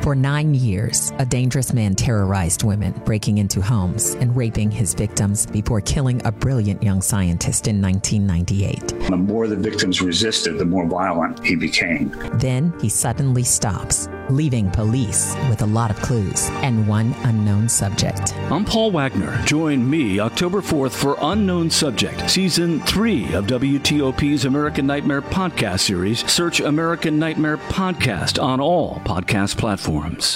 For 0.05 0.15
nine 0.15 0.53
years, 0.53 1.15
a 1.19 1.25
dangerous 1.25 1.73
man 1.73 1.95
terrorized 1.95 2.63
women, 2.63 2.93
breaking 3.07 3.39
into 3.39 3.63
homes 3.63 4.13
and 4.17 4.37
raping 4.37 4.71
his 4.71 4.93
victims 4.93 5.47
before 5.47 5.81
killing 5.81 6.21
a 6.27 6.31
brilliant 6.31 6.83
young 6.83 7.01
scientist 7.01 7.69
in 7.69 7.81
1998. 7.81 9.09
The 9.09 9.17
more 9.17 9.49
the 9.49 9.57
victims 9.57 10.03
resisted, 10.03 10.59
the 10.59 10.67
more 10.67 10.87
violent 10.87 11.43
he 11.43 11.57
became. 11.57 12.15
Then 12.35 12.79
he 12.83 12.91
suddenly 12.91 13.45
stops, 13.45 14.11
leaving 14.29 14.71
police 14.73 15.35
with 15.49 15.63
a 15.63 15.67
lot 15.67 15.91
of 15.91 15.97
clues 16.03 16.51
and 16.57 16.87
one 16.87 17.15
unknown 17.23 17.71
subject. 17.71 18.35
I'm 18.51 18.67
Paul 18.67 18.91
Wagner. 18.91 19.43
Join 19.47 19.89
me 19.89 20.21
October 20.21 20.61
4th 20.61 20.93
for 20.93 21.17
Unknown 21.23 21.71
Subject, 21.71 22.29
Season 22.29 22.79
3 22.81 23.33
of 23.33 23.47
WTOP's 23.47 24.45
American 24.45 24.87
Nightmare 24.87 25.23
podcast 25.23 25.81
series. 25.81 26.31
Search 26.31 26.61
American 26.61 27.19
Nightmare 27.19 27.57
Podcast 27.57 28.43
on 28.43 28.61
all 28.61 29.01
podcast 29.07 29.57
platforms 29.57 29.94
forums. 29.95 30.33